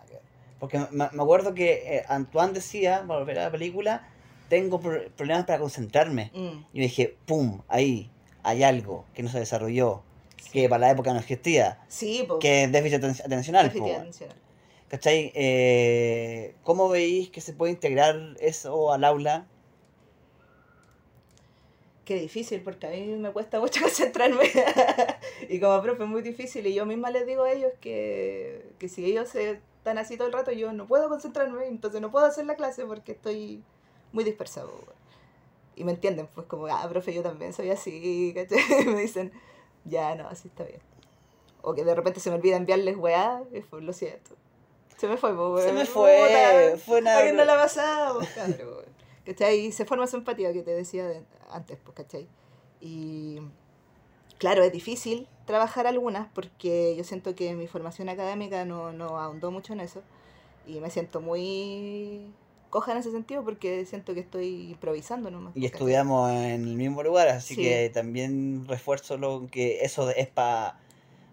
[0.58, 4.08] Porque me, me acuerdo que eh, Antoine decía, para volver a la película,
[4.50, 6.30] tengo pro- problemas para concentrarme.
[6.34, 7.62] Mm, Y me dije, ¡pum!
[7.68, 8.10] Ahí
[8.42, 10.02] hay algo que no se desarrolló,
[10.52, 12.40] que para la época no existía, Sí, pues.
[12.40, 13.70] que es déficit aten- atencional.
[13.70, 14.36] po, déficit atencional.
[14.88, 15.32] ¿Cachai?
[15.34, 19.46] Eh, ¿Cómo veis que se puede integrar eso al aula?
[22.04, 24.44] Qué difícil, porque a mí me cuesta mucho concentrarme.
[25.48, 26.66] y como profe es muy difícil.
[26.66, 30.26] Y yo misma les digo a ellos que, que si ellos se están así todo
[30.26, 33.62] el rato, yo no puedo concentrarme, entonces no puedo hacer la clase porque estoy
[34.12, 34.68] muy dispersado.
[34.68, 35.00] weón.
[35.76, 38.84] y me entienden, pues como, ah, profe, yo también soy así, ¿cachai?
[38.86, 39.32] me dicen,
[39.84, 40.80] ya, no, así está bien.
[41.62, 44.30] O que de repente se me olvida enviarles weá, y pues, lo siento.
[44.96, 45.86] Se me fue, pues, Se me weón.
[45.86, 47.18] fue, fue nada.
[47.18, 47.74] ¿A quién no la pues,
[48.34, 48.84] cabrón, weón?
[49.24, 49.58] ¿Cachai?
[49.66, 52.28] Y se forma esa empatía que te decía de- antes, pues, ¿cachai?
[52.80, 53.40] Y
[54.38, 59.50] claro, es difícil trabajar algunas porque yo siento que mi formación académica no, no ahondó
[59.50, 60.02] mucho en eso
[60.66, 62.32] y me siento muy
[62.70, 65.56] coja en ese sentido porque siento que estoy improvisando nomás.
[65.56, 67.62] Y estudiamos en el mismo lugar, así Sí.
[67.62, 70.78] que también refuerzo lo que eso es para,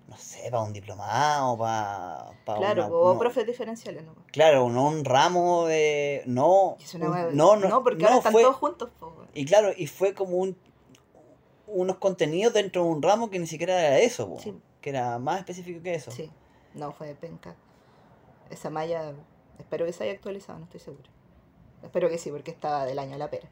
[0.08, 2.32] no sé, para un diplomado, para...
[2.58, 4.24] Claro, o profes diferenciales nomás.
[4.32, 6.24] Claro, no un ramo de...
[6.26, 8.90] No, una no, no, no, porque no, ahora están fue- todos juntos.
[9.00, 9.14] po.
[9.34, 10.58] Y claro, y fue como un
[11.70, 14.54] unos contenidos dentro de un ramo que ni siquiera era eso, po, Sí.
[14.80, 16.12] que era más específico que eso.
[16.12, 16.32] Sí,
[16.74, 17.56] no, fue de penca.
[18.50, 19.14] Esa malla,
[19.60, 21.10] espero que se haya actualizado, no estoy segura.
[21.84, 23.48] Espero que sí, porque estaba del año de la pera.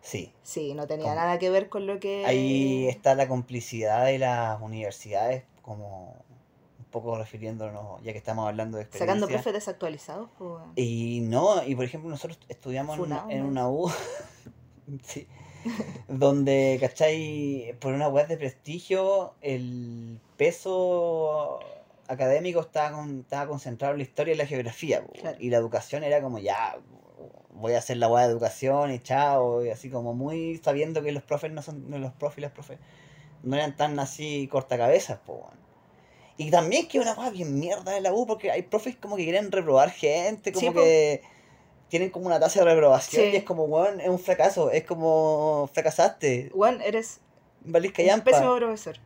[0.00, 0.32] Sí.
[0.42, 2.24] Sí, no tenía nada que ver con lo que...
[2.24, 6.12] Ahí está la complicidad de las universidades, como
[6.78, 9.14] un poco refiriéndonos, ya que estamos hablando de experiencia.
[9.14, 10.62] Sacando profes desactualizados, pues.
[10.76, 13.90] Y no, y por ejemplo nosotros estudiamos en, Funado, en una U,
[15.02, 15.26] sí,
[16.06, 17.74] donde, ¿cachai?
[17.80, 21.58] Por una web de prestigio, el peso
[22.06, 25.36] académico estaba, con- estaba concentrado en la historia y la geografía, Claro.
[25.40, 26.78] y la educación era como ya,
[27.58, 31.12] voy a hacer la web de educación y chao, y así como muy sabiendo que
[31.12, 32.78] los profes no son, no, los profes y las profes
[33.42, 35.58] no eran tan así cortacabezas, weón.
[36.36, 39.24] Y también que una weá bien mierda de la U, porque hay profes como que
[39.24, 41.22] quieren reprobar gente, como Sí, que
[41.88, 43.30] tienen como una tasa de reprobación Sí.
[43.32, 47.20] y es como, weón, es un fracaso, es como fracasaste, Weón, eres
[47.64, 48.98] valís un pésimo profesor.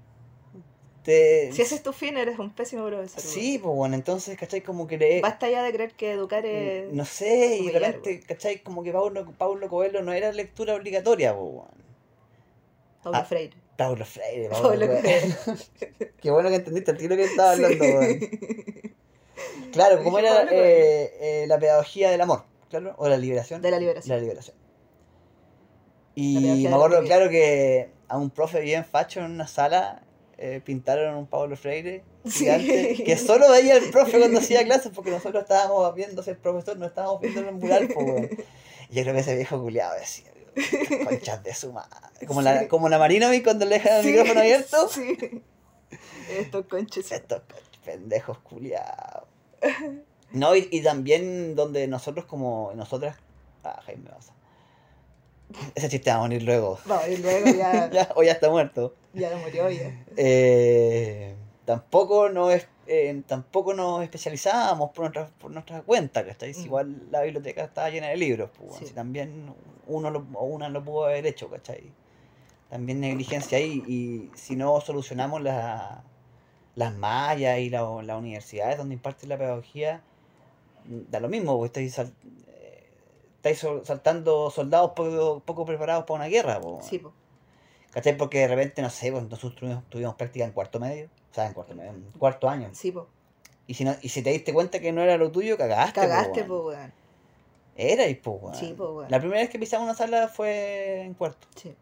[1.02, 3.20] Te- Si ese es tu fin, eres un pésimo profesor.
[3.20, 4.60] Sí, pues bueno, entonces, ¿cachai?
[4.62, 5.20] Como que le...
[5.20, 6.92] Basta ya de creer que educar es...
[6.92, 8.62] No sé, y de repente, ¿cachai?
[8.62, 11.70] Como que Paulo, Paulo Coelho no era lectura obligatoria, pues bueno.
[13.02, 13.56] Paulo ah, Freire.
[13.76, 15.02] Paulo Freire, Paulo Paulo Coelho.
[15.44, 16.12] Coelho.
[16.22, 17.64] Qué bueno que entendiste el tiro que estaba Sí.
[17.64, 18.20] hablando, weón.
[19.72, 23.62] Claro, como era eh, eh, la pedagogía del amor, claro, o la liberación.
[23.62, 24.16] De la liberación.
[24.16, 24.56] La liberación.
[26.14, 30.02] Y La me acuerdo, claro, que a un profe bien facho en una sala
[30.44, 32.47] eh, pintaron un Pablo Freire Sí.
[33.06, 36.86] que solo veía el profe cuando hacía clases porque nosotros estábamos viendo el profesor, no
[36.86, 38.31] estábamos viendo el mural, pues,
[38.90, 42.27] yo creo que ese viejo culiado decía, "Estas conchas de su madre.
[42.27, 44.89] Como, la, como la Marinovic cuando le dejan el Sí, micrófono abierto.
[44.89, 45.16] Sí.
[46.31, 47.10] Estos conches.
[47.12, 49.24] Estos co- pendejos culiados.
[50.32, 53.16] No, y, y también donde nosotros como nosotras.
[53.64, 54.32] Ah, Jaime Baza.
[55.74, 56.78] Ese chiste va a morir luego.
[56.86, 58.94] No, y luego ya, Ya, o ya está muerto.
[59.14, 60.05] Ya murió ya.
[60.16, 61.34] Eh,
[61.64, 66.52] tampoco nos es- eh, tampoco nos especializábamos por nuestra, por nuestra cuenta, ¿cachai?
[66.55, 66.60] Mm.
[66.64, 68.86] Igual la biblioteca estaba llena de libros, pues, Sí.
[68.86, 69.55] si también
[69.86, 71.90] uno lo- o una lo pudo haber hecho, ¿cachai?
[72.70, 76.02] También negligencia ahí, y si no solucionamos la-
[76.74, 80.02] las mallas y la- las universidades donde imparte la pedagogía,
[80.86, 82.14] da lo mismo, porque estáis, sal-
[82.48, 82.84] eh,
[83.36, 87.12] estáis saltando soldados poco, poco preparados para una guerra, pues, Sí, po.
[87.93, 88.16] ¿Cachai?
[88.16, 91.47] Porque de repente, no sé, pues nosotros tuvimos, tuvimos práctica en cuarto medio, o sea,
[91.47, 92.70] en cuarto medio, en cuarto año.
[92.73, 93.06] Sí, po.
[93.66, 96.01] Y si, no, y si te diste cuenta que no era lo tuyo, cagaste.
[96.01, 96.78] Cagaste, po, weón.
[96.78, 96.93] weón.
[97.77, 98.55] Era y po, weón.
[98.56, 99.10] Sí, po, weón.
[99.10, 101.47] La primera vez que pisamos una sala fue en cuarto.
[101.55, 101.74] Sí.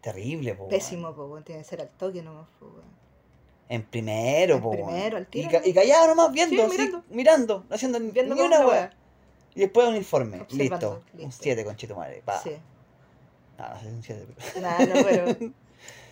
[0.00, 0.62] Terrible, po.
[0.64, 0.70] weón.
[0.70, 1.42] Pésimo, po, weón.
[1.44, 2.98] Tiene que ser al toque nomás, po, weón.
[3.70, 4.70] En primero, En po.
[4.70, 4.86] weón.
[4.86, 5.66] primero, al Y, tiro, ca- ¿no?
[5.66, 7.04] y callado nomás viendo, Sí, así, mirando.
[7.10, 8.90] mirando, no haciendo Viendo ni una weá.
[9.54, 11.02] Y después un informe, listo.
[11.14, 11.42] Un listo.
[11.42, 12.22] 7 con chito madre.
[12.24, 12.38] Pa.
[12.40, 12.52] Sí.
[13.80, 14.26] Sé, un 7.
[14.60, 15.24] Nada, no, pero.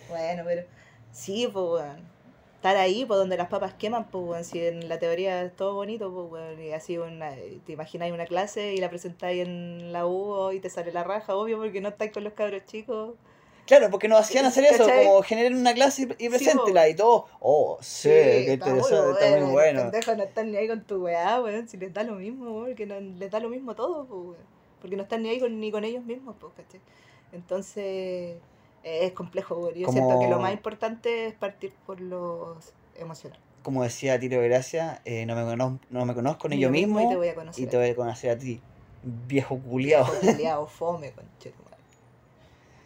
[0.09, 0.63] bueno, pero.
[1.11, 2.17] Sí, pues, weón.
[2.55, 4.43] Estar ahí, pues, donde las papas queman, pues, weón.
[4.43, 6.61] Si en la teoría es todo bonito, pues, weón.
[6.61, 7.31] Y así, una,
[7.65, 11.35] te imagináis una clase y la presentáis en la U y te sale la raja,
[11.35, 13.15] obvio, porque no estáis con los cabros chicos.
[13.65, 15.05] Claro, porque nos hacían hacer eso, ¿Cachai?
[15.05, 17.25] como generen una clase y- preséntela y todo.
[17.41, 19.81] Oh, sí, qué está interesante, está muy Los bueno.
[19.81, 21.67] pendejos no están ni ahí con tu weá, weón.
[21.67, 22.75] Si les da lo mismo, weón.
[22.75, 24.57] Que no, les da lo mismo todo, pues, weón.
[24.81, 26.79] Porque no están ni ahí con, ni con ellos mismos, pues, ¿cachai?
[27.31, 28.37] Entonces,
[28.83, 29.71] eh, es complejo.
[29.73, 33.43] Yo siento que lo más importante es partir por los emocionales.
[33.63, 36.71] Como decía Tiro de Gracia, eh, no, me conozco, no me conozco ni yo yo
[36.71, 38.61] mismo y te voy a conocer y a te voy a conocer a ti,
[39.03, 40.05] viejo culiao.
[40.21, 41.75] Culiao, fome, conchetumare.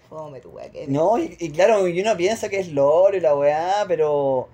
[0.10, 3.22] Fome tu weá, que No, y, y claro, y uno piensa que es lore y
[3.22, 4.50] la weá, pero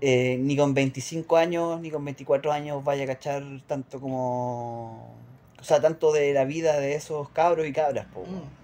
[0.00, 5.14] eh, ni con 25 años, ni con 24 años vaya a cachar tanto como...
[5.60, 8.20] O sea, tanto de la vida de esos cabros y cabras, po.
[8.20, 8.59] Mm,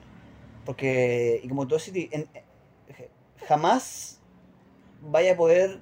[0.67, 2.29] Porque, y como tú decís, en-
[2.89, 3.09] eh,
[3.47, 4.21] jamás
[5.01, 5.81] vaya a poder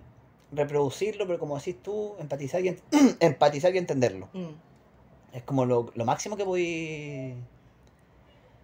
[0.52, 2.82] reproducirlo, pero como decís tú, empatizar y, ent-
[3.20, 4.28] empatizar y entenderlo.
[4.32, 4.52] mm.
[5.32, 7.35] Es como lo, lo máximo que voy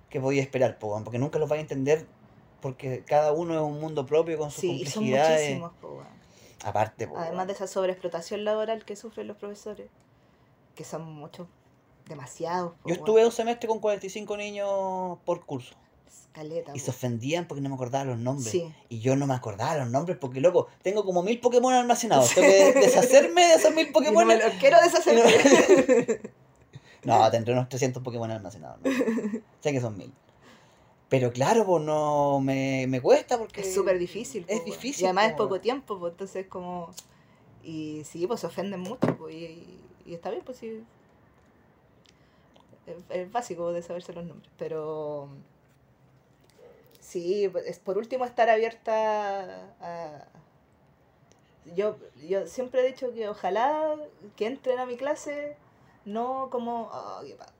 [0.08, 2.06] que podía esperar, po, porque nunca los vais a entender
[2.60, 5.40] porque cada uno es un mundo propio con sus Sí, y son complejidades.
[5.40, 6.02] muchísimos, po.
[6.64, 9.88] Aparte, po, Además de esa sobreexplotación laboral que sufren los profesores,
[10.74, 11.48] que son muchos,
[12.06, 12.74] demasiados.
[12.84, 15.74] Yo estuve un semestre con 45 niños por curso.
[16.32, 16.84] Caleta, Y po.
[16.84, 18.50] se ofendían porque no me acordaba los nombres.
[18.50, 18.72] Sí.
[18.88, 22.34] Y yo no me acordaba los nombres porque, loco, tengo como mil Pokémon almacenados.
[22.34, 24.28] Tengo que deshacerme de esos mil no Pokémon.
[24.28, 26.30] los quiero deshacer.
[27.04, 28.78] No, tendré unos 300 Pokémon almacenados.
[28.84, 28.90] ¿no?
[29.60, 30.12] sé que son mil.
[31.08, 33.62] Pero claro, pues no me, me cuesta porque.
[33.62, 34.44] es súper difícil.
[34.46, 35.02] Es difícil.
[35.02, 36.90] Y además es po, poco tiempo, pues entonces como...
[37.64, 40.82] Y sí, pues se ofenden mucho, pues, y, y está bien, pues sí.
[42.86, 45.28] Es, es básico de saberse los nombres, pero...
[47.10, 50.24] Sí, pues, es por último estar abierta a...
[51.74, 51.96] Yo,
[52.28, 53.96] yo siempre he dicho que ojalá
[54.36, 55.56] que entren a mi clase
[56.04, 57.50] no como, oh, qué paja",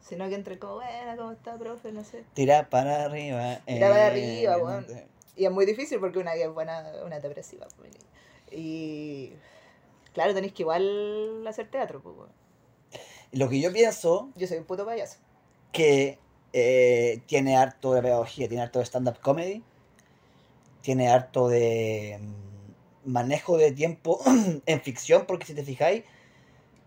[0.00, 1.92] sino que entren como, buena, ¿cómo está, profe?
[1.92, 2.24] No sé.
[2.34, 3.60] Tira para arriba.
[3.66, 4.86] Tira para eh, arriba, no weón.
[4.86, 7.66] te- Y es muy difícil porque una que es buena, una depresiva.
[7.76, 7.90] pues.
[8.50, 9.32] Y
[10.12, 12.30] claro, tenéis que igual hacer teatro, pues.
[13.32, 15.18] Lo que yo pienso Yo soy un puto payaso.
[15.72, 16.18] que
[16.60, 19.62] eh, tiene harto de pedagogía, tiene harto de stand-up comedy,
[20.82, 24.20] tiene harto de mm, manejo de tiempo
[24.66, 26.02] en ficción, porque si te fijáis,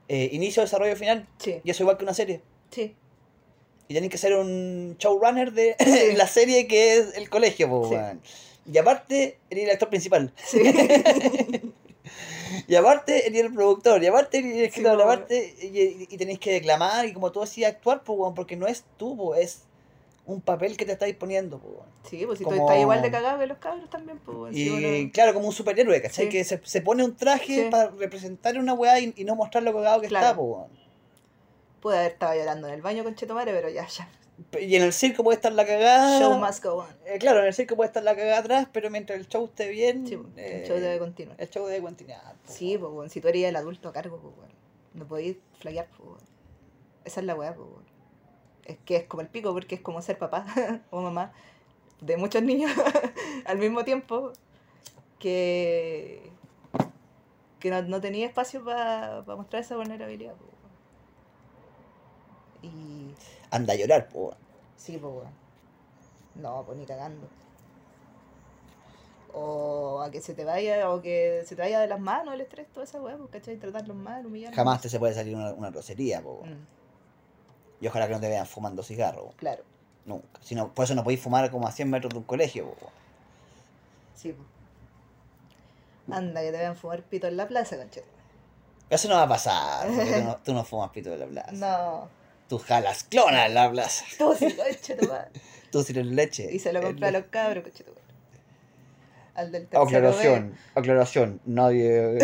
[0.07, 2.41] eh, inicio, desarrollo, final, Sí, y eso igual que una serie.
[2.71, 2.95] sí.
[3.87, 5.75] Y tenéis que ser un showrunner de
[6.17, 7.95] la serie que es el colegio, Sí.
[7.95, 8.21] weón.
[8.71, 10.31] Y aparte, eres el actor principal.
[10.45, 10.59] Sí.
[12.67, 14.03] Y aparte, eres el productor.
[14.03, 14.97] Y aparte, eres el escritor.
[14.99, 17.05] y aparte, y, y tenéis que declamar.
[17.05, 19.63] Y como tú decías, actuar, weón, porque no es tú, es
[20.25, 21.59] un papel que te estáis poniendo.
[21.59, 21.85] po, weón.
[22.09, 24.55] sí, pues si tú Como- estás igual de cagado que los cabros también, pues.
[24.55, 26.25] Y Si uno- claro, como un superhéroe, ¿cachai?
[26.25, 26.31] Sí.
[26.31, 27.67] Que se, se pone un traje Sí.
[27.71, 30.27] para representar una weá y, y no mostrar lo cagado que Claro.
[30.27, 30.81] está, weón.
[31.81, 34.07] Pude haber estado llorando en el baño con Chetomare, pero ya, ya.
[34.59, 36.19] Y en el circo puede estar la cagada.
[36.19, 36.87] Show must go on.
[37.05, 39.69] Eh, claro, en el circo puede estar la cagada atrás, pero mientras el show esté
[39.69, 40.07] bien.
[40.07, 41.35] Sí, pues, eh, el show debe continuar.
[41.39, 42.21] El show debe continuar.
[42.21, 43.09] po, Sí, pues, weón.
[43.09, 44.51] Si tú eres el adulto a cargo, pues, weón.
[44.93, 46.23] No podéis flaquear, pues.
[47.05, 47.67] Esa es la weá, pues.
[48.65, 50.45] Es que es como el pico, porque es como ser papá
[50.91, 51.33] o mamá
[52.01, 52.71] de muchos niños
[53.45, 54.33] al mismo tiempo
[55.19, 56.31] que,
[57.59, 60.33] que no, no tenía espacio para mostrar esa vulnerabilidad.
[62.61, 63.13] Y
[63.49, 64.37] Anda a llorar, po, weón.
[64.77, 65.27] sí, pues.
[66.35, 67.27] No, pues ni cagando.
[69.33, 72.41] O a que se te vaya, o que se te vaya de las manos el
[72.41, 73.57] estrés, toda esa weá, pues, ¿cachai?
[73.57, 74.55] Tratarlos mal, humillarlos.
[74.55, 76.53] Jamás te se puede salir una, una grosería, po, weón.
[76.61, 76.65] Mm,
[77.81, 79.63] Y ojalá que no te vean fumando cigarro, claro,
[80.05, 80.39] Nunca.
[80.41, 82.89] Si no, por eso no podéis fumar como a 100 metros de un colegio, po,
[84.15, 84.47] sí, pues.
[86.17, 88.07] Anda, que te vean fumar pito en la plaza, conchete.
[88.89, 91.51] Eso no va a pasar, porque tú no, tú no fumas pito de la plaza.
[91.53, 92.09] No,
[92.51, 94.03] Tú jalas clona la plaza.
[94.17, 95.29] tú sí, conchete, madre.
[95.71, 96.49] Tú tienes leche.
[96.51, 97.91] Y se lo compré a los cabros, conchete.
[97.91, 98.03] madre.
[99.35, 99.95] Al del tercero B.
[99.97, 101.41] Aclaración, aclaración.
[101.45, 102.17] Nadie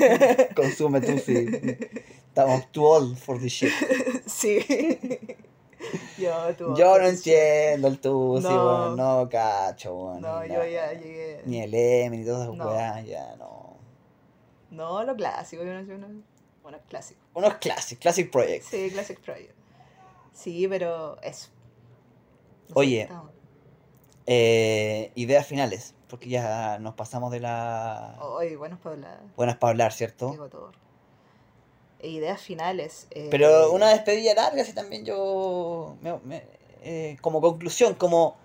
[0.56, 1.76] consume Tusi.
[2.28, 3.72] Estamos too old for this shit.
[4.26, 4.58] Sí.
[6.16, 6.74] yo, tú.
[6.74, 8.64] Yo no entiendo el Tusi, No.
[8.66, 8.96] weón.
[8.96, 10.22] No cacho, weón.
[10.22, 10.66] No, ni yo nada.
[10.70, 11.42] ya llegué.
[11.44, 12.68] Ni el M, ni todas esas No.
[12.70, 13.76] weas, ya no.
[14.70, 16.06] No, lo clásico, yo no sé, uno,
[16.62, 17.20] bueno, clásico.
[17.34, 18.68] Unos classic, classic projects.
[18.70, 19.52] Sí, Classic Project.
[20.34, 21.48] Sí, pero eso.
[22.68, 23.08] No Oye.
[24.26, 28.16] Eh, ideas finales, porque ya nos pasamos de la...
[28.20, 29.20] Oye, buenos para hablar.
[29.36, 30.34] Buenas para hablar, ¿cierto?
[32.00, 33.06] E ideas finales.
[33.10, 35.96] eh, Pero una despedida larga, así también yo...
[36.02, 36.44] me- me-
[36.82, 38.36] eh, como conclusión, como...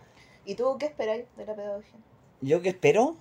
[0.45, 1.99] ¿Y tú qué esperáis de la pedagogía?
[2.41, 3.16] ¿Yo qué espero?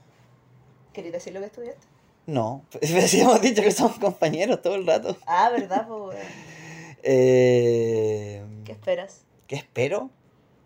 [0.93, 1.87] ¿Queréis decir lo que estudiaste?
[2.27, 5.17] No, si hemos dicho que somos compañeros todo el rato.
[5.27, 5.87] Ah, ¿verdad?
[5.89, 6.19] Pues,
[7.03, 9.23] Eh, ¿Qué esperas?
[9.47, 10.11] ¿Qué espero?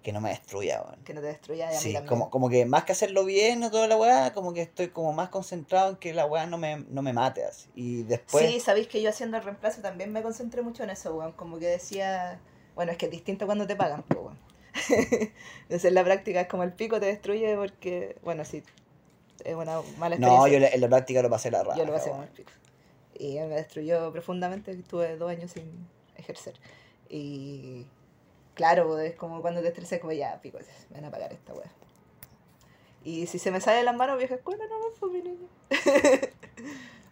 [0.02, 1.00] Que no me destruya, weón.
[1.04, 2.08] Que no te destruya y a mí Sí, también.
[2.08, 5.12] como, como que más que hacerlo bien o toda la weá, como que estoy como
[5.12, 7.68] más concentrado en que la weá no me, no me mate así.
[7.76, 8.44] Y después...
[8.50, 11.32] Sí, sabéis que yo haciendo el reemplazo también me concentré mucho en eso, weón.
[11.32, 12.40] Como que decía,
[12.74, 14.38] bueno, es que es distinto cuando te pagan, pues, weón.
[15.62, 18.64] Entonces en la práctica es como el pico te destruye porque, bueno, sí,
[19.44, 20.26] es una mala experiencia.
[20.38, 21.78] no, yo en la práctica lo pasé la raja.
[21.78, 22.22] Yo lo pasé weón.
[22.22, 22.50] muy pico.
[23.18, 25.86] Y me destruyó profundamente, estuve dos años sin
[26.16, 26.54] ejercer.
[27.08, 27.86] Y
[28.54, 30.58] claro, pues, es como cuando te estresas, como ya, pico,
[30.90, 31.70] me van a pagar esta weá.
[33.04, 35.48] Y si se me sale de las manos, vieja escuela, no, pues mi niño.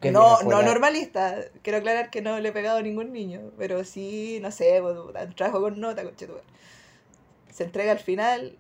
[0.01, 1.36] ¿Qué No, no normalista.
[1.62, 3.51] Quiero aclarar que no le he pegado a ningún niño.
[3.59, 4.97] Pero sí, no sé, pues,
[5.35, 6.44] trabajo con nota, conchetumare.
[7.51, 8.56] Se entrega al final.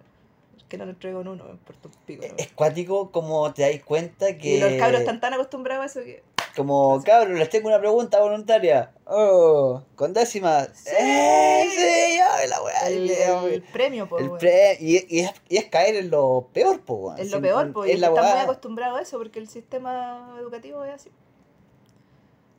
[0.68, 2.24] Que no lo entrego en uno, me importa un pico.
[2.28, 2.34] ¿no?
[2.36, 4.56] Es cuático como te dais cuenta que...
[4.56, 6.22] Y los cabros están tan acostumbrados a eso que.
[6.56, 8.92] Como, cabros, les tengo una pregunta voluntaria.
[9.06, 10.70] Oh, con décimas.
[10.74, 10.90] Sí.
[10.98, 12.18] ¡Eh,
[12.48, 12.88] la weá.
[12.88, 13.12] El, y-
[13.54, 16.94] el premio, po, el pre- y, y es, y es caer en lo peor, po,
[16.94, 17.18] weón.
[17.18, 20.36] Es lo Sí, peor, porque es la están muy acostumbrados a eso, porque el sistema
[20.40, 21.10] educativo es así.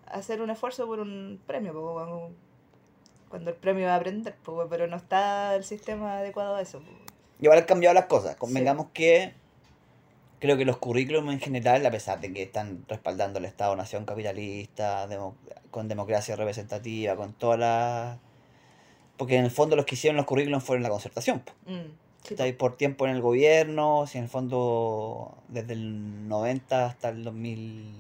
[0.07, 2.31] Hacer un esfuerzo por un premio, po, cuando,
[3.29, 6.79] cuando el premio va a aprender, po, pero no está el sistema adecuado a eso.
[6.79, 6.85] po.
[7.39, 8.35] Y ahora han cambiado las cosas.
[8.35, 8.91] Convengamos Sí.
[8.93, 9.33] que
[10.41, 15.07] creo que los currículums en general, a pesar de que están respaldando el Estado-Nación capitalista,
[15.69, 18.17] con democracia representativa, con todas las...
[19.17, 21.43] Porque en el fondo los que hicieron los currículums fueron la concertación.
[21.67, 21.91] Mm,
[22.23, 26.87] sí, Está ahí por tiempo en el gobierno, si en el fondo desde el 90
[26.87, 27.93] hasta el 2000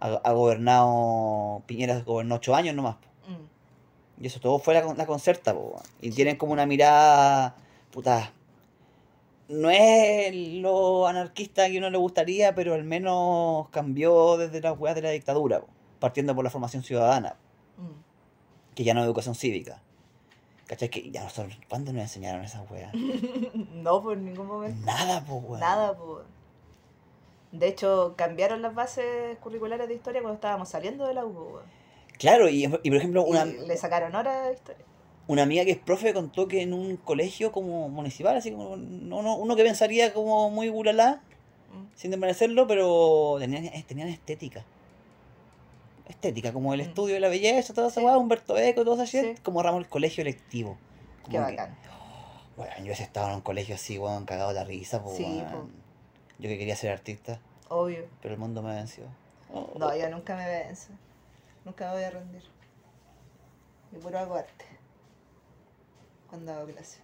[0.00, 2.96] ha, ha gobernado, Piñera gobernó 8 años nomás.
[3.28, 5.80] Mm, Y eso todo fue la, la concerta, po.
[6.00, 7.54] Y tienen como una mirada,
[7.92, 8.32] puta,
[9.48, 14.94] no es lo anarquista que uno le gustaría, pero al menos cambió desde las weas
[14.94, 15.68] de la dictadura, po,
[15.98, 17.36] partiendo por la formación ciudadana,
[17.76, 18.74] mm.
[18.74, 19.82] que ya no es educación cívica.
[20.66, 20.90] ¿Cachai?
[20.90, 22.92] Que ya nosotros, ¿cuándo nos enseñaron esas weas?
[23.54, 24.84] no, por ningún momento.
[24.84, 25.60] Nada, po, weón.
[25.60, 26.24] Nada, pues.
[27.52, 31.76] De hecho, cambiaron las bases curriculares de historia cuando estábamos saliendo de la U, weón.
[32.18, 34.84] Claro, y, y por ejemplo, una, Y le sacaron horas de historia.
[35.28, 39.22] Una amiga que es profe contó que en un colegio como municipal, así como no,
[39.22, 41.20] no- uno que pensaría como muy buralá,
[41.72, 41.86] Mm.
[41.96, 44.64] sin desmerecerlo, pero tenían, eh, tenían estética.
[46.08, 46.84] Estética, como el Mm.
[46.84, 48.06] estudio de la belleza, toda esa Sí.
[48.06, 49.42] Humberto Eco, todo esa shit, Sí.
[49.42, 50.78] como ramo el colegio electivo.
[51.24, 51.76] Qué que, bacán.
[52.56, 55.24] Bueno, yo hubiese estado en un colegio así, weón, cagado de la risa, pues, Sí,
[55.24, 55.50] weón.
[55.50, 55.68] po.
[56.38, 58.06] Yo que quería ser artista, Obvio.
[58.22, 59.04] pero el mundo me venció.
[59.52, 59.72] Oh.
[59.78, 60.88] No, yo nunca me venzo.
[61.64, 62.42] Nunca me voy a rendir.
[63.92, 64.64] Yo puro hago arte.
[66.28, 66.98] Cuando hago clase.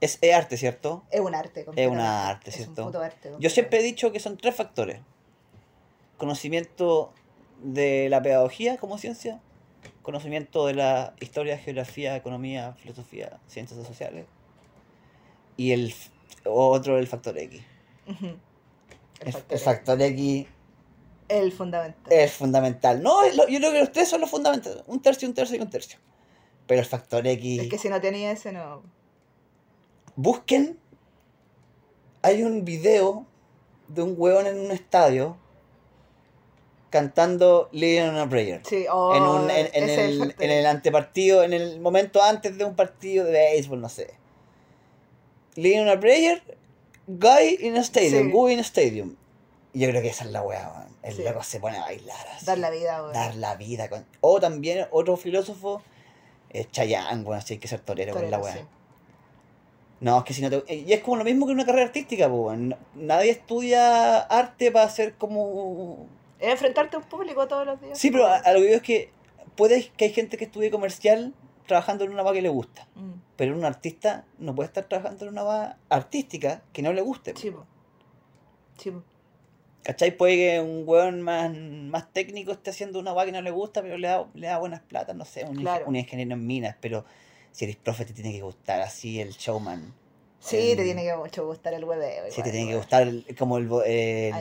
[0.00, 1.04] Es, es arte, ¿cierto?
[1.10, 2.82] Es un arte, Es una arte, Es ¿cierto?
[2.82, 3.32] un puto arte.
[3.38, 5.00] Yo siempre he dicho que son tres factores.
[6.18, 7.12] Conocimiento
[7.62, 9.40] de la pedagogía como ciencia,
[10.02, 14.26] conocimiento de la historia, geografía, economía, filosofía, ciencias sociales,
[15.56, 15.94] y el
[16.44, 17.62] otro el factor X.
[18.06, 18.38] El, El
[19.20, 19.58] el factor.
[19.58, 20.46] factor X
[21.28, 22.12] El fundamental.
[22.12, 23.02] es fundamental.
[23.02, 24.82] No, yo creo que los tres son los fundamentales.
[24.86, 25.98] Un tercio, un tercio y un tercio.
[26.66, 27.62] Pero el factor X...
[27.62, 28.82] Es que si no tenía ese, no.
[30.16, 30.78] Busquen.
[32.22, 33.26] Hay un video
[33.88, 35.36] de un hueón en un estadio
[36.90, 38.62] cantando Living on a Prayer.
[38.64, 42.22] Sí, oh, en, un, en, en ese es el, en el antepartido, en el momento
[42.22, 44.14] antes de un partido de béisbol, no sé.
[45.56, 46.42] Living on a Prayer,
[47.06, 48.32] Guy in a Stadium, Sí.
[48.32, 49.16] Guy in a Stadium.
[49.72, 50.96] Y yo creo que esa es la weá, weón.
[51.02, 51.22] El Sí.
[51.22, 52.46] loco se pone a bailar así.
[52.46, 53.12] Dar la vida, weón.
[53.12, 53.88] Dar la vida.
[53.90, 54.04] Con...
[54.20, 55.82] O también otro filósofo,
[56.60, 58.52] es Chayanne, bueno, sí hay que ser torero con la weá.
[58.54, 58.60] sí.
[60.00, 60.74] No, es que si no te...
[60.74, 62.58] Y es como lo mismo que una carrera artística, pues,
[62.94, 66.06] Nadie estudia arte para ser como...
[66.38, 67.98] Es enfrentarte a un público todos los días.
[67.98, 69.10] Sí, pero a, a lo que digo es que
[69.56, 71.32] puede que hay gente que estudie comercial
[71.66, 72.86] trabajando en una va que le gusta.
[72.94, 77.00] Mm, Pero un artista no puede estar trabajando en una va artística que no le
[77.00, 77.32] guste.
[77.32, 77.40] po.
[77.40, 77.64] Sí, po.
[78.76, 79.02] Sí, po.
[79.86, 80.10] ¿Cachai?
[80.16, 83.82] Puede que un weón más, más técnico esté haciendo una va que no le gusta,
[83.82, 85.86] pero le da, le da buenas platas, no sé, un, Claro.
[85.86, 87.04] un ingeniero en minas, pero
[87.52, 89.94] si eres profe te tiene que gustar así el showman.
[90.40, 92.24] Sí, El- te tiene que mucho gustar el hueveo.
[92.32, 94.34] Sí, te tiene que gustar el- como el, el-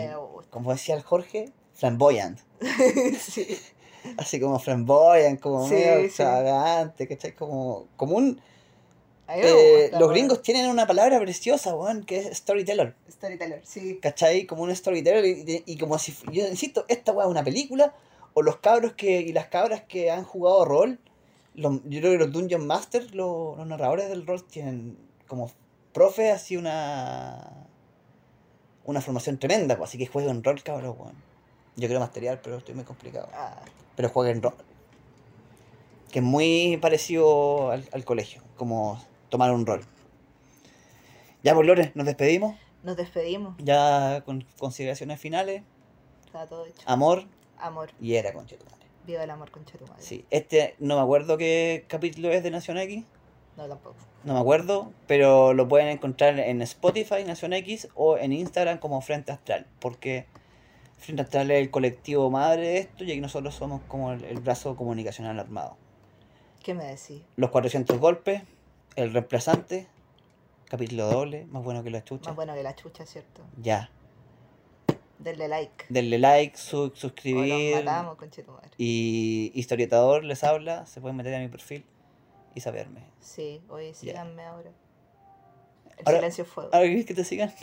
[0.50, 2.40] como decía el Jorge, flamboyant.
[3.20, 3.48] sí.
[4.18, 6.06] Así como flamboyant, como Sí, medio sí.
[6.06, 7.34] extravagante, ¿cachai?
[7.36, 8.42] Como, como un...
[9.28, 10.12] Eh, los weón.
[10.14, 12.96] gringos tienen una palabra preciosa, weón, que es storyteller.
[13.10, 13.98] Storyteller, sí.
[14.02, 14.46] ¿Cachai?
[14.46, 17.96] Como un storyteller y, y como si, yo insisto, esta weá es una película,
[18.34, 21.00] o los cabros que, y las cabras que han jugado rol,
[21.56, 24.98] los- yo creo que los Dungeon Masters, los, los narradores del rol tienen
[25.28, 25.50] como
[25.94, 27.52] profe así una
[28.84, 31.16] una formación tremenda, pues, así que jueguen rol, cabros, weón.
[31.76, 33.28] Yo quiero material, pero estoy muy complicado.
[33.34, 33.60] Ah,
[33.96, 34.54] Pero jueguen rol.
[36.12, 39.82] Que es muy parecido al, al colegio, como tomar un rol.
[41.44, 42.56] Ya, pues, Lore, nos despedimos.
[42.84, 43.56] nos despedimos.
[43.60, 45.64] Ya con consideraciones finales.
[46.26, 46.82] Está todo hecho.
[46.86, 47.26] Amor
[47.58, 47.92] Amor.
[48.02, 48.86] y era con Chetumare.
[49.06, 50.02] Viva el amor, tu madre.
[50.02, 53.04] Sí, este no me acuerdo qué capítulo es de Nación X.
[53.56, 53.96] No, tampoco.
[54.24, 59.00] No me acuerdo, pero lo pueden encontrar en Spotify, Nación X, o en Instagram como
[59.02, 59.68] Frente Astral.
[59.80, 60.26] Porque
[60.98, 64.40] Frente Astral es el colectivo madre de esto y aquí nosotros somos como el, el
[64.40, 65.78] brazo comunicacional armado.
[66.64, 67.22] ¿Qué me decís?
[67.36, 68.42] Los 400 golpes,
[68.96, 69.88] el reemplazante,
[70.70, 72.30] capítulo doble, más bueno que la chucha.
[72.30, 73.42] Más bueno que la chucha, ¿cierto?
[73.62, 73.90] Ya.
[75.20, 75.86] Denle like.
[75.90, 77.76] Denle like, su- O nos suscribir.
[77.78, 78.18] matamos.
[78.78, 81.86] Y historietador les habla, se pueden meter a mi perfil
[82.54, 83.02] y saberme.
[83.22, 84.72] Sí, oye, síganme ahora.
[85.98, 86.70] El Ahora- silencio fuego.
[86.74, 87.54] ¿Ahora quieres que te sigan?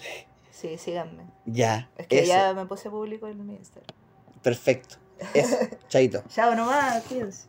[0.50, 1.24] Sí, síganme.
[1.44, 1.90] Ya.
[1.98, 2.28] Es que eso.
[2.28, 3.94] ya me puse público en mi Instagram.
[4.42, 4.96] Perfecto.
[5.34, 5.56] Eso.
[5.88, 6.22] Chaito.
[6.28, 7.46] Chao nomás, cuídense.